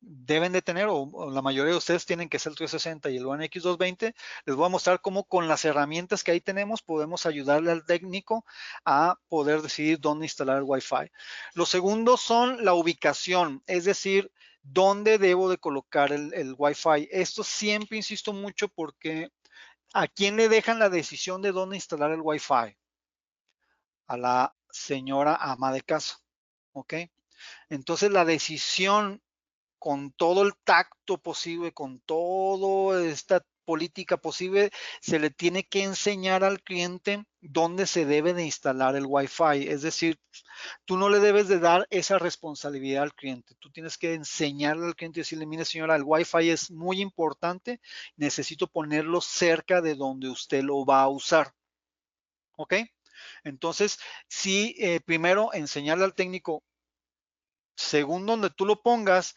deben 0.00 0.52
de 0.52 0.62
tener, 0.62 0.86
o, 0.88 1.30
la 1.30 1.42
mayoría 1.42 1.72
de 1.72 1.78
ustedes 1.78 2.06
tienen 2.06 2.28
que 2.28 2.38
ser 2.38 2.50
el 2.50 2.56
360 2.56 3.10
y 3.10 3.16
el 3.16 3.26
One 3.26 3.48
X220, 3.50 4.14
les 4.46 4.56
voy 4.56 4.66
a 4.66 4.68
mostrar 4.68 5.00
cómo 5.00 5.24
con 5.24 5.48
las 5.48 5.64
herramientas 5.64 6.24
que 6.24 6.32
ahí 6.32 6.40
tenemos 6.40 6.82
podemos 6.82 7.26
ayudarle 7.26 7.70
al 7.70 7.84
técnico 7.84 8.44
a 8.84 9.16
poder 9.28 9.62
decidir 9.62 9.98
dónde 10.00 10.26
instalar 10.26 10.58
el 10.58 10.64
Wi-Fi. 10.64 11.10
Los 11.54 11.68
segundos 11.68 12.20
son 12.20 12.64
la 12.64 12.74
ubicación, 12.74 13.62
es 13.66 13.84
decir, 13.84 14.30
dónde 14.62 15.18
debo 15.18 15.50
de 15.50 15.58
colocar 15.58 16.12
el, 16.12 16.32
el 16.34 16.54
Wi-Fi. 16.56 17.08
Esto 17.10 17.42
siempre 17.42 17.96
insisto 17.96 18.32
mucho 18.32 18.68
porque 18.68 19.30
¿a 19.92 20.08
quién 20.08 20.36
le 20.36 20.48
dejan 20.48 20.78
la 20.78 20.88
decisión 20.88 21.42
de 21.42 21.52
dónde 21.52 21.76
instalar 21.76 22.12
el 22.12 22.20
Wi-Fi? 22.22 22.76
A 24.06 24.16
la 24.16 24.54
señora 24.70 25.36
ama 25.36 25.72
de 25.72 25.82
casa, 25.82 26.18
¿ok? 26.72 26.94
Entonces 27.68 28.10
la 28.10 28.24
decisión 28.24 29.20
con 29.82 30.12
todo 30.12 30.42
el 30.42 30.54
tacto 30.62 31.18
posible, 31.18 31.72
con 31.72 31.98
toda 32.02 33.04
esta 33.04 33.44
política 33.64 34.16
posible, 34.16 34.70
se 35.00 35.18
le 35.18 35.30
tiene 35.30 35.64
que 35.64 35.82
enseñar 35.82 36.44
al 36.44 36.62
cliente 36.62 37.24
dónde 37.40 37.88
se 37.88 38.06
debe 38.06 38.32
de 38.32 38.44
instalar 38.44 38.94
el 38.94 39.06
Wi-Fi. 39.08 39.66
Es 39.66 39.82
decir, 39.82 40.20
tú 40.84 40.96
no 40.96 41.08
le 41.08 41.18
debes 41.18 41.48
de 41.48 41.58
dar 41.58 41.88
esa 41.90 42.20
responsabilidad 42.20 43.02
al 43.02 43.12
cliente. 43.12 43.56
Tú 43.58 43.72
tienes 43.72 43.98
que 43.98 44.14
enseñarle 44.14 44.86
al 44.86 44.94
cliente 44.94 45.18
y 45.18 45.22
decirle, 45.22 45.46
mire 45.46 45.64
señora, 45.64 45.96
el 45.96 46.04
Wi-Fi 46.06 46.50
es 46.50 46.70
muy 46.70 47.00
importante, 47.00 47.80
necesito 48.14 48.68
ponerlo 48.68 49.20
cerca 49.20 49.80
de 49.80 49.96
donde 49.96 50.28
usted 50.28 50.62
lo 50.62 50.84
va 50.84 51.02
a 51.02 51.08
usar. 51.08 51.52
¿Ok? 52.54 52.74
Entonces, 53.42 53.98
sí, 54.28 54.76
eh, 54.78 55.00
primero 55.00 55.52
enseñarle 55.52 56.04
al 56.04 56.14
técnico, 56.14 56.62
según 57.74 58.26
donde 58.26 58.48
tú 58.48 58.64
lo 58.64 58.80
pongas, 58.80 59.34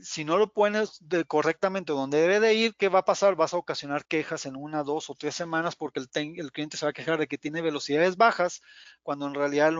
si 0.00 0.24
no 0.24 0.36
lo 0.38 0.52
pones 0.52 1.00
correctamente 1.26 1.92
donde 1.92 2.20
debe 2.20 2.40
de 2.40 2.54
ir, 2.54 2.74
¿qué 2.76 2.88
va 2.88 3.00
a 3.00 3.04
pasar? 3.04 3.34
Vas 3.34 3.54
a 3.54 3.56
ocasionar 3.56 4.06
quejas 4.06 4.46
en 4.46 4.56
una, 4.56 4.82
dos 4.82 5.10
o 5.10 5.14
tres 5.14 5.34
semanas 5.34 5.76
porque 5.76 6.00
el, 6.00 6.52
cliente 6.52 6.76
se 6.76 6.86
va 6.86 6.90
a 6.90 6.92
quejar 6.92 7.18
de 7.18 7.26
que 7.26 7.38
tiene 7.38 7.62
velocidades 7.62 8.16
bajas, 8.16 8.62
cuando 9.02 9.26
en 9.26 9.34
realidad 9.34 9.72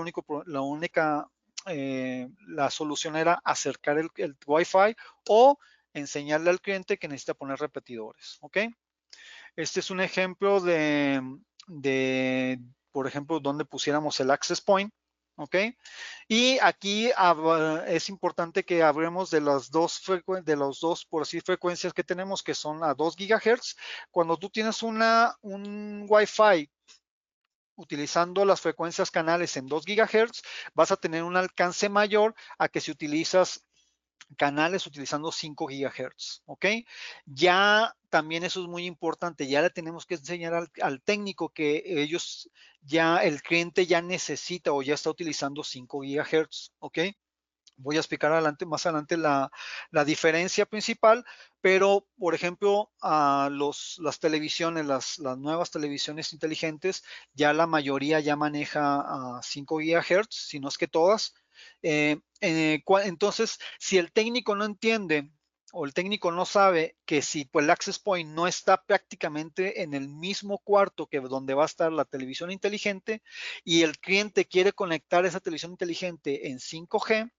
la 0.46 0.60
única, 0.60 1.28
eh, 1.66 2.28
la 2.46 2.70
solución 2.70 3.16
era 3.16 3.40
acercar 3.44 3.98
el, 3.98 4.08
el 4.16 4.36
Wi-Fi 4.46 4.96
o 5.28 5.58
enseñarle 5.94 6.50
al 6.50 6.60
cliente 6.60 6.98
que 6.98 7.08
necesita 7.08 7.34
poner 7.34 7.58
repetidores, 7.58 8.38
¿ok? 8.40 8.58
Este 9.56 9.80
es 9.80 9.90
un 9.90 10.00
ejemplo 10.00 10.60
de, 10.60 11.20
de 11.66 12.60
por 12.92 13.06
ejemplo, 13.06 13.40
donde 13.40 13.64
pusiéramos 13.64 14.18
el 14.20 14.30
access 14.30 14.60
point. 14.60 14.92
¿Ok? 15.38 15.56
Y 16.26 16.58
aquí 16.58 17.10
es 17.86 18.08
importante 18.08 18.64
que 18.64 18.82
hablemos 18.82 19.30
de 19.30 19.40
las 19.40 19.70
dos 19.70 20.02
de 20.42 20.56
los 20.56 20.80
dos, 20.80 21.06
por 21.06 21.22
así, 21.22 21.40
frecuencias 21.40 21.92
que 21.92 22.04
tenemos, 22.04 22.42
que 22.42 22.54
son 22.54 22.82
a 22.82 22.92
2 22.94 23.16
GHz. 23.16 23.76
Cuando 24.10 24.36
tú 24.36 24.50
tienes 24.50 24.82
una, 24.82 25.36
un 25.40 26.06
Wi-Fi 26.08 26.70
utilizando 27.76 28.44
las 28.44 28.60
frecuencias 28.60 29.10
canales 29.12 29.56
en 29.56 29.68
2 29.68 29.84
GHz, 29.84 30.42
vas 30.74 30.90
a 30.90 30.96
tener 30.96 31.22
un 31.22 31.36
alcance 31.36 31.88
mayor 31.88 32.34
a 32.58 32.68
que 32.68 32.80
si 32.80 32.90
utilizas 32.90 33.64
canales 34.36 34.86
utilizando 34.86 35.32
5 35.32 35.66
GHz, 35.66 36.42
¿ok? 36.46 36.66
Ya 37.26 37.96
también 38.10 38.44
eso 38.44 38.62
es 38.62 38.68
muy 38.68 38.86
importante, 38.86 39.46
ya 39.46 39.62
le 39.62 39.70
tenemos 39.70 40.06
que 40.06 40.14
enseñar 40.14 40.68
al, 40.80 41.02
técnico 41.02 41.50
que 41.50 41.82
ellos 41.86 42.50
ya, 42.82 43.18
el 43.18 43.42
cliente 43.42 43.86
ya 43.86 44.02
necesita 44.02 44.72
o 44.72 44.82
ya 44.82 44.94
está 44.94 45.10
utilizando 45.10 45.64
5 45.64 46.00
GHz, 46.00 46.72
¿ok? 46.78 46.98
Voy 47.80 47.96
a 47.96 48.00
explicar 48.00 48.32
adelante, 48.32 48.66
más 48.66 48.86
adelante 48.86 49.16
la, 49.16 49.50
diferencia 50.04 50.66
principal, 50.66 51.24
pero 51.60 52.08
por 52.18 52.34
ejemplo, 52.34 52.90
a 53.00 53.48
los, 53.52 53.98
las 54.00 54.18
televisiones, 54.18 54.84
las, 54.86 55.18
las, 55.18 55.38
nuevas 55.38 55.70
televisiones 55.70 56.32
inteligentes, 56.32 57.04
ya 57.34 57.52
la 57.52 57.66
mayoría 57.68 58.18
ya 58.20 58.34
maneja 58.36 59.36
a 59.38 59.40
5 59.42 59.76
GHz, 59.76 60.26
si 60.30 60.58
no 60.60 60.68
es 60.68 60.76
que 60.76 60.88
todas. 60.88 61.34
Eh, 61.82 62.18
eh, 62.40 62.82
entonces, 63.04 63.58
si 63.78 63.98
el 63.98 64.12
técnico 64.12 64.54
no 64.54 64.64
entiende 64.64 65.30
o 65.72 65.84
el 65.84 65.92
técnico 65.92 66.32
no 66.32 66.46
sabe 66.46 66.96
que 67.04 67.20
si 67.20 67.44
pues, 67.44 67.64
el 67.64 67.70
access 67.70 67.98
point 67.98 68.30
no 68.30 68.46
está 68.46 68.82
prácticamente 68.84 69.82
en 69.82 69.94
el 69.94 70.08
mismo 70.08 70.58
cuarto 70.58 71.06
que 71.06 71.20
donde 71.20 71.54
va 71.54 71.64
a 71.64 71.66
estar 71.66 71.92
la 71.92 72.06
televisión 72.06 72.50
inteligente 72.50 73.22
y 73.64 73.82
el 73.82 73.98
cliente 73.98 74.46
quiere 74.46 74.72
conectar 74.72 75.26
esa 75.26 75.40
televisión 75.40 75.72
inteligente 75.72 76.48
en 76.48 76.58
5G, 76.58 77.30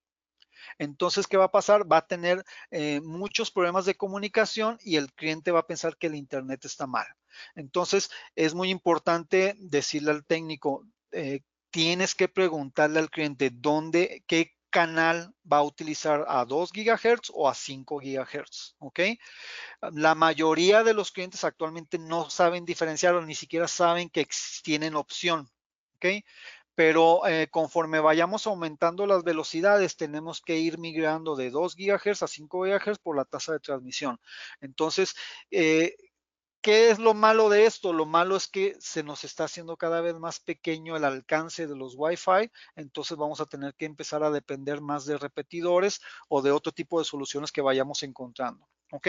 entonces, 0.77 1.27
¿qué 1.27 1.37
va 1.37 1.45
a 1.45 1.51
pasar? 1.51 1.91
Va 1.91 1.97
a 1.97 2.07
tener 2.07 2.43
eh, 2.71 3.01
muchos 3.01 3.51
problemas 3.51 3.85
de 3.85 3.95
comunicación 3.95 4.77
y 4.81 4.97
el 4.97 5.11
cliente 5.13 5.51
va 5.51 5.59
a 5.59 5.67
pensar 5.67 5.97
que 5.97 6.07
el 6.07 6.15
Internet 6.15 6.65
está 6.65 6.87
mal. 6.87 7.07
Entonces, 7.55 8.09
es 8.35 8.53
muy 8.53 8.69
importante 8.69 9.55
decirle 9.57 10.11
al 10.11 10.25
técnico, 10.25 10.85
tienes 11.71 12.15
que 12.15 12.27
preguntarle 12.27 12.99
al 12.99 13.09
cliente 13.09 13.49
dónde, 13.51 14.23
qué 14.27 14.55
canal 14.69 15.33
va 15.51 15.57
a 15.57 15.63
utilizar 15.63 16.25
a 16.27 16.45
2 16.45 16.71
GHz 16.71 17.31
o 17.33 17.49
a 17.49 17.53
5 17.53 17.99
GHz, 17.99 18.75
¿ok? 18.79 18.99
La 19.93 20.15
mayoría 20.15 20.83
de 20.83 20.93
los 20.93 21.11
clientes 21.11 21.43
actualmente 21.43 21.97
no 21.97 22.29
saben 22.29 22.65
diferenciar 22.65 23.15
o 23.15 23.25
ni 23.25 23.35
siquiera 23.35 23.67
saben 23.67 24.09
que 24.09 24.27
tienen 24.63 24.95
opción, 24.95 25.49
¿ok? 25.95 26.23
Pero 26.75 27.27
eh, 27.27 27.49
conforme 27.51 27.99
vayamos 27.99 28.47
aumentando 28.47 29.05
las 29.05 29.23
velocidades, 29.23 29.97
tenemos 29.97 30.41
que 30.41 30.57
ir 30.59 30.77
migrando 30.77 31.35
de 31.35 31.49
2 31.49 31.75
GHz 31.75 32.23
a 32.23 32.27
5 32.27 32.59
GHz 32.61 32.99
por 32.99 33.17
la 33.17 33.25
tasa 33.25 33.53
de 33.53 33.59
transmisión. 33.59 34.17
Entonces, 34.61 35.15
eh, 35.51 35.95
¿Qué 36.61 36.89
es 36.89 36.99
lo 36.99 37.13
malo 37.13 37.49
de 37.49 37.65
esto? 37.65 37.93
Lo 37.93 38.05
malo 38.05 38.35
es 38.35 38.47
que 38.47 38.75
se 38.79 39.01
nos 39.01 39.23
está 39.23 39.45
haciendo 39.45 39.77
cada 39.77 40.01
vez 40.01 40.15
más 40.15 40.39
pequeño 40.41 40.97
el 40.97 41.05
alcance 41.05 41.67
de 41.67 41.75
los 41.75 41.95
Wi-Fi, 41.95 42.51
entonces 42.75 43.17
vamos 43.17 43.39
a 43.39 43.45
tener 43.45 43.75
que 43.75 43.85
empezar 43.85 44.23
a 44.23 44.31
depender 44.31 44.81
más 44.81 45.05
de 45.05 45.17
repetidores 45.17 46.01
o 46.27 46.41
de 46.41 46.51
otro 46.51 46.73
tipo 46.73 46.99
de 46.99 47.05
soluciones 47.05 47.53
que 47.53 47.61
vayamos 47.61 48.03
encontrando. 48.03 48.67
¿Ok? 48.91 49.07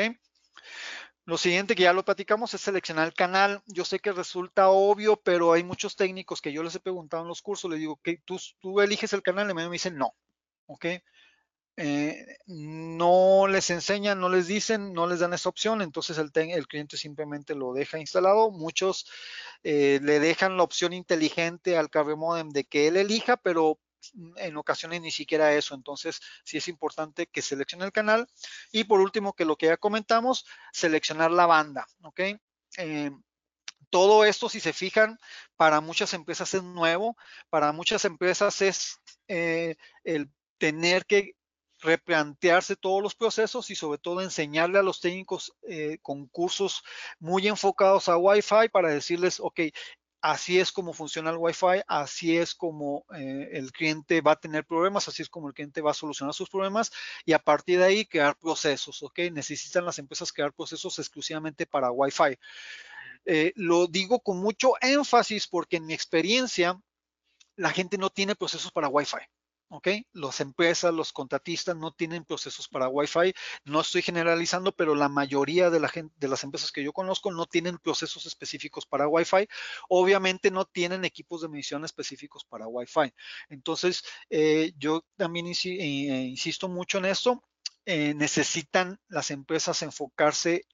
Lo 1.25 1.39
siguiente 1.39 1.75
que 1.75 1.83
ya 1.83 1.93
lo 1.93 2.05
platicamos 2.05 2.55
es 2.55 2.61
seleccionar 2.61 3.07
el 3.07 3.15
canal. 3.15 3.63
Yo 3.67 3.85
sé 3.85 3.99
que 3.99 4.13
resulta 4.13 4.71
obvio, 4.71 5.17
pero 5.17 5.53
hay 5.53 5.65
muchos 5.65 5.97
técnicos 5.97 6.41
que 6.41 6.53
yo 6.53 6.63
les 6.63 6.75
he 6.75 6.81
preguntado 6.81 7.23
en 7.23 7.29
los 7.29 7.43
cursos, 7.43 7.71
les 7.71 7.81
digo, 7.81 8.01
¿tú, 8.25 8.39
tú 8.61 8.81
eliges 8.81 9.13
el 9.13 9.23
canal? 9.23 9.51
Y 9.51 9.55
me 9.55 9.69
dicen 9.69 9.97
no. 9.97 10.15
¿Ok? 10.67 10.87
Eh, 11.77 12.27
no 12.47 13.47
les 13.47 13.71
enseñan, 13.71 14.21
no 14.21 14.29
les 14.29 14.47
dicen, 14.47 14.93
no 14.93 15.07
les 15.07 15.21
dan 15.21 15.33
esa 15.33 15.49
opción, 15.49 15.81
entonces 15.81 16.19
el, 16.19 16.31
cliente 16.67 16.97
simplemente 16.97 17.55
lo 17.55 17.73
deja 17.73 17.99
instalado. 17.99 18.51
Muchos 18.51 19.07
eh, 19.63 19.99
le 20.03 20.21
dejan 20.21 20.57
la 20.57 20.63
opción 20.63 20.93
inteligente 20.93 21.77
al 21.79 21.91
cable 21.91 22.17
modem 22.17 22.51
de 22.51 22.65
que 22.65 22.89
él 22.89 22.97
elija, 22.97 23.37
pero 23.39 23.79
en 24.37 24.57
ocasiones 24.57 25.01
ni 25.01 25.11
siquiera 25.11 25.55
eso. 25.55 25.75
Entonces, 25.75 26.21
sí 26.45 26.59
es 26.59 26.69
importante 26.69 27.27
que 27.27 27.43
seleccione 27.43 27.85
el 27.85 27.93
canal. 27.93 28.29
Y 28.73 28.85
por 28.85 29.01
último, 29.01 29.35
que 29.35 29.45
lo 29.45 29.57
que 29.57 29.67
ya 29.67 29.77
comentamos, 29.77 30.47
seleccionar 30.73 31.31
la 31.31 31.47
banda. 31.47 31.87
Eh, 32.77 33.11
todo 33.91 34.25
esto, 34.25 34.49
si 34.49 34.61
se 34.61 34.73
fijan, 34.73 35.19
para 35.57 35.81
muchas 35.81 36.15
empresas 36.15 36.53
es 36.55 36.63
nuevo, 36.63 37.17
para 37.49 37.73
muchas 37.73 38.05
empresas 38.05 38.61
es 38.61 39.01
el 39.27 40.31
tener 40.59 41.07
que 41.07 41.35
replantearse 41.81 42.77
todos 42.77 43.03
los 43.03 43.15
procesos 43.15 43.71
y 43.71 43.75
sobre 43.75 43.99
todo 43.99 44.21
enseñarle 44.21 44.79
a 44.79 44.83
los 44.83 45.01
técnicos 45.01 45.55
eh, 45.69 45.99
con 46.03 46.27
cursos 46.27 46.83
muy 47.19 47.49
enfocados 47.49 48.09
a 48.09 48.17
Wi-Fi 48.17 48.69
para 48.71 48.91
decirles, 48.91 49.41
ok, 49.41 49.61
así 50.21 50.61
es 50.61 50.73
como 50.73 50.93
funciona 50.93 51.31
el 51.31 51.37
Wi-Fi, 51.39 51.83
así 51.87 52.37
es 52.37 52.55
como 52.55 53.05
eh, 53.15 53.49
el 53.53 53.73
cliente 53.73 54.21
va 54.21 54.33
a 54.33 54.41
tener 54.41 54.65
problemas, 54.65 55.09
así 55.09 55.23
es 55.23 55.29
como 55.29 55.49
el 55.49 55.55
cliente 55.55 55.81
va 55.81 55.93
a 55.93 55.95
solucionar 55.95 56.35
sus 56.35 56.51
problemas 56.51 56.93
y 57.25 57.33
a 57.33 57.39
partir 57.39 57.79
de 57.79 57.85
ahí 57.87 58.07
crear 58.07 58.37
procesos, 58.37 59.03
¿ok? 59.03 59.19
Necesitan 59.33 59.85
las 59.85 59.99
empresas 59.99 60.33
crear 60.33 60.53
procesos 60.53 60.99
exclusivamente 60.99 61.67
para 61.67 61.91
Wi-Fi. 61.91 62.39
Eh, 63.27 63.53
lo 63.57 63.87
digo 63.87 64.21
con 64.21 64.39
mucho 64.39 64.73
énfasis 64.81 65.47
porque 65.47 65.77
en 65.77 65.87
mi 65.87 65.95
experiencia 65.95 66.81
la 67.57 67.71
gente 67.71 67.99
no 67.99 68.11
tiene 68.11 68.35
procesos 68.35 68.73
para 68.73 68.89
Wi-Fi. 68.89 69.19
¿Ok? 69.71 69.89
Las 70.13 70.41
empresas, 70.41 70.93
los 70.93 71.13
contratistas 71.13 71.77
no 71.77 71.93
tienen 71.93 72.25
procesos 72.25 72.69
para 72.69 72.89
Wi-Fi. 72.89 73.33
No 73.65 73.81
estoy 73.81 74.03
generalizando, 74.03 74.73
pero 74.73 74.95
la 74.95 75.09
mayoría 75.09 75.71
de, 75.71 75.81
la 75.81 75.89
gente, 75.89 76.15
de 76.19 76.29
las 76.29 76.45
empresas 76.45 76.73
que 76.73 76.83
yo 76.83 76.93
conozco 76.93 77.31
no 77.31 77.47
tienen 77.47 77.79
procesos 77.79 78.27
específicos 78.27 78.85
para 78.85 79.09
Wi-Fi. 79.09 79.49
Obviamente 79.89 80.51
no 80.51 80.65
tienen 80.65 81.05
equipos 81.05 81.43
de 81.43 81.49
medición 81.49 81.85
específicos 81.85 82.45
para 82.45 82.67
Wi-Fi. 82.67 83.15
Entonces, 83.49 84.05
eh, 84.29 84.73
yo 84.77 85.05
también 85.17 85.47
eh, 85.47 86.27
insisto 86.29 86.69
mucho 86.69 86.99
en 86.99 87.07
esto. 87.07 87.43
Eh, 87.87 88.15
necesitan 88.15 89.01
las 89.09 89.31
empresas 89.31 89.83
enfocarse 89.83 90.67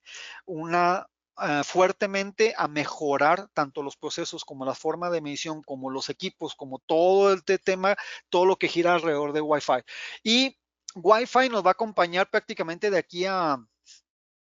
una 0.44 1.06
eh, 1.42 1.62
fuertemente 1.64 2.54
a 2.56 2.66
mejorar 2.66 3.48
tanto 3.52 3.82
los 3.82 3.96
procesos 3.96 4.44
como 4.44 4.64
la 4.64 4.74
forma 4.74 5.10
de 5.10 5.20
medición, 5.20 5.62
como 5.62 5.90
los 5.90 6.08
equipos, 6.08 6.54
como 6.54 6.78
todo 6.78 7.30
el 7.32 7.44
tema, 7.44 7.94
todo 8.30 8.46
lo 8.46 8.56
que 8.56 8.68
gira 8.68 8.94
alrededor 8.94 9.34
de 9.34 9.42
Wi-Fi. 9.42 9.82
Y 10.22 10.56
Wi-Fi 10.94 11.50
nos 11.50 11.62
va 11.62 11.70
a 11.70 11.72
acompañar 11.72 12.30
prácticamente 12.30 12.90
de 12.90 12.96
aquí 12.96 13.26
a, 13.26 13.58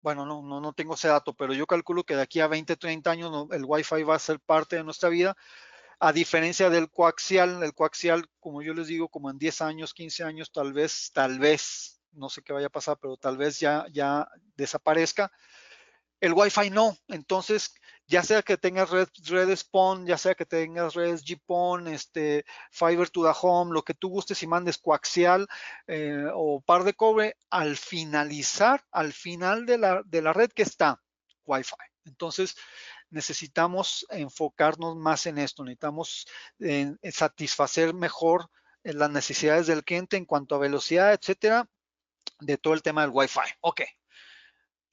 bueno, 0.02 0.26
no, 0.26 0.42
no, 0.42 0.62
no 0.62 0.72
tengo 0.72 0.94
ese 0.94 1.10
dato, 1.10 1.34
pero 1.34 1.54
yo 1.54 1.68
calculo 1.68 2.06
que 2.06 2.16
de 2.16 2.22
aquí 2.22 2.40
a 2.40 2.48
20, 2.48 2.78
30 2.78 3.12
años 3.12 3.48
el 3.52 3.66
Wi-Fi 3.66 4.04
va 4.04 4.16
a 4.16 4.20
ser 4.20 4.40
parte 4.40 4.78
de 4.78 4.86
nuestra 4.86 5.10
vida. 5.10 5.36
A 6.00 6.14
diferencia 6.14 6.70
del 6.70 6.90
coaxial, 6.90 7.62
el 7.62 7.74
coaxial, 7.74 8.30
como 8.40 8.62
yo 8.62 8.74
les 8.74 8.88
digo, 8.88 9.10
como 9.10 9.30
en 9.30 9.38
10 9.38 9.62
años, 9.62 9.94
15 9.94 10.24
años, 10.24 10.52
tal 10.54 10.72
vez, 10.72 11.12
tal 11.14 11.40
vez, 11.40 12.02
no 12.14 12.30
sé 12.30 12.42
qué 12.42 12.54
vaya 12.54 12.68
a 12.68 12.70
pasar, 12.70 12.98
pero 13.02 13.18
tal 13.18 13.36
vez 13.36 13.60
ya, 13.60 13.86
ya 13.92 14.30
desaparezca 14.56 15.32
el 16.20 16.34
Wi-Fi 16.34 16.70
no. 16.70 16.98
Entonces, 17.08 17.74
ya 18.08 18.24
sea 18.24 18.42
que 18.44 18.58
tengas 18.58 18.90
red, 18.90 19.08
redes 19.26 19.70
ya 20.06 20.18
sea 20.18 20.36
que 20.36 20.46
tengas 20.46 20.94
redes 20.94 21.24
GPON, 21.24 21.88
este, 21.88 22.46
Fiber 22.72 23.10
to 23.10 23.24
the 23.24 23.38
Home, 23.42 23.74
lo 23.74 23.84
que 23.84 23.94
tú 23.94 24.10
gustes 24.10 24.44
y 24.44 24.48
mandes 24.48 24.78
coaxial 24.78 25.48
eh, 25.88 26.26
o 26.34 26.62
par 26.62 26.84
de 26.84 26.94
cobre, 26.94 27.38
al 27.50 27.78
finalizar, 27.78 28.84
al 28.92 29.14
final 29.14 29.66
de 29.66 29.78
la, 29.78 30.02
de 30.06 30.22
la 30.22 30.34
red 30.34 30.52
que 30.52 30.64
está 30.64 31.02
Wi-Fi. 31.46 31.76
Entonces, 32.06 32.56
necesitamos 33.10 34.06
enfocarnos 34.10 34.96
más 34.96 35.26
en 35.26 35.38
esto, 35.38 35.64
necesitamos 35.64 36.28
satisfacer 37.12 37.94
mejor 37.94 38.50
las 38.84 39.10
necesidades 39.10 39.68
del 39.68 39.84
cliente 39.84 40.18
en 40.18 40.26
cuanto 40.26 40.56
a 40.56 40.60
velocidad, 40.60 41.14
etcétera, 41.14 41.68
de 42.40 42.58
todo 42.58 42.74
el 42.74 42.84
tema 42.84 43.02
del 43.02 43.12
Wi-Fi. 43.12 43.56
Ok, 43.62 43.82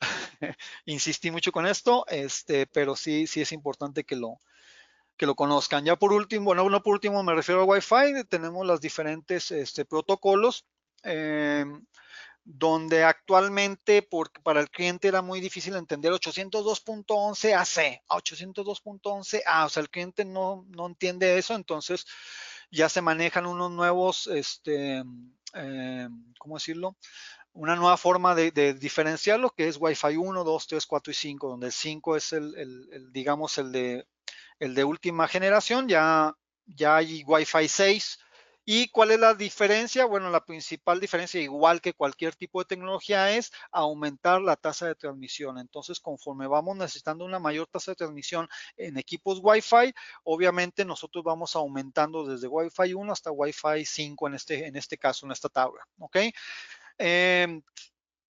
insistí 0.87 1.31
mucho 1.31 1.53
con 1.53 1.67
esto, 1.67 2.05
este, 2.09 2.67
pero 2.67 2.97
sí, 2.97 3.27
sí 3.27 3.41
es 3.41 3.53
importante 3.53 4.05
que 4.05 4.17
lo, 4.17 4.41
que 5.17 5.27
lo 5.27 5.35
conozcan. 5.35 5.85
Ya 5.85 5.97
por 5.97 6.13
último, 6.13 6.47
bueno, 6.47 6.69
no 6.69 6.83
por 6.83 6.95
último 6.95 7.23
me 7.23 7.35
refiero 7.35 7.63
a 7.63 7.65
Wi-Fi, 7.65 8.25
tenemos 8.29 8.67
los 8.67 8.81
diferentes 8.81 9.51
este, 9.51 9.85
protocolos. 9.85 10.67
Em, 11.05 11.85
donde 12.45 13.05
actualmente 13.05 14.07
para 14.43 14.61
el 14.61 14.71
cliente 14.71 15.09
era 15.09 15.23
muy 15.23 15.41
difícil 15.41 15.77
entender 15.77 16.13
802.11 16.13 17.55
AC 17.55 18.03
a 18.09 18.17
802.11 18.17 19.43
A, 19.47 19.67
o 19.67 19.69
sea, 19.69 19.81
el 19.83 19.91
cliente 19.91 20.25
no, 20.25 20.67
no, 20.69 20.87
entiende 20.87 21.39
eso, 21.39 21.55
entonces 21.55 22.05
ya 22.71 22.89
se 22.89 23.01
manejan 23.01 23.47
unos 23.47 23.71
nuevos, 23.71 24.27
este, 24.27 24.97
em, 25.55 26.35
¿cómo 26.39 26.57
decirlo? 26.57 26.97
Una 27.55 27.77
nueva 27.77 27.97
forma 27.97 28.35
de, 28.35 28.75
diferenciarlo 28.75 29.51
que 29.51 29.69
es 29.69 29.77
Wi-Fi 29.79 30.17
1, 30.17 30.45
2, 30.45 30.67
3, 30.67 30.87
4 30.87 31.11
y 31.11 31.15
5, 31.15 31.49
donde 31.49 31.67
el 31.67 31.73
5 31.73 32.17
es 32.17 32.33
el, 32.33 33.13
digamos, 33.13 33.59
el 33.59 33.73
de, 33.73 34.07
el 34.59 34.75
de 34.75 34.85
última 34.85 35.29
generación, 35.29 35.89
ya, 35.89 36.35
ya 36.67 36.97
hay 36.97 37.25
Wi-Fi 37.25 37.69
6. 37.69 38.19
¿Y 38.65 38.89
cuál 38.91 39.11
es 39.11 39.19
la 39.19 39.35
diferencia? 39.35 40.05
Bueno, 40.05 40.31
la 40.31 40.45
principal 40.45 41.01
diferencia, 41.01 41.41
igual 41.41 41.81
que 41.81 41.95
cualquier 41.95 42.37
tipo 42.37 42.61
de 42.61 42.67
tecnología, 42.67 43.33
es 43.37 43.51
aumentar 43.73 44.41
la 44.41 44.55
tasa 44.55 44.87
de 44.87 44.95
transmisión. 44.95 45.59
Entonces, 45.59 45.99
conforme 45.99 46.47
vamos 46.47 46.77
necesitando 46.77 47.25
una 47.25 47.41
mayor 47.41 47.67
tasa 47.67 47.91
de 47.91 47.97
transmisión 47.97 48.49
en 48.77 48.99
equipos 48.99 49.41
Wi-Fi, 49.43 49.93
obviamente 50.23 50.85
nosotros 50.85 51.25
vamos 51.25 51.57
aumentando 51.57 52.25
desde 52.25 52.47
Wi-Fi 52.47 52.95
1 52.95 53.13
hasta 53.13 53.33
Wi-Fi 53.33 53.85
5 53.85 54.29
en 54.29 54.35
este, 54.35 54.67
en 54.69 54.77
este 54.77 54.97
caso, 54.97 55.27
en 55.27 55.33
esta 55.33 55.49
tabla. 55.49 55.85
¿Ok? 55.99 56.19
Em, 56.99 57.63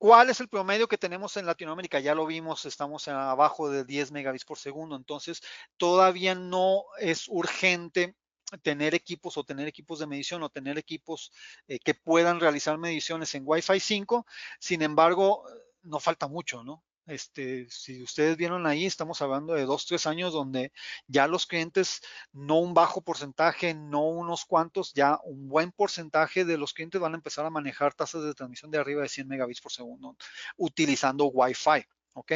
¿Cuál 0.02 0.30
es 0.30 0.40
el 0.40 0.48
promedio 0.48 0.88
que 0.88 0.98
tenemos 0.98 1.36
en 1.36 1.46
Latinoamérica? 1.46 2.00
Ya 2.00 2.14
lo 2.16 2.26
vimos, 2.26 2.64
estamos 2.64 3.06
abajo 3.06 3.70
de 3.70 3.84
10 3.84 4.10
megabits 4.10 4.44
por 4.44 4.58
segundo, 4.58 4.96
entonces 4.96 5.42
todavía 5.76 6.34
no 6.34 6.82
es 6.98 7.28
urgente 7.28 8.16
tener 8.62 8.96
equipos 8.96 9.36
o 9.36 9.44
tener 9.44 9.68
equipos 9.68 10.00
de 10.00 10.08
medición 10.08 10.42
o 10.42 10.50
tener 10.50 10.76
equipos 10.76 11.32
eh, 11.68 11.78
que 11.78 11.94
puedan 11.94 12.40
realizar 12.40 12.78
mediciones 12.78 13.34
en 13.36 13.44
Wi-Fi 13.46 13.78
5. 13.78 14.26
Sin 14.58 14.82
embargo, 14.82 15.44
no 15.82 16.00
falta 16.00 16.26
mucho, 16.26 16.64
¿no? 16.64 16.82
Este, 17.06 17.68
si 17.68 18.02
ustedes 18.02 18.36
vieron 18.36 18.66
ahí, 18.66 18.86
estamos 18.86 19.20
hablando 19.22 19.54
de 19.54 19.64
dos, 19.64 19.86
tres 19.86 20.06
años 20.06 20.32
donde 20.32 20.72
ya 21.08 21.26
los 21.26 21.46
clientes, 21.46 22.00
no 22.32 22.60
un 22.60 22.74
bajo 22.74 23.02
porcentaje, 23.02 23.74
no 23.74 24.08
unos 24.08 24.44
cuantos, 24.44 24.92
ya 24.94 25.18
un 25.24 25.48
buen 25.48 25.72
porcentaje 25.72 26.44
de 26.44 26.58
los 26.58 26.72
clientes 26.72 27.00
van 27.00 27.14
a 27.14 27.16
empezar 27.16 27.44
a 27.44 27.50
manejar 27.50 27.94
tasas 27.94 28.22
de 28.22 28.34
transmisión 28.34 28.70
de 28.70 28.78
arriba 28.78 29.02
de 29.02 29.08
100 29.08 29.26
megabits 29.28 29.60
por 29.60 29.72
segundo 29.72 30.16
utilizando 30.56 31.26
Wi-Fi. 31.26 31.84
¿ok? 32.14 32.32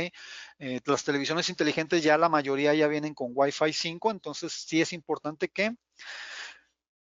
Eh, 0.59 0.81
las 0.85 1.05
televisiones 1.05 1.49
inteligentes 1.49 2.03
ya 2.03 2.19
la 2.19 2.29
mayoría 2.29 2.75
ya 2.75 2.89
vienen 2.89 3.15
con 3.15 3.33
Wi-Fi 3.35 3.73
5, 3.73 4.11
entonces 4.11 4.53
sí 4.53 4.81
es 4.81 4.93
importante 4.93 5.49
que 5.49 5.77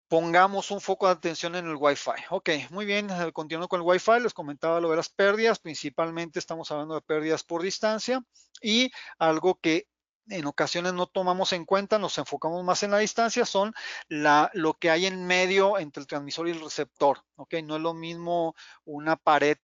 pongamos 0.07 0.71
un 0.71 0.81
foco 0.81 1.07
de 1.07 1.13
atención 1.13 1.55
en 1.55 1.67
el 1.67 1.75
Wi-Fi. 1.75 2.25
Ok, 2.29 2.49
muy 2.69 2.85
bien, 2.85 3.09
eh, 3.09 3.31
continuando 3.31 3.67
con 3.67 3.81
el 3.81 3.87
Wi-Fi, 3.87 4.19
les 4.21 4.33
comentaba 4.33 4.79
lo 4.79 4.89
de 4.91 4.97
las 4.97 5.09
pérdidas, 5.09 5.59
principalmente 5.59 6.39
estamos 6.39 6.71
hablando 6.71 6.95
de 6.95 7.01
pérdidas 7.01 7.43
por 7.43 7.61
distancia 7.61 8.21
y 8.61 8.91
algo 9.17 9.55
que 9.55 9.87
en 10.29 10.45
ocasiones 10.45 10.93
no 10.93 11.07
tomamos 11.07 11.53
en 11.53 11.65
cuenta, 11.65 11.99
nos 11.99 12.17
enfocamos 12.17 12.63
más 12.63 12.81
en 12.83 12.91
la 12.91 12.97
distancia, 12.97 13.45
son 13.45 13.73
lo 14.07 14.73
que 14.73 14.89
hay 14.89 15.05
en 15.05 15.25
medio 15.25 15.77
entre 15.77 16.01
el 16.01 16.07
transmisor 16.07 16.47
y 16.47 16.51
el 16.51 16.61
receptor. 16.61 17.21
Ok, 17.35 17.55
no 17.63 17.75
es 17.75 17.81
lo 17.81 17.93
mismo 17.93 18.55
una 18.85 19.17
pared 19.17 19.57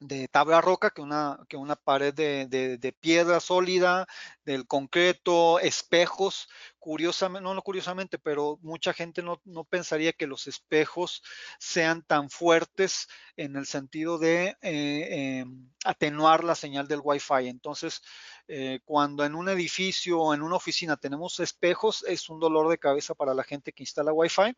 de 0.00 0.28
tabla 0.28 0.62
roca 0.62 0.90
que 0.90 1.02
una, 1.02 1.38
que 1.48 1.58
una 1.58 1.76
pared 1.76 2.14
de, 2.14 2.96
piedra 3.00 3.38
sólida, 3.38 4.06
del 4.44 4.66
concreto, 4.66 5.60
espejos. 5.60 6.48
Curiosamente, 6.78 7.44
no, 7.44 7.54
no 7.54 7.60
curiosamente, 7.60 8.18
pero 8.18 8.58
mucha 8.62 8.94
gente 8.94 9.22
no, 9.22 9.38
pensaría 9.68 10.14
que 10.14 10.26
los 10.26 10.46
espejos 10.46 11.22
sean 11.58 12.02
tan 12.02 12.30
fuertes 12.30 13.08
en 13.36 13.56
el 13.56 13.66
sentido 13.66 14.18
de 14.18 14.56
eh, 14.62 15.40
em, 15.40 15.70
atenuar 15.84 16.44
la 16.44 16.54
señal 16.54 16.88
del 16.88 17.00
Wi-Fi. 17.04 17.48
Entonces, 17.48 18.00
eh, 18.48 18.80
cuando 18.86 19.24
en 19.24 19.34
un 19.34 19.50
edificio 19.50 20.18
o 20.20 20.34
en 20.34 20.40
una 20.40 20.56
oficina 20.56 20.96
tenemos 20.96 21.38
espejos, 21.40 22.04
es 22.08 22.30
un 22.30 22.40
dolor 22.40 22.70
de 22.70 22.78
cabeza 22.78 23.14
para 23.14 23.34
la 23.34 23.44
gente 23.44 23.72
que 23.72 23.82
instala 23.82 24.12
Wi-Fi. 24.12 24.56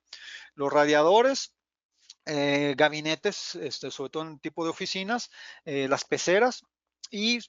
Los 0.54 0.72
radiadores, 0.72 1.52
eh, 2.24 2.74
gabinetes, 2.76 3.56
este, 3.56 3.90
sobre 3.90 4.10
todo 4.10 4.22
en 4.22 4.38
tipo 4.38 4.62
de 4.62 4.70
oficinas, 4.70 5.28
eh, 5.64 5.88
las 5.88 6.04
peceras 6.04 6.62
y 7.10 7.40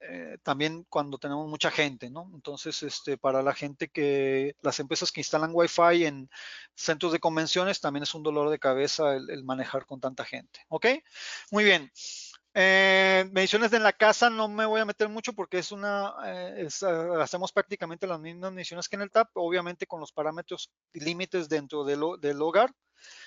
eh, 0.00 0.38
también 0.42 0.86
cuando 0.88 1.18
tenemos 1.18 1.48
mucha 1.48 1.70
gente, 1.70 2.08
¿no? 2.08 2.30
Entonces, 2.34 2.82
este, 2.82 3.18
para 3.18 3.42
la 3.42 3.52
gente 3.54 3.88
que, 3.88 4.56
las 4.62 4.80
empresas 4.80 5.12
que 5.12 5.20
instalan 5.20 5.50
Wi-Fi 5.52 6.06
en 6.06 6.30
centros 6.74 7.12
de 7.12 7.20
convenciones, 7.20 7.80
también 7.80 8.04
es 8.04 8.14
un 8.14 8.22
dolor 8.22 8.48
de 8.48 8.58
cabeza 8.58 9.14
el, 9.14 9.44
manejar 9.44 9.84
con 9.84 10.00
tanta 10.00 10.24
gente, 10.24 10.60
¿ok? 10.68 10.86
Muy 11.50 11.64
bien. 11.64 11.90
mediciones 12.54 13.72
en 13.74 13.82
la 13.82 13.92
casa 13.92 14.30
no 14.30 14.48
me 14.48 14.66
voy 14.66 14.80
a 14.80 14.84
meter 14.86 15.08
mucho 15.08 15.34
porque 15.34 15.58
es 15.58 15.72
una, 15.72 16.14
hacemos 17.20 17.52
prácticamente 17.52 18.06
las 18.06 18.20
mismas 18.20 18.52
mediciones 18.52 18.88
que 18.88 18.96
en 18.96 19.02
el 19.02 19.10
TAP, 19.10 19.30
obviamente 19.34 19.86
con 19.86 20.00
los 20.00 20.12
parámetros 20.12 20.70
límites 20.94 21.48
dentro 21.48 21.84
del 21.84 22.42
hogar 22.42 22.74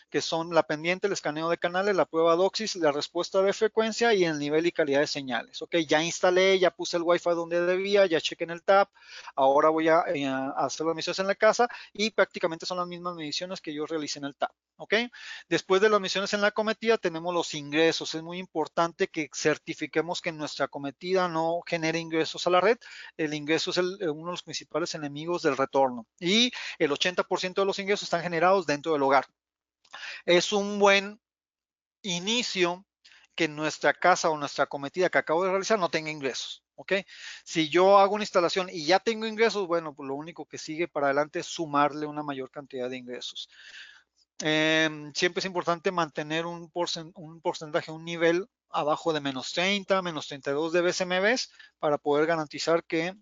que 0.10 0.22
son 0.22 0.54
la 0.54 0.64
pendiente, 0.64 1.08
el 1.08 1.14
escaneo 1.14 1.50
de 1.50 1.58
canales, 1.58 1.96
la 1.96 2.06
prueba 2.06 2.36
DOCSIS, 2.36 2.78
la 2.78 2.92
respuesta 2.92 3.42
de 3.42 3.54
frecuencia 3.54 4.14
y 4.14 4.24
el 4.24 4.40
nivel 4.40 4.66
y 4.66 4.72
calidad 4.72 5.02
de 5.02 5.08
señales. 5.08 5.62
Ok, 5.62 5.76
ya 5.88 6.04
instalé, 6.04 6.60
ya 6.60 6.72
puse 6.72 6.98
el 6.98 7.04
Wi-Fi 7.04 7.32
donde 7.32 7.66
debía, 7.66 8.06
ya 8.06 8.22
chequé 8.22 8.46
en 8.46 8.52
el 8.52 8.64
TAP, 8.64 8.90
ahora 9.36 9.70
voy 9.70 9.90
a, 9.90 10.04
eh, 10.14 10.26
hacer 10.58 10.86
las 10.86 10.96
mediciones 10.96 11.20
en 11.20 11.28
la 11.28 11.36
casa 11.36 11.68
y 11.94 12.12
prácticamente 12.12 12.66
son 12.66 12.78
las 12.78 12.88
mismas 12.88 13.16
mediciones 13.16 13.62
que 13.62 13.74
yo 13.74 13.86
realicé 13.86 14.20
en 14.20 14.26
el 14.26 14.36
TAP. 14.36 14.52
¿ok? 14.78 14.94
Después 15.50 15.82
de 15.82 15.90
las 15.90 16.02
misiones 16.02 16.34
en 16.34 16.42
la 16.42 16.52
cometida 16.52 16.98
tenemos 16.98 17.34
los 17.34 17.54
ingresos. 17.54 18.14
Es 18.16 18.24
muy 18.24 18.38
importante 18.38 19.08
que 19.08 19.30
certifiquemos 19.34 20.22
que 20.22 20.32
nuestra 20.32 20.68
cometida 20.68 21.28
no 21.28 21.62
genere 21.66 22.00
ingresos 22.00 22.46
a 22.48 22.50
la 22.50 22.62
red. 22.62 22.78
El 23.18 23.34
ingreso 23.34 23.72
es 23.72 23.78
uno 23.78 23.98
de 23.98 24.32
los 24.32 24.44
principales 24.44 24.96
enemigos 24.96 25.42
del 25.42 25.58
retorno 25.58 26.06
y 26.20 26.52
el 26.80 26.92
80% 26.92 27.56
de 27.56 27.66
los 27.66 27.80
ingresos 27.80 28.04
están 28.04 28.22
generados 28.22 28.66
dentro 28.66 28.94
del 28.94 29.04
hogar 29.04 29.26
es 30.26 30.54
un 30.54 30.80
buen 30.80 31.20
inicio 32.02 32.86
que 33.36 33.48
nuestra 33.48 33.94
casa 33.94 34.30
o 34.30 34.38
nuestra 34.38 34.66
cometida 34.68 35.10
que 35.10 35.18
acabo 35.18 35.44
de 35.44 35.50
realizar 35.50 35.78
no 35.78 35.90
tenga 35.90 36.10
ingresos. 36.10 36.64
¿ok? 36.76 36.94
Si 37.44 37.70
yo 37.70 37.98
hago 38.00 38.16
una 38.16 38.24
instalación 38.24 38.70
y 38.72 38.86
ya 38.86 39.00
tengo 39.00 39.26
ingresos, 39.26 39.68
bueno, 39.68 39.94
pues 39.94 40.08
lo 40.08 40.16
único 40.16 40.46
que 40.46 40.58
sigue 40.58 40.88
para 40.88 41.08
adelante 41.08 41.40
es 41.40 41.48
sumarle 41.48 42.06
una 42.06 42.24
mayor 42.24 42.52
cantidad 42.52 42.90
de 42.90 42.98
ingresos. 42.98 43.50
Em, 44.42 45.14
siempre 45.14 45.40
es 45.40 45.46
importante 45.46 45.92
mantener 45.92 46.46
un, 46.46 46.70
un, 47.16 47.42
porcentaje, 47.42 47.92
un 47.92 48.04
nivel 48.04 48.48
abajo 48.70 49.14
de 49.14 49.22
menos 49.22 49.54
30, 49.54 50.02
menos 50.02 50.28
32 50.28 50.74
de 50.74 50.82
BSMBs 50.82 51.52
para 51.80 51.98
poder 51.98 52.26
garantizar 52.26 52.84
que 52.84 53.14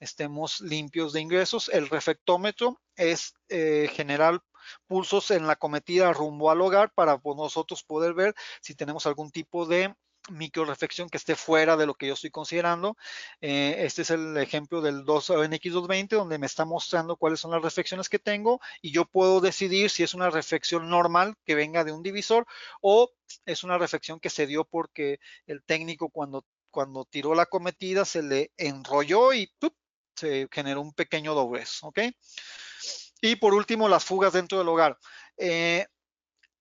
estemos 0.00 0.60
limpios 0.62 1.12
de 1.12 1.20
ingresos. 1.20 1.68
El 1.68 1.88
reflectómetro 1.90 2.80
es 2.96 3.34
eh, 3.48 3.90
general 3.92 4.42
pulsos 4.86 5.30
en 5.30 5.46
la 5.46 5.56
cometida 5.56 6.12
rumbo 6.12 6.50
al 6.50 6.60
hogar 6.60 6.92
para 6.94 7.20
nosotros 7.24 7.82
poder 7.82 8.14
ver 8.14 8.34
si 8.60 8.74
tenemos 8.74 9.06
algún 9.06 9.30
tipo 9.30 9.66
de 9.66 9.94
micro 10.30 10.64
reflexión 10.64 11.08
que 11.08 11.16
esté 11.16 11.34
fuera 11.34 11.76
de 11.76 11.86
lo 11.86 11.94
que 11.94 12.06
yo 12.06 12.14
estoy 12.14 12.30
considerando. 12.30 12.96
Eh, 13.40 13.76
este 13.80 14.02
es 14.02 14.10
el 14.10 14.36
ejemplo 14.36 14.80
del 14.80 15.04
2 15.04 15.30
NX220 15.30 16.08
donde 16.10 16.38
me 16.38 16.46
está 16.46 16.64
mostrando 16.64 17.16
cuáles 17.16 17.40
son 17.40 17.50
las 17.50 17.62
reflexiones 17.62 18.08
que 18.08 18.18
tengo 18.18 18.60
y 18.80 18.92
yo 18.92 19.04
puedo 19.04 19.40
decidir 19.40 19.90
si 19.90 20.02
es 20.02 20.14
una 20.14 20.30
reflexión 20.30 20.88
normal 20.88 21.34
que 21.44 21.54
venga 21.54 21.84
de 21.84 21.92
un 21.92 22.02
divisor 22.02 22.46
o 22.80 23.10
es 23.46 23.64
una 23.64 23.78
reflexión 23.78 24.20
que 24.20 24.30
se 24.30 24.46
dio 24.46 24.64
porque 24.64 25.18
el 25.46 25.62
técnico 25.64 26.08
cuando, 26.10 26.46
cuando 26.70 27.04
tiró 27.04 27.34
la 27.34 27.46
cometida 27.46 28.04
se 28.04 28.22
le 28.22 28.52
enrolló 28.56 29.32
y 29.32 29.50
se 30.14 30.48
generó 30.52 30.82
un 30.82 30.92
pequeño 30.92 31.34
doblez, 31.34 31.82
¿ok? 31.82 31.98
Y 33.24 33.36
por 33.36 33.54
último, 33.54 33.88
las 33.88 34.04
fugas 34.04 34.32
dentro 34.32 34.58
del 34.58 34.68
hogar. 34.68 34.98
Eh, 35.36 35.86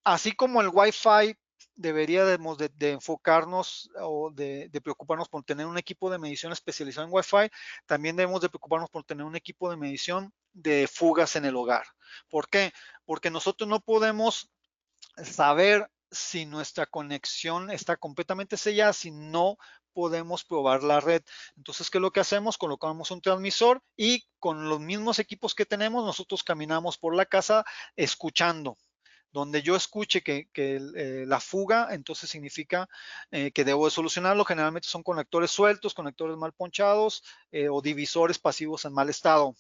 así 0.04 0.32
como 0.34 0.62
el 0.62 0.70
Wi-Fi 0.72 1.36
deberíamos 1.76 2.60
de, 2.60 2.92
enfocarnos 2.92 3.90
o 4.00 4.30
de, 4.32 4.70
preocuparnos 4.84 5.28
por 5.28 5.44
tener 5.44 5.66
un 5.66 5.80
equipo 5.80 6.12
de 6.12 6.20
medición 6.20 6.54
especializado 6.54 7.08
en 7.08 7.14
Wi-Fi, 7.14 7.50
también 7.88 8.16
debemos 8.16 8.42
de 8.42 8.50
preocuparnos 8.50 8.92
por 8.92 9.04
tener 9.04 9.26
un 9.26 9.36
equipo 9.36 9.72
de 9.72 9.78
medición 9.78 10.32
de 10.54 10.88
fugas 10.88 11.36
en 11.36 11.46
el 11.46 11.56
hogar. 11.56 11.86
¿Por 12.30 12.48
qué? 12.48 12.72
Porque 13.06 13.32
nosotros 13.32 13.68
no 13.68 13.80
podemos 13.80 14.52
saber 15.24 15.90
si 16.12 16.46
nuestra 16.46 16.86
conexión 16.86 17.72
está 17.72 17.98
completamente 17.98 18.56
sellada, 18.56 18.94
si 18.94 19.10
no 19.10 19.58
podemos 19.94 20.44
probar 20.44 20.84
la 20.84 21.00
red. 21.00 21.24
Entonces, 21.58 21.90
¿qué 21.90 21.98
es 21.98 22.02
lo 22.02 22.12
que 22.12 22.20
hacemos? 22.20 22.58
Colocamos 22.58 23.12
un 23.12 23.22
transmisor 23.22 23.82
y 23.96 24.26
con 24.40 24.70
los 24.70 24.80
mismos 24.80 25.20
equipos 25.20 25.56
que 25.56 25.66
tenemos, 25.66 26.06
nosotros 26.06 26.44
caminamos 26.44 26.98
por 26.98 27.16
la 27.16 27.26
casa 27.26 27.64
escuchando. 27.96 28.78
Donde 29.34 29.62
yo 29.62 29.78
escuche 29.78 30.22
que, 30.24 30.50
eh, 30.54 31.24
la 31.26 31.40
fuga, 31.40 31.88
entonces 31.92 32.30
significa 32.30 32.90
eh, 33.32 33.52
que 33.52 33.64
debo 33.64 33.86
de 33.86 33.92
solucionarlo. 33.92 34.44
Generalmente 34.44 34.90
son 34.90 35.04
conectores 35.04 35.52
sueltos, 35.52 35.94
conectores 35.94 36.36
mal 36.36 36.52
ponchados 36.52 37.24
eh, 37.52 37.70
o 37.70 37.82
divisores 37.82 38.40
pasivos 38.40 38.84
en 38.84 38.94
mal 38.94 39.10
estado. 39.10 39.56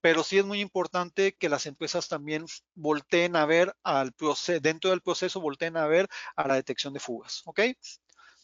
pero 0.00 0.24
sí 0.24 0.38
es 0.38 0.44
muy 0.46 0.60
importante 0.60 1.34
que 1.36 1.48
las 1.48 1.66
empresas 1.66 2.08
también 2.08 2.46
volteen 2.74 3.36
a 3.36 3.44
ver 3.44 3.74
al 3.82 4.14
dentro 4.62 4.90
del 4.90 5.02
proceso, 5.02 5.40
volteen 5.40 5.76
a 5.76 5.86
ver 5.86 6.08
a 6.36 6.48
la 6.48 6.54
detección 6.54 6.94
de 6.94 7.00
fugas. 7.00 7.42
¿Ok? 7.44 7.60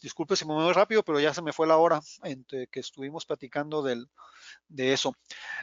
Disculpe 0.05 0.35
si 0.35 0.45
me 0.45 0.53
voy 0.53 0.71
rápido, 0.71 1.01
pero 1.01 1.19
ya 1.19 1.33
se 1.33 1.41
me 1.41 1.51
fue 1.51 1.65
la 1.65 1.77
hora 1.77 1.99
entre 2.21 2.67
que 2.67 2.79
estuvimos 2.79 3.25
platicando 3.25 3.81
de 3.81 4.93
eso. 4.93 5.15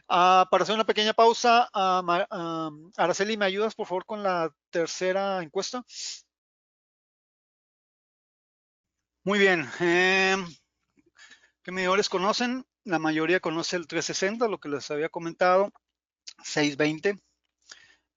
Ah, 0.09 0.49
para 0.51 0.65
hacer 0.65 0.75
una 0.75 0.85
pequeña 0.85 1.13
pausa, 1.13 1.71
uh, 1.73 2.91
Araceli, 2.97 3.37
¿me 3.37 3.45
ayudas 3.45 3.77
por 3.77 3.87
favor 3.87 4.05
con 4.05 4.25
la 4.25 4.53
tercera 4.71 5.41
encuesta? 5.45 5.85
Muy 9.23 9.39
bien. 9.39 9.71
Em, 9.79 10.45
¿Qué 11.63 11.71
medidores 11.71 12.09
conocen? 12.09 12.67
La 12.83 12.99
mayoría 12.99 13.39
conoce 13.39 13.77
el 13.77 13.87
360, 13.87 14.49
lo 14.49 14.59
que 14.59 14.69
les 14.69 14.91
había 14.91 15.09
comentado, 15.09 15.71
620 16.43 17.23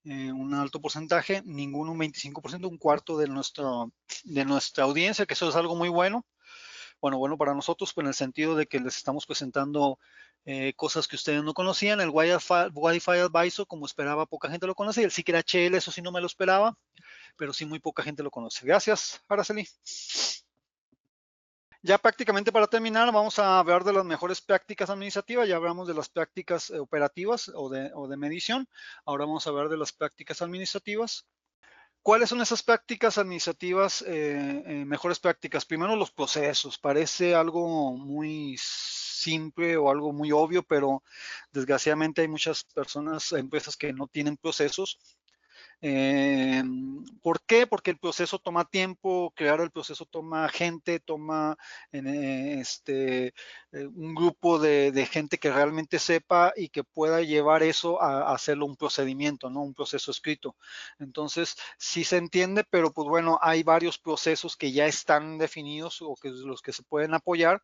eh, 0.06 0.32
un 0.32 0.54
alto 0.54 0.80
porcentaje, 0.80 1.42
ninguno 1.44 1.92
un 1.92 1.98
25%, 1.98 2.68
un 2.68 2.78
cuarto 2.78 3.18
de, 3.18 3.26
de 4.24 4.44
nuestra 4.44 4.84
audiencia, 4.84 5.26
que 5.26 5.34
eso 5.34 5.48
es 5.48 5.56
algo 5.56 5.74
muy 5.74 5.88
bueno. 5.88 6.24
Bueno, 7.00 7.18
bueno 7.18 7.36
para 7.36 7.54
nosotros, 7.54 7.92
pues 7.92 8.04
en 8.04 8.08
el 8.08 8.14
sentido 8.14 8.56
de 8.56 8.66
que 8.66 8.80
les 8.80 8.96
estamos 8.96 9.26
presentando 9.26 9.98
eh, 10.44 10.74
cosas 10.76 11.08
que 11.08 11.16
ustedes 11.16 11.42
no 11.42 11.54
conocían. 11.54 12.00
El 12.00 12.10
Wi-Fi, 12.10 13.18
Advisor, 13.18 13.66
como 13.66 13.84
esperaba, 13.84 14.26
poca 14.26 14.48
gente 14.48 14.66
lo 14.66 14.74
conocía. 14.76 15.04
El 15.04 15.10
HL, 15.10 15.76
eso 15.76 15.90
sí 15.90 16.02
no 16.02 16.12
me 16.12 16.20
lo 16.20 16.26
esperaba, 16.26 16.78
pero 17.36 17.52
sí 17.52 17.66
muy 17.66 17.80
poca 17.80 18.02
gente 18.02 18.22
lo 18.22 18.30
conoce. 18.30 18.64
Gracias, 18.64 19.22
Araceli. 19.28 19.68
Ya 21.86 21.98
prácticamente 21.98 22.50
para 22.50 22.66
terminar, 22.66 23.12
vamos 23.12 23.38
a 23.38 23.60
hablar 23.60 23.84
de 23.84 23.92
las 23.92 24.04
mejores 24.04 24.40
prácticas 24.40 24.90
administrativas. 24.90 25.46
Ya 25.46 25.54
hablamos 25.54 25.86
de 25.86 25.94
las 25.94 26.08
prácticas 26.08 26.70
eh, 26.70 26.80
operativas 26.80 27.48
o 27.54 27.68
de, 27.68 27.92
o 27.94 28.08
de 28.08 28.16
medición. 28.16 28.68
Ahora 29.04 29.24
vamos 29.24 29.46
a 29.46 29.50
hablar 29.50 29.68
de 29.68 29.76
las 29.76 29.92
prácticas 29.92 30.42
administrativas. 30.42 31.28
¿Cuáles 32.02 32.28
son 32.28 32.40
esas 32.40 32.64
prácticas 32.64 33.18
administrativas, 33.18 34.02
eh, 34.02 34.64
eh, 34.66 34.84
mejores 34.84 35.20
prácticas? 35.20 35.64
Primero 35.64 35.94
los 35.94 36.10
procesos. 36.10 36.76
Parece 36.76 37.36
algo 37.36 37.96
muy 37.96 38.56
simple 38.58 39.76
o 39.76 39.88
algo 39.88 40.12
muy 40.12 40.32
obvio, 40.32 40.64
pero 40.64 41.04
desgraciadamente 41.52 42.22
hay 42.22 42.28
muchas 42.28 42.64
personas, 42.64 43.30
empresas 43.30 43.76
que 43.76 43.92
no 43.92 44.08
tienen 44.08 44.36
procesos 44.36 44.98
eh, 45.88 46.64
¿Por 47.22 47.42
qué? 47.42 47.68
Porque 47.68 47.92
el 47.92 47.98
proceso 47.98 48.40
toma 48.40 48.64
tiempo, 48.64 49.32
crear 49.36 49.60
el 49.60 49.70
proceso 49.70 50.04
toma 50.04 50.48
gente, 50.48 50.98
toma 50.98 51.56
eh, 51.92 52.56
este, 52.60 53.26
eh, 53.28 53.86
un 53.94 54.12
grupo 54.16 54.58
de, 54.58 55.08
gente 55.08 55.38
que 55.38 55.52
realmente 55.52 56.00
sepa 56.00 56.52
y 56.56 56.70
que 56.70 56.82
pueda 56.82 57.22
llevar 57.22 57.62
eso 57.62 58.02
a, 58.02 58.34
hacerlo 58.34 58.66
un 58.66 58.74
procedimiento, 58.74 59.48
¿no? 59.48 59.62
Un 59.62 59.74
proceso 59.74 60.10
escrito. 60.10 60.56
Entonces, 60.98 61.56
sí 61.78 62.02
se 62.02 62.16
entiende, 62.16 62.64
pero 62.68 62.92
pues 62.92 63.08
bueno, 63.08 63.38
hay 63.40 63.62
varios 63.62 63.96
procesos 63.96 64.56
que 64.56 64.72
ya 64.72 64.86
están 64.86 65.38
definidos 65.38 66.02
o 66.02 66.16
que 66.16 66.30
los 66.30 66.62
que 66.62 66.72
se 66.72 66.82
pueden 66.82 67.14
apoyar 67.14 67.62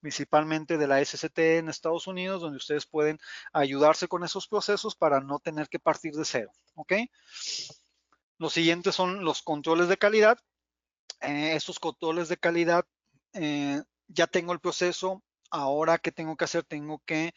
principalmente 0.00 0.78
de 0.78 0.86
la 0.86 1.04
SCT 1.04 1.38
en 1.38 1.68
Estados 1.68 2.06
Unidos, 2.06 2.40
donde 2.40 2.58
ustedes 2.58 2.86
pueden 2.86 3.18
ayudarse 3.52 4.08
con 4.08 4.24
esos 4.24 4.48
procesos 4.48 4.94
para 4.94 5.20
no 5.20 5.38
tener 5.38 5.68
que 5.68 5.78
partir 5.78 6.14
de 6.14 6.24
cero. 6.24 6.50
¿Ok? 6.74 6.92
Los 8.38 8.52
siguientes 8.52 8.94
son 8.94 9.24
los 9.24 9.42
controles 9.42 9.88
de 9.88 9.96
calidad. 9.96 10.38
Eh, 11.20 11.54
estos 11.56 11.80
controles 11.80 12.28
de 12.28 12.36
calidad, 12.36 12.84
eh, 13.32 13.82
ya 14.06 14.26
tengo 14.28 14.52
el 14.52 14.60
proceso. 14.60 15.22
Ahora, 15.50 15.98
¿qué 15.98 16.12
tengo 16.12 16.36
que 16.36 16.44
hacer? 16.44 16.62
Tengo 16.62 17.02
que 17.04 17.34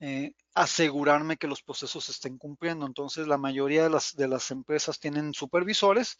eh, 0.00 0.34
asegurarme 0.54 1.38
que 1.38 1.46
los 1.46 1.62
procesos 1.62 2.08
estén 2.10 2.36
cumpliendo. 2.36 2.86
Entonces, 2.86 3.26
la 3.26 3.38
mayoría 3.38 3.84
de 3.84 3.90
las, 3.90 4.14
de 4.14 4.28
las 4.28 4.50
empresas 4.50 5.00
tienen 5.00 5.32
supervisores. 5.32 6.18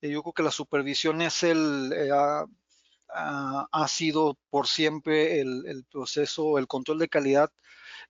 yo 0.00 0.22
creo 0.22 0.32
que 0.32 0.42
la 0.42 0.50
supervisión 0.50 1.20
es 1.20 1.42
el, 1.42 1.92
ha 3.10 3.88
sido 3.88 4.38
por 4.50 4.66
siempre 4.66 5.40
el, 5.40 5.84
proceso, 5.90 6.58
el 6.58 6.66
control 6.66 6.98
de 6.98 7.08
calidad 7.08 7.50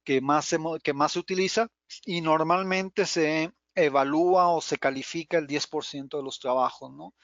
que 0.04 0.20
más, 0.20 0.54
que 0.82 0.92
más 0.92 1.12
se 1.12 1.18
utiliza 1.18 1.68
y 2.04 2.20
normalmente 2.20 3.06
se 3.06 3.52
evalúa 3.74 4.48
o 4.48 4.60
se 4.60 4.76
califica 4.78 5.38
el 5.38 5.46
10% 5.46 6.16
de 6.16 6.22
los 6.22 6.40
trabajos, 6.40 6.92
¿no? 6.92 7.14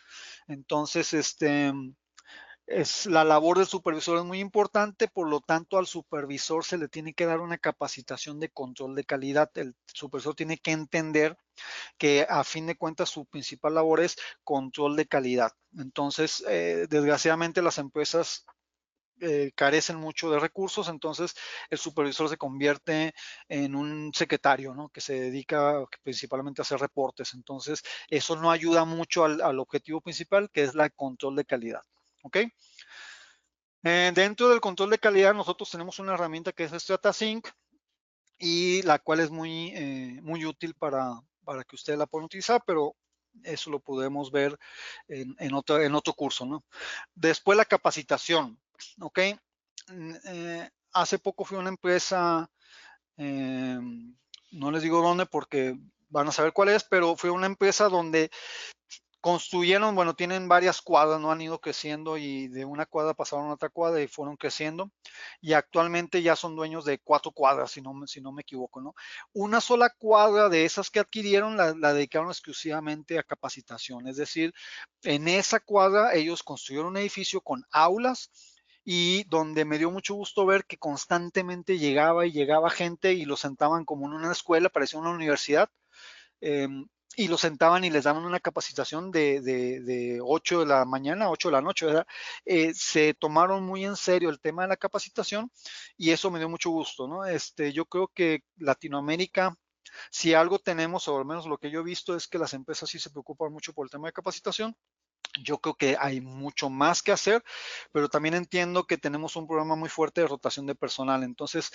Entonces, 0.47 1.13
este, 1.13 1.73
es, 2.67 3.07
la 3.07 3.25
labor 3.25 3.59
del 3.59 3.67
supervisor 3.67 4.19
es 4.19 4.25
muy 4.25 4.41
importante, 4.41 5.09
por 5.09 5.29
lo 5.29 5.41
tanto 5.41 5.79
al 5.79 5.87
supervisor 5.87 6.65
se 6.65 6.79
le 6.79 6.89
tiene 6.89 7.15
que 7.15 7.27
dar 7.27 7.41
una 7.41 7.59
capacitación 7.59 8.41
de 8.41 8.51
control 8.51 8.95
de 8.95 9.05
calidad. 9.05 9.51
El 9.55 9.75
supervisor 9.87 10.35
tiene 10.35 10.59
que 10.59 10.73
entender 10.73 11.37
que 11.99 12.27
a 12.29 12.45
fin 12.45 12.67
de 12.67 12.77
cuentas 12.77 13.11
su 13.11 13.27
principal 13.27 13.75
labor 13.75 14.01
es 14.01 14.17
control 14.45 14.97
de 14.97 15.07
calidad. 15.07 15.53
Entonces, 15.79 16.45
eh, 16.49 16.87
desgraciadamente 16.89 17.63
las 17.63 17.79
empresas 17.79 18.47
eh, 19.21 19.53
carecen 19.55 19.97
mucho 19.97 20.31
de 20.31 20.41
recursos, 20.41 20.89
entonces 20.89 21.35
el 21.71 21.79
supervisor 21.79 22.29
se 22.29 22.37
convierte 22.37 23.15
en 23.49 23.77
un 23.77 24.13
secretario, 24.13 24.75
¿no? 24.75 24.89
Que 24.89 25.01
se 25.01 25.15
dedica 25.21 25.85
principalmente 26.03 26.61
a 26.61 26.65
hacer 26.65 26.81
reportes. 26.81 27.33
Entonces, 27.35 27.83
eso 28.09 28.37
no 28.37 28.51
ayuda 28.51 28.85
mucho 28.85 29.25
al, 29.25 29.59
objetivo 29.61 30.01
principal, 30.01 30.51
que 30.51 30.65
es 30.65 30.75
la 30.75 30.91
control 30.91 31.37
de 31.37 31.45
calidad. 31.45 31.83
¿Ok? 32.25 32.39
Eh, 33.85 34.13
dentro 34.15 34.49
del 34.49 34.61
control 34.61 34.91
de 34.91 34.99
calidad 34.99 35.35
nosotros 35.35 35.71
tenemos 35.71 35.99
una 35.99 36.15
herramienta 36.15 36.53
que 36.53 36.65
es 36.65 36.73
StrataSync 36.73 37.47
y 38.39 38.83
la 38.83 38.99
cual 38.99 39.21
es 39.21 39.31
muy, 39.31 39.73
eh, 39.75 40.21
muy 40.23 40.47
útil 40.47 40.75
para, 40.75 41.21
para 41.45 41.65
que 41.65 41.77
ustedes 41.77 41.99
la 41.99 42.07
puedan 42.07 42.25
utilizar, 42.25 42.63
pero 42.67 42.97
eso 43.43 43.71
lo 43.71 43.81
podemos 43.81 44.31
ver 44.31 44.59
en, 45.09 45.55
otro, 45.55 45.81
en 45.83 45.95
otro 45.95 46.15
curso, 46.15 46.47
¿no? 46.47 46.65
Después 47.15 47.59
la 47.59 47.65
capacitación, 47.65 48.59
¿ok? 49.01 49.19
Mm, 49.89 50.15
eh, 50.25 50.71
hace 50.93 51.19
poco 51.19 51.45
fui 51.45 51.57
a 51.59 51.61
una 51.61 51.69
empresa, 51.69 52.49
no 53.17 54.71
les 54.71 54.83
digo 54.83 55.03
dónde 55.03 55.27
porque 55.27 55.77
van 56.09 56.29
a 56.29 56.33
saber 56.33 56.53
cuál 56.53 56.71
es, 56.71 56.85
pero 56.85 57.17
fue 57.17 57.31
una 57.31 57.47
empresa 57.47 57.89
donde 57.89 58.31
construyeron, 59.25 59.95
bueno, 59.95 60.13
tienen 60.15 60.49
varias 60.49 60.83
cuadras, 60.83 61.19
no 61.19 61.33
han 61.33 61.41
ido 61.41 61.59
creciendo 61.59 62.19
y 62.19 62.49
de 62.49 62.67
una 62.67 62.85
cuadra 62.85 63.15
pasaron 63.15 63.47
a 63.47 63.55
otra 63.55 63.71
cuadra 63.71 64.03
y 64.03 64.07
fueron 64.07 64.37
creciendo 64.37 64.91
y 65.41 65.55
actualmente 65.55 66.21
ya 66.21 66.37
son 66.37 66.55
dueños 66.55 66.85
de 66.85 66.99
cuatro 66.99 67.33
cuadras, 67.33 67.71
si 67.71 67.81
no, 67.81 68.07
si 68.07 68.21
no 68.21 68.33
me 68.33 68.43
equivoco, 68.43 68.83
¿no? 68.83 68.95
Una 69.33 69.63
sola 69.63 69.89
cuadra 69.89 70.51
de 70.51 70.67
esas 70.67 70.91
que 70.91 71.01
adquirieron 71.01 71.57
la, 71.57 71.73
dedicaron 71.73 72.29
exclusivamente 72.29 73.19
a 73.19 73.23
capacitación, 73.23 74.09
es 74.09 74.19
decir, 74.19 74.53
en 75.05 75.27
esa 75.27 75.59
cuadra 75.59 76.13
ellos 76.15 76.43
construyeron 76.43 76.89
un 76.89 76.99
edificio 76.99 77.41
con 77.41 77.65
aulas, 77.71 78.31
y 78.85 79.25
donde 79.31 79.65
me 79.65 79.79
dio 79.79 79.91
mucho 79.91 80.13
gusto 80.13 80.45
ver 80.45 80.67
que 80.67 80.77
constantemente 80.77 81.79
llegaba 81.79 82.27
y 82.27 82.33
llegaba 82.33 82.69
gente 82.69 83.15
y 83.15 83.25
lo 83.25 83.39
sentaban 83.39 83.87
como 83.87 84.05
en 84.07 84.13
una 84.13 84.33
escuela, 84.33 84.69
parecía 84.69 85.01
una 85.01 85.09
universidad. 85.09 85.71
Em, 86.43 86.87
y 87.17 87.29
los 87.29 87.41
sentaban 87.41 87.85
y 87.85 87.91
les 87.91 88.05
daban 88.05 88.25
una 88.25 88.41
capacitación 88.41 89.11
de, 89.11 89.41
de, 89.41 90.21
8 90.23 90.61
de 90.61 90.67
la 90.67 90.85
mañana 90.85 91.27
a 91.27 91.31
8 91.31 91.49
de 91.49 91.53
la 91.53 91.61
noche, 91.61 91.87
¿verdad? 91.87 92.07
Eh, 92.45 92.73
se 92.75 93.15
tomaron 93.15 93.65
muy 93.65 93.85
en 93.85 93.97
serio 93.97 94.31
el 94.31 94.41
tema 94.41 94.63
de 94.63 94.69
la 94.69 94.77
capacitación 94.77 95.51
y 95.97 96.11
eso 96.11 96.31
me 96.31 96.39
dio 96.39 96.49
mucho 96.49 96.71
gusto, 96.71 97.09
¿no? 97.09 97.25
Este, 97.25 97.73
yo 97.73 97.87
creo 97.87 98.09
que 98.09 98.43
Latinoamérica, 98.57 99.57
si 100.11 100.35
algo 100.35 100.59
tenemos, 100.59 101.09
o 101.09 101.19
al 101.19 101.25
menos 101.25 101.47
lo 101.47 101.59
que 101.59 101.71
yo 101.71 101.81
he 101.81 101.85
visto, 101.85 102.17
es 102.17 102.29
que 102.29 102.39
las 102.39 102.55
empresas 102.55 102.89
sí 102.91 102.99
se 102.99 103.11
preocupan 103.11 103.53
mucho 103.53 103.73
por 103.73 103.87
el 103.87 103.91
tema 103.91 104.09
de 104.09 104.13
capacitación 104.13 104.77
yo 105.43 105.59
creo 105.59 105.75
que 105.75 105.97
hay 105.99 106.21
mucho 106.21 106.71
más 106.71 107.03
que 107.03 107.13
hacer, 107.13 107.43
pero 107.93 108.09
también 108.09 108.35
entiendo 108.35 108.87
que 108.87 108.99
tenemos 108.99 109.37
un 109.37 109.47
programa 109.47 109.77
muy 109.77 109.89
fuerte 109.89 110.21
de 110.21 110.29
rotación 110.29 110.67
de 110.67 110.75
personal. 110.75 111.23
Entonces, 111.23 111.73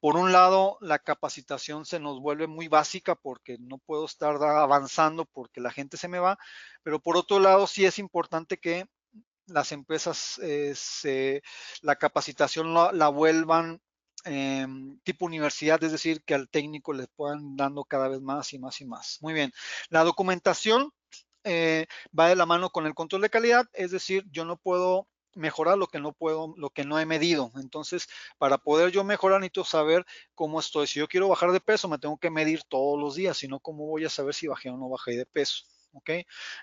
por 0.00 0.16
un 0.16 0.32
lado, 0.32 0.78
la 0.80 0.98
capacitación 0.98 1.84
se 1.84 2.00
nos 2.00 2.20
vuelve 2.20 2.46
muy 2.46 2.68
básica 2.68 3.14
porque 3.14 3.58
no 3.58 3.78
puedo 3.78 4.04
estar 4.06 4.36
avanzando 4.42 5.24
porque 5.26 5.60
la 5.60 5.70
gente 5.70 5.96
se 5.96 6.08
me 6.08 6.18
va, 6.18 6.38
pero 6.82 7.00
por 7.00 7.16
otro 7.16 7.38
lado, 7.38 7.66
sí 7.66 7.84
es 7.84 7.98
importante 7.98 8.58
que 8.58 8.86
las 9.46 9.72
empresas, 9.72 10.40
eh, 10.42 11.42
la 11.82 11.96
capacitación 11.96 12.72
la, 12.74 13.08
vuelvan 13.08 13.80
em, 14.24 14.98
tipo 15.00 15.26
universidad, 15.26 15.82
es 15.82 15.92
decir, 15.92 16.22
que 16.24 16.34
al 16.34 16.48
técnico 16.48 16.92
le 16.92 17.08
puedan 17.08 17.56
dando 17.56 17.84
cada 17.84 18.08
vez 18.08 18.20
más 18.20 18.52
y 18.52 18.58
más 18.58 18.80
y 18.80 18.84
más. 18.86 19.18
Muy 19.20 19.34
bien. 19.34 19.52
La 19.90 20.04
documentación 20.04 20.92
eh, 21.44 21.86
va 22.18 22.28
de 22.28 22.36
la 22.36 22.46
mano 22.46 22.70
con 22.70 22.86
el 22.86 22.94
control 22.94 23.22
de 23.22 23.30
calidad, 23.30 23.66
es 23.72 23.90
decir, 23.90 24.24
yo 24.30 24.44
no 24.44 24.56
puedo 24.56 25.08
mejorar 25.34 25.78
lo 25.78 25.86
que 25.86 25.98
no 26.00 26.12
puedo, 26.12 26.54
lo 26.56 26.70
que 26.70 26.84
no 26.84 26.98
he 26.98 27.06
medido. 27.06 27.52
Entonces, 27.56 28.08
para 28.38 28.58
poder 28.58 28.90
yo 28.92 29.04
mejorar, 29.04 29.40
necesito 29.40 29.64
saber 29.64 30.04
cómo 30.34 30.60
estoy. 30.60 30.86
Si 30.86 30.98
yo 31.00 31.08
quiero 31.08 31.28
bajar 31.28 31.52
de 31.52 31.60
peso, 31.60 31.88
me 31.88 31.98
tengo 31.98 32.18
que 32.18 32.30
medir 32.30 32.62
todos 32.64 32.98
los 33.00 33.14
días, 33.14 33.36
si 33.38 33.48
no, 33.48 33.60
¿cómo 33.60 33.86
voy 33.86 34.04
a 34.04 34.10
saber 34.10 34.34
si 34.34 34.46
bajé 34.46 34.70
o 34.70 34.76
no 34.76 34.88
bajé 34.88 35.16
de 35.16 35.26
peso? 35.26 35.64
¿Ok? 35.92 36.10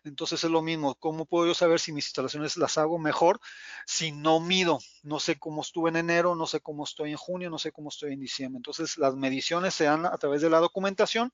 Entonces 0.04 0.44
es 0.44 0.50
lo 0.50 0.62
mismo, 0.62 0.96
¿cómo 0.96 1.26
puedo 1.26 1.48
yo 1.48 1.54
saber 1.54 1.80
si 1.80 1.92
mis 1.92 2.06
instalaciones 2.06 2.58
las 2.58 2.78
hago 2.78 2.98
mejor 3.00 3.40
si 3.86 4.12
no 4.12 4.40
mido? 4.40 4.80
No 5.04 5.20
sé 5.20 5.38
cómo 5.38 5.62
estuve 5.62 5.90
en 5.90 5.98
enero, 5.98 6.36
no 6.36 6.46
sé 6.46 6.60
cómo 6.62 6.84
estoy 6.84 7.12
en 7.12 7.18
junio, 7.18 7.50
no 7.50 7.60
sé 7.60 7.72
cómo 7.72 7.90
estoy 7.90 8.14
en 8.14 8.20
diciembre. 8.20 8.58
Entonces 8.58 8.98
las 8.98 9.16
mediciones 9.16 9.74
se 9.74 9.86
dan 9.86 10.06
a 10.06 10.18
través 10.18 10.42
de 10.42 10.50
la 10.50 10.60
documentación. 10.60 11.32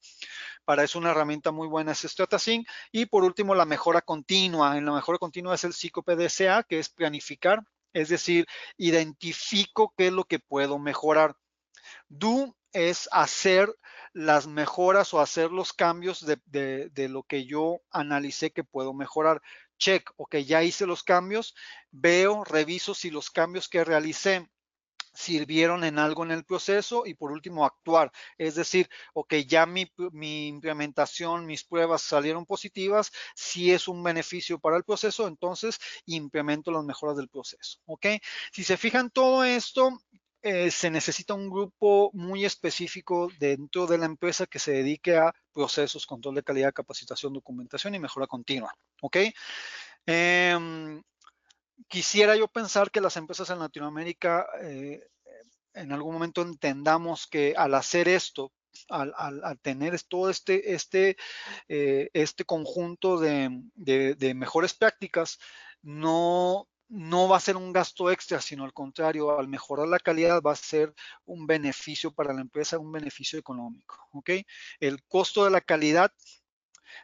Para 0.66 0.84
eso 0.84 1.00
una 1.00 1.12
herramienta 1.12 1.52
muy 1.52 1.68
buena 1.68 1.91
es 1.93 2.00
StrataSync. 2.00 2.68
Y 2.91 3.06
por 3.06 3.24
último, 3.24 3.56
la 3.56 3.66
mejora 3.66 4.02
continua. 4.02 4.78
En 4.78 4.86
la 4.86 4.93
mejora 4.93 5.18
continua 5.18 5.56
es 5.56 5.64
el 5.64 5.74
PSICO-PDCA, 5.74 6.64
que 6.64 6.80
es 6.80 6.89
planificar, 6.89 7.62
es 7.93 8.10
decir, 8.10 8.46
identifico 8.78 9.93
qué 9.98 10.08
es 10.08 10.14
lo 10.14 10.26
que 10.26 10.39
puedo 10.39 10.80
mejorar. 10.80 11.36
Do 12.10 12.56
es 12.76 13.07
hacer 13.13 13.73
las 14.11 14.47
mejoras 14.47 15.13
o 15.13 15.21
hacer 15.21 15.51
los 15.51 15.73
cambios 15.73 16.26
de, 16.26 17.07
lo 17.09 17.23
que 17.23 17.45
yo 17.45 17.82
analicé 17.89 18.51
que 18.51 18.63
puedo 18.63 18.93
mejorar. 18.93 19.41
Check, 19.78 20.11
ok, 20.17 20.38
ya 20.38 20.61
hice 20.61 20.86
los 20.86 21.03
cambios, 21.03 21.55
veo, 21.91 22.43
reviso 22.43 22.93
si 22.93 23.11
los 23.11 23.32
cambios 23.32 23.67
que 23.67 23.84
realicé 23.84 24.49
sirvieron 25.13 25.86
en 25.86 25.97
algo 25.99 26.26
en 26.26 26.32
el 26.32 26.43
proceso 26.43 27.05
y 27.05 27.13
por 27.13 27.32
último 27.32 27.65
actuar. 27.65 28.11
Es 28.38 28.55
decir, 28.55 28.89
ok, 29.13 29.36
ya 29.47 29.65
mi, 29.65 29.89
mi, 30.11 30.47
implementación, 30.47 31.45
mis 31.45 31.63
pruebas 31.63 32.01
salieron 32.01 32.45
positivas, 32.45 33.11
si 33.36 33.71
es 33.71 33.88
un 33.88 34.03
beneficio 34.03 34.59
para 34.59 34.76
el 34.76 34.84
proceso, 34.84 35.28
entonces 35.28 35.80
implemento 36.05 36.71
las 36.71 36.84
mejoras 36.84 37.15
del 37.15 37.30
proceso. 37.30 37.80
Ok, 37.86 38.07
si 38.51 38.65
se 38.65 38.76
fijan 38.76 39.09
todo 39.09 39.45
esto, 39.45 39.97
eh, 40.48 40.70
se 40.70 40.91
necesita 40.91 41.34
un 41.34 41.50
grupo 41.50 42.12
muy 42.14 42.46
específico 42.46 43.30
dentro 43.39 43.88
de 43.88 43.98
la 43.98 44.06
empresa 44.06 44.46
que 44.46 44.60
se 44.60 44.74
dedique 44.74 45.18
a 45.18 45.34
procesos, 45.52 46.06
control 46.06 46.36
de 46.36 46.43
calidad, 46.43 46.72
capacitación, 46.72 47.34
documentación 47.34 47.96
y 47.96 48.00
mejora 48.00 48.28
continua. 48.28 48.72
¿Ok? 49.02 49.18
Em, 50.06 51.02
quisiera 51.88 52.36
yo 52.36 52.48
pensar 52.48 52.91
que 52.91 53.02
las 53.02 53.18
empresas 53.18 53.50
en 53.50 53.58
Latinoamérica 53.58 54.46
eh, 54.62 55.08
en 55.74 55.91
algún 55.91 56.14
momento 56.14 56.43
entendamos 56.43 57.26
que 57.26 57.56
al 57.58 57.74
hacer 57.74 58.08
esto, 58.08 58.52
al, 58.89 59.60
tener 59.64 60.00
todo 60.04 60.30
este, 60.30 60.76
este, 60.76 61.18
eh, 61.68 62.12
este 62.14 62.46
conjunto 62.46 63.18
de, 63.20 63.50
de, 63.74 64.34
mejores 64.36 64.76
prácticas, 64.76 65.39
no, 65.82 66.68
no 66.89 67.27
va 67.27 67.38
a 67.38 67.39
ser 67.39 67.57
un 67.57 67.73
gasto 67.73 68.11
extra, 68.11 68.41
sino 68.41 68.63
al 68.63 68.73
contrario, 68.73 69.38
al 69.38 69.47
mejorar 69.47 69.88
la 69.88 69.99
calidad 69.99 70.41
va 70.41 70.53
a 70.53 70.55
ser 70.55 70.93
un 71.25 71.47
beneficio 71.47 72.11
para 72.11 72.33
la 72.33 72.41
empresa, 72.41 72.79
un 72.79 72.91
beneficio 72.91 73.39
económico. 73.39 73.97
¿ok? 74.11 74.31
El 74.79 75.03
costo 75.05 75.43
de 75.43 75.51
la 75.51 75.61
calidad 75.61 76.11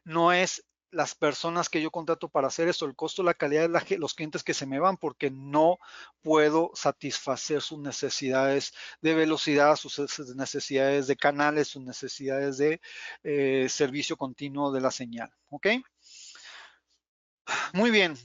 no 0.04 0.32
es 0.32 0.64
las 0.92 1.16
personas 1.16 1.70
que 1.70 1.82
yo 1.82 1.90
contrato 1.90 2.28
para 2.30 2.48
hacer 2.48 2.68
eso, 2.68 2.86
el 2.86 2.96
costo, 2.96 3.24
la 3.24 3.34
calidad 3.34 3.70
de 3.70 3.98
los 3.98 4.14
clientes 4.14 4.44
que 4.44 4.54
se 4.54 4.66
me 4.66 4.80
van, 4.80 4.98
porque 4.98 5.32
no 5.32 5.78
puedo 6.22 6.72
satisfacer 6.74 7.62
sus 7.62 7.80
necesidades 7.80 8.74
de 9.02 9.16
velocidad, 9.16 9.78
sus 9.78 9.98
necesidades 10.36 11.08
de 11.08 11.16
canales, 11.16 11.70
sus 11.70 11.82
necesidades 11.82 12.58
de 12.58 12.82
eh, 13.24 13.68
servicio 13.70 14.18
continuo 14.18 14.72
de 14.72 14.82
la 14.82 14.92
señal. 14.92 15.32
¿Ok? 15.50 15.68
Muy 17.74 17.90
bien. 17.90 18.18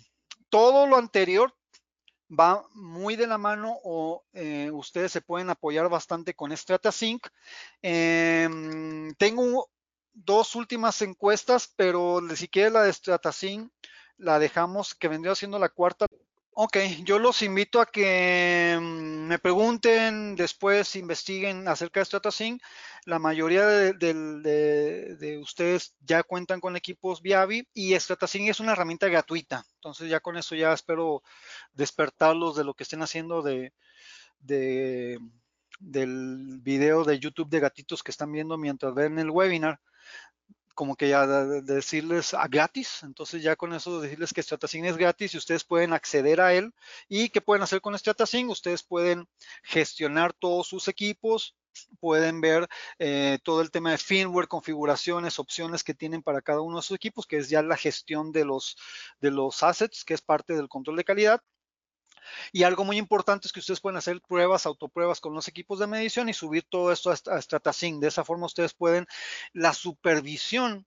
Todo 0.56 0.86
lo 0.86 0.96
anterior 0.96 1.54
va 2.30 2.66
muy 2.72 3.14
de 3.16 3.26
la 3.26 3.36
mano 3.36 3.78
o 3.84 4.24
eh, 4.32 4.70
ustedes 4.72 5.12
se 5.12 5.20
pueden 5.20 5.50
apoyar 5.50 5.86
bastante 5.90 6.32
con 6.32 6.56
StrataSync. 6.56 7.26
Eh, 7.82 8.48
tengo 9.18 9.68
dos 10.14 10.56
últimas 10.56 11.02
encuestas, 11.02 11.70
pero 11.76 12.22
si 12.34 12.48
quiere 12.48 12.70
la 12.70 12.84
de 12.84 12.92
Stratacin 12.94 13.70
la 14.16 14.38
dejamos, 14.38 14.94
que 14.94 15.08
vendría 15.08 15.34
siendo 15.34 15.58
la 15.58 15.68
cuarta. 15.68 16.06
Ok, 16.58 16.78
yo 17.04 17.18
los 17.18 17.42
invito 17.42 17.82
a 17.82 17.86
que 17.86 18.78
mm, 18.80 19.26
me 19.26 19.38
pregunten, 19.38 20.36
después 20.36 20.96
investiguen 20.96 21.68
acerca 21.68 22.00
de 22.00 22.06
Stratacin. 22.06 22.58
La 23.04 23.18
mayoría 23.18 23.66
de, 23.66 25.38
ustedes 25.42 25.94
ya 26.00 26.22
cuentan 26.22 26.60
con 26.60 26.74
equipos 26.74 27.20
Viavi 27.20 27.68
y 27.74 27.94
Stratacin 27.94 28.48
es 28.48 28.60
una 28.60 28.72
herramienta 28.72 29.06
gratuita. 29.08 29.66
Entonces 29.74 30.08
ya 30.08 30.20
con 30.20 30.38
eso 30.38 30.54
ya 30.54 30.72
espero 30.72 31.22
despertarlos 31.74 32.56
de 32.56 32.64
lo 32.64 32.72
que 32.72 32.84
estén 32.84 33.02
haciendo 33.02 33.42
de, 33.42 33.74
del 34.40 35.20
video 36.62 37.04
de 37.04 37.18
YouTube 37.18 37.50
de 37.50 37.60
gatitos 37.60 38.02
que 38.02 38.12
están 38.12 38.32
viendo 38.32 38.56
mientras 38.56 38.94
ven 38.94 39.18
el 39.18 39.28
webinar 39.28 39.78
como 40.76 40.94
que 40.94 41.08
ya 41.08 41.26
decirles 41.26 42.34
a 42.34 42.46
gratis, 42.48 43.02
entonces 43.02 43.42
ya 43.42 43.56
con 43.56 43.72
eso 43.72 44.00
decirles 44.00 44.32
que 44.34 44.42
StrataSync 44.42 44.84
es 44.84 44.96
gratis 44.98 45.34
y 45.34 45.38
ustedes 45.38 45.64
pueden 45.64 45.94
acceder 45.94 46.40
a 46.40 46.52
él 46.52 46.74
y 47.08 47.30
qué 47.30 47.40
pueden 47.40 47.62
hacer 47.62 47.80
con 47.80 47.98
StrataSync, 47.98 48.50
ustedes 48.50 48.82
pueden 48.82 49.26
gestionar 49.64 50.34
todos 50.34 50.68
sus 50.68 50.86
equipos, 50.88 51.56
pueden 51.98 52.42
ver 52.42 52.68
eh, 52.98 53.38
todo 53.42 53.62
el 53.62 53.70
tema 53.70 53.90
de 53.90 53.98
firmware, 53.98 54.48
configuraciones, 54.48 55.38
opciones 55.38 55.82
que 55.82 55.94
tienen 55.94 56.22
para 56.22 56.42
cada 56.42 56.60
uno 56.60 56.76
de 56.76 56.82
sus 56.82 56.96
equipos, 56.96 57.26
que 57.26 57.38
es 57.38 57.48
ya 57.48 57.62
la 57.62 57.76
gestión 57.78 58.30
de 58.30 58.44
los, 58.44 58.76
de 59.20 59.30
los 59.30 59.62
assets, 59.62 60.04
que 60.04 60.14
es 60.14 60.20
parte 60.20 60.54
del 60.54 60.68
control 60.68 60.96
de 60.96 61.04
calidad. 61.04 61.40
Y 62.52 62.62
algo 62.62 62.84
muy 62.84 62.98
importante 62.98 63.46
es 63.46 63.52
que 63.52 63.60
ustedes 63.60 63.80
pueden 63.80 63.96
hacer 63.96 64.20
pruebas, 64.20 64.66
autopruebas 64.66 65.20
con 65.20 65.34
los 65.34 65.48
equipos 65.48 65.78
de 65.78 65.86
medición 65.86 66.28
y 66.28 66.34
subir 66.34 66.64
todo 66.68 66.92
esto 66.92 67.10
a, 67.10 67.42
StrataSync. 67.42 68.00
De 68.00 68.08
esa 68.08 68.24
forma 68.24 68.46
ustedes 68.46 68.74
pueden, 68.74 69.06
la 69.52 69.72
supervisión 69.72 70.86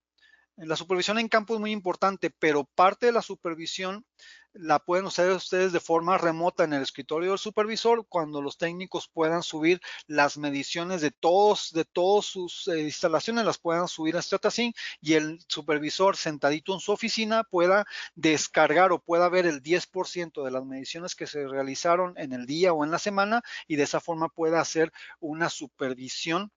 la 0.56 0.76
supervisión 0.76 1.18
en 1.18 1.28
campo 1.28 1.54
es 1.54 1.60
muy 1.60 1.72
importante, 1.72 2.30
pero 2.30 2.64
parte 2.64 3.06
de 3.06 3.12
la 3.12 3.22
supervisión 3.22 4.04
la 4.52 4.78
pueden 4.78 5.06
hacer 5.06 5.30
ustedes 5.30 5.72
de 5.72 5.80
forma 5.80 6.18
remota 6.18 6.64
en 6.64 6.72
el 6.72 6.82
escritorio 6.82 7.30
del 7.30 7.38
supervisor 7.38 8.06
cuando 8.08 8.42
los 8.42 8.58
técnicos 8.58 9.08
puedan 9.08 9.42
subir 9.42 9.80
las 10.06 10.38
mediciones 10.38 11.00
de 11.00 11.10
todos 11.10 11.72
de 11.72 11.84
todas 11.84 12.26
sus 12.26 12.68
eh, 12.68 12.80
instalaciones 12.80 13.44
las 13.44 13.58
puedan 13.58 13.88
subir 13.88 14.16
a 14.16 14.22
StrataSync 14.22 14.76
y 15.00 15.14
el 15.14 15.40
supervisor 15.46 16.16
sentadito 16.16 16.74
en 16.74 16.80
su 16.80 16.92
oficina 16.92 17.44
pueda 17.44 17.86
descargar 18.14 18.92
o 18.92 18.98
pueda 19.00 19.28
ver 19.28 19.46
el 19.46 19.62
10% 19.62 20.44
de 20.44 20.50
las 20.50 20.64
mediciones 20.64 21.14
que 21.14 21.26
se 21.26 21.46
realizaron 21.46 22.14
en 22.16 22.32
el 22.32 22.46
día 22.46 22.72
o 22.72 22.84
en 22.84 22.90
la 22.90 22.98
semana 22.98 23.42
y 23.68 23.76
de 23.76 23.84
esa 23.84 24.00
forma 24.00 24.28
pueda 24.28 24.60
hacer 24.60 24.92
una 25.20 25.48
supervisión 25.48 26.50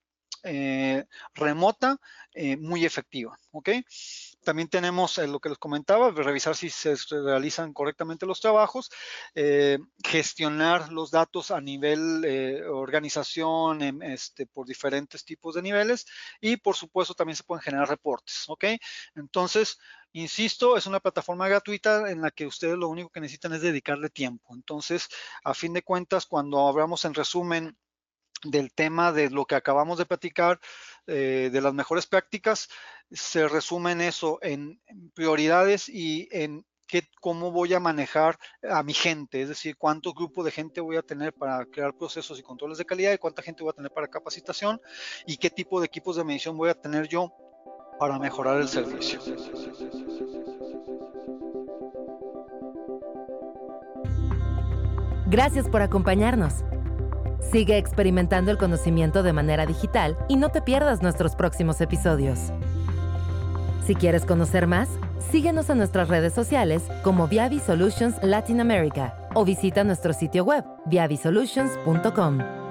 eh, 0.45 1.05
remota 1.35 1.97
eh, 2.33 2.57
muy 2.57 2.83
efectiva, 2.85 3.39
¿ok? 3.51 3.69
También 4.43 4.67
tenemos 4.67 5.17
eh, 5.17 5.27
lo 5.27 5.39
que 5.39 5.49
les 5.49 5.57
comentaba, 5.57 6.11
revisar 6.11 6.55
si 6.55 6.69
se 6.69 6.95
realizan 7.09 7.73
correctamente 7.73 8.25
los 8.25 8.41
trabajos, 8.41 8.89
gestionar 10.03 10.91
los 10.91 11.11
datos 11.11 11.51
a 11.51 11.61
nivel 11.61 12.25
organización 12.69 13.81
em, 13.81 14.01
este, 14.03 14.45
por 14.45 14.67
diferentes 14.67 15.25
tipos 15.25 15.55
de 15.55 15.61
niveles 15.61 16.05
y 16.41 16.57
por 16.57 16.75
supuesto 16.75 17.13
también 17.13 17.35
se 17.35 17.43
pueden 17.43 17.61
generar 17.63 17.89
reportes, 17.89 18.45
¿ok? 18.47 18.65
Entonces, 19.15 19.77
Insisto, 20.15 20.77
es 20.77 20.85
una 20.85 20.99
plataforma 20.99 21.47
gratuita 21.47 22.11
en 22.11 22.21
la 22.21 22.29
que 22.29 22.45
ustedes 22.45 22.77
lo 22.77 22.87
único 22.87 23.09
que 23.09 23.19
necesitan 23.19 23.53
es 23.53 23.61
dedicarle 23.61 24.11
tiempo. 24.11 24.53
Entonces, 24.53 25.07
a 25.43 25.55
fin 25.55 25.73
de 25.73 25.81
cuentas, 25.81 26.27
cuando 26.27 26.67
hablamos 26.67 27.03
en 27.05 27.15
resumen 27.15 27.75
del 28.43 28.73
tema 28.73 29.11
de 29.11 29.29
lo 29.29 29.45
que 29.45 29.55
acabamos 29.55 29.97
de 29.97 30.05
platicar, 30.05 30.59
eh, 31.07 31.49
de 31.51 31.61
las 31.61 31.73
mejores 31.73 32.05
prácticas, 32.05 32.69
se 33.11 33.47
resume 33.47 33.91
en 33.91 34.01
eso, 34.01 34.39
en 34.41 34.81
prioridades 35.13 35.89
y 35.89 36.27
en 36.31 36.65
qué, 36.87 37.03
cómo 37.21 37.51
voy 37.51 37.73
a 37.73 37.79
manejar 37.79 38.37
a 38.69 38.83
mi 38.83 38.93
gente, 38.93 39.41
es 39.41 39.49
decir, 39.49 39.77
cuántos 39.77 40.13
grupos 40.13 40.45
de 40.45 40.51
gente 40.51 40.81
voy 40.81 40.97
a 40.97 41.01
tener 41.01 41.33
para 41.33 41.65
crear 41.65 41.95
procesos 41.95 42.39
y 42.39 42.43
controles 42.43 42.77
de 42.77 42.85
calidad 42.85 43.13
y 43.13 43.17
cuánta 43.17 43.41
gente 43.41 43.63
voy 43.63 43.71
a 43.71 43.75
tener 43.75 43.91
para 43.91 44.07
capacitación 44.07 44.81
y 45.25 45.37
qué 45.37 45.49
tipo 45.49 45.79
de 45.79 45.87
equipos 45.87 46.15
de 46.15 46.23
medición 46.23 46.57
voy 46.57 46.69
a 46.69 46.75
tener 46.75 47.07
yo 47.07 47.33
para 47.99 48.19
mejorar 48.19 48.59
el 48.59 48.67
servicio. 48.67 49.21
Gracias 55.27 55.67
por 55.67 55.81
acompañarnos. 55.81 56.63
Sigue 57.51 57.77
experimentando 57.77 58.51
el 58.51 58.57
conocimiento 58.57 59.23
de 59.23 59.33
manera 59.33 59.65
digital 59.65 60.17
y 60.27 60.37
no 60.37 60.49
te 60.49 60.61
pierdas 60.61 61.01
nuestros 61.01 61.35
próximos 61.35 61.81
episodios. 61.81 62.51
Si 63.85 63.95
quieres 63.95 64.25
conocer 64.25 64.65
más, 64.65 64.89
síguenos 65.31 65.69
en 65.69 65.77
nuestras 65.77 66.07
redes 66.07 66.33
sociales 66.33 66.83
como 67.03 67.27
Viavi 67.27 67.59
Solutions 67.59 68.15
Latin 68.23 68.61
America 68.61 69.15
o 69.33 69.43
visita 69.45 69.83
nuestro 69.83 70.13
sitio 70.13 70.45
web 70.45 70.63
viavisolutions.com. 70.85 72.62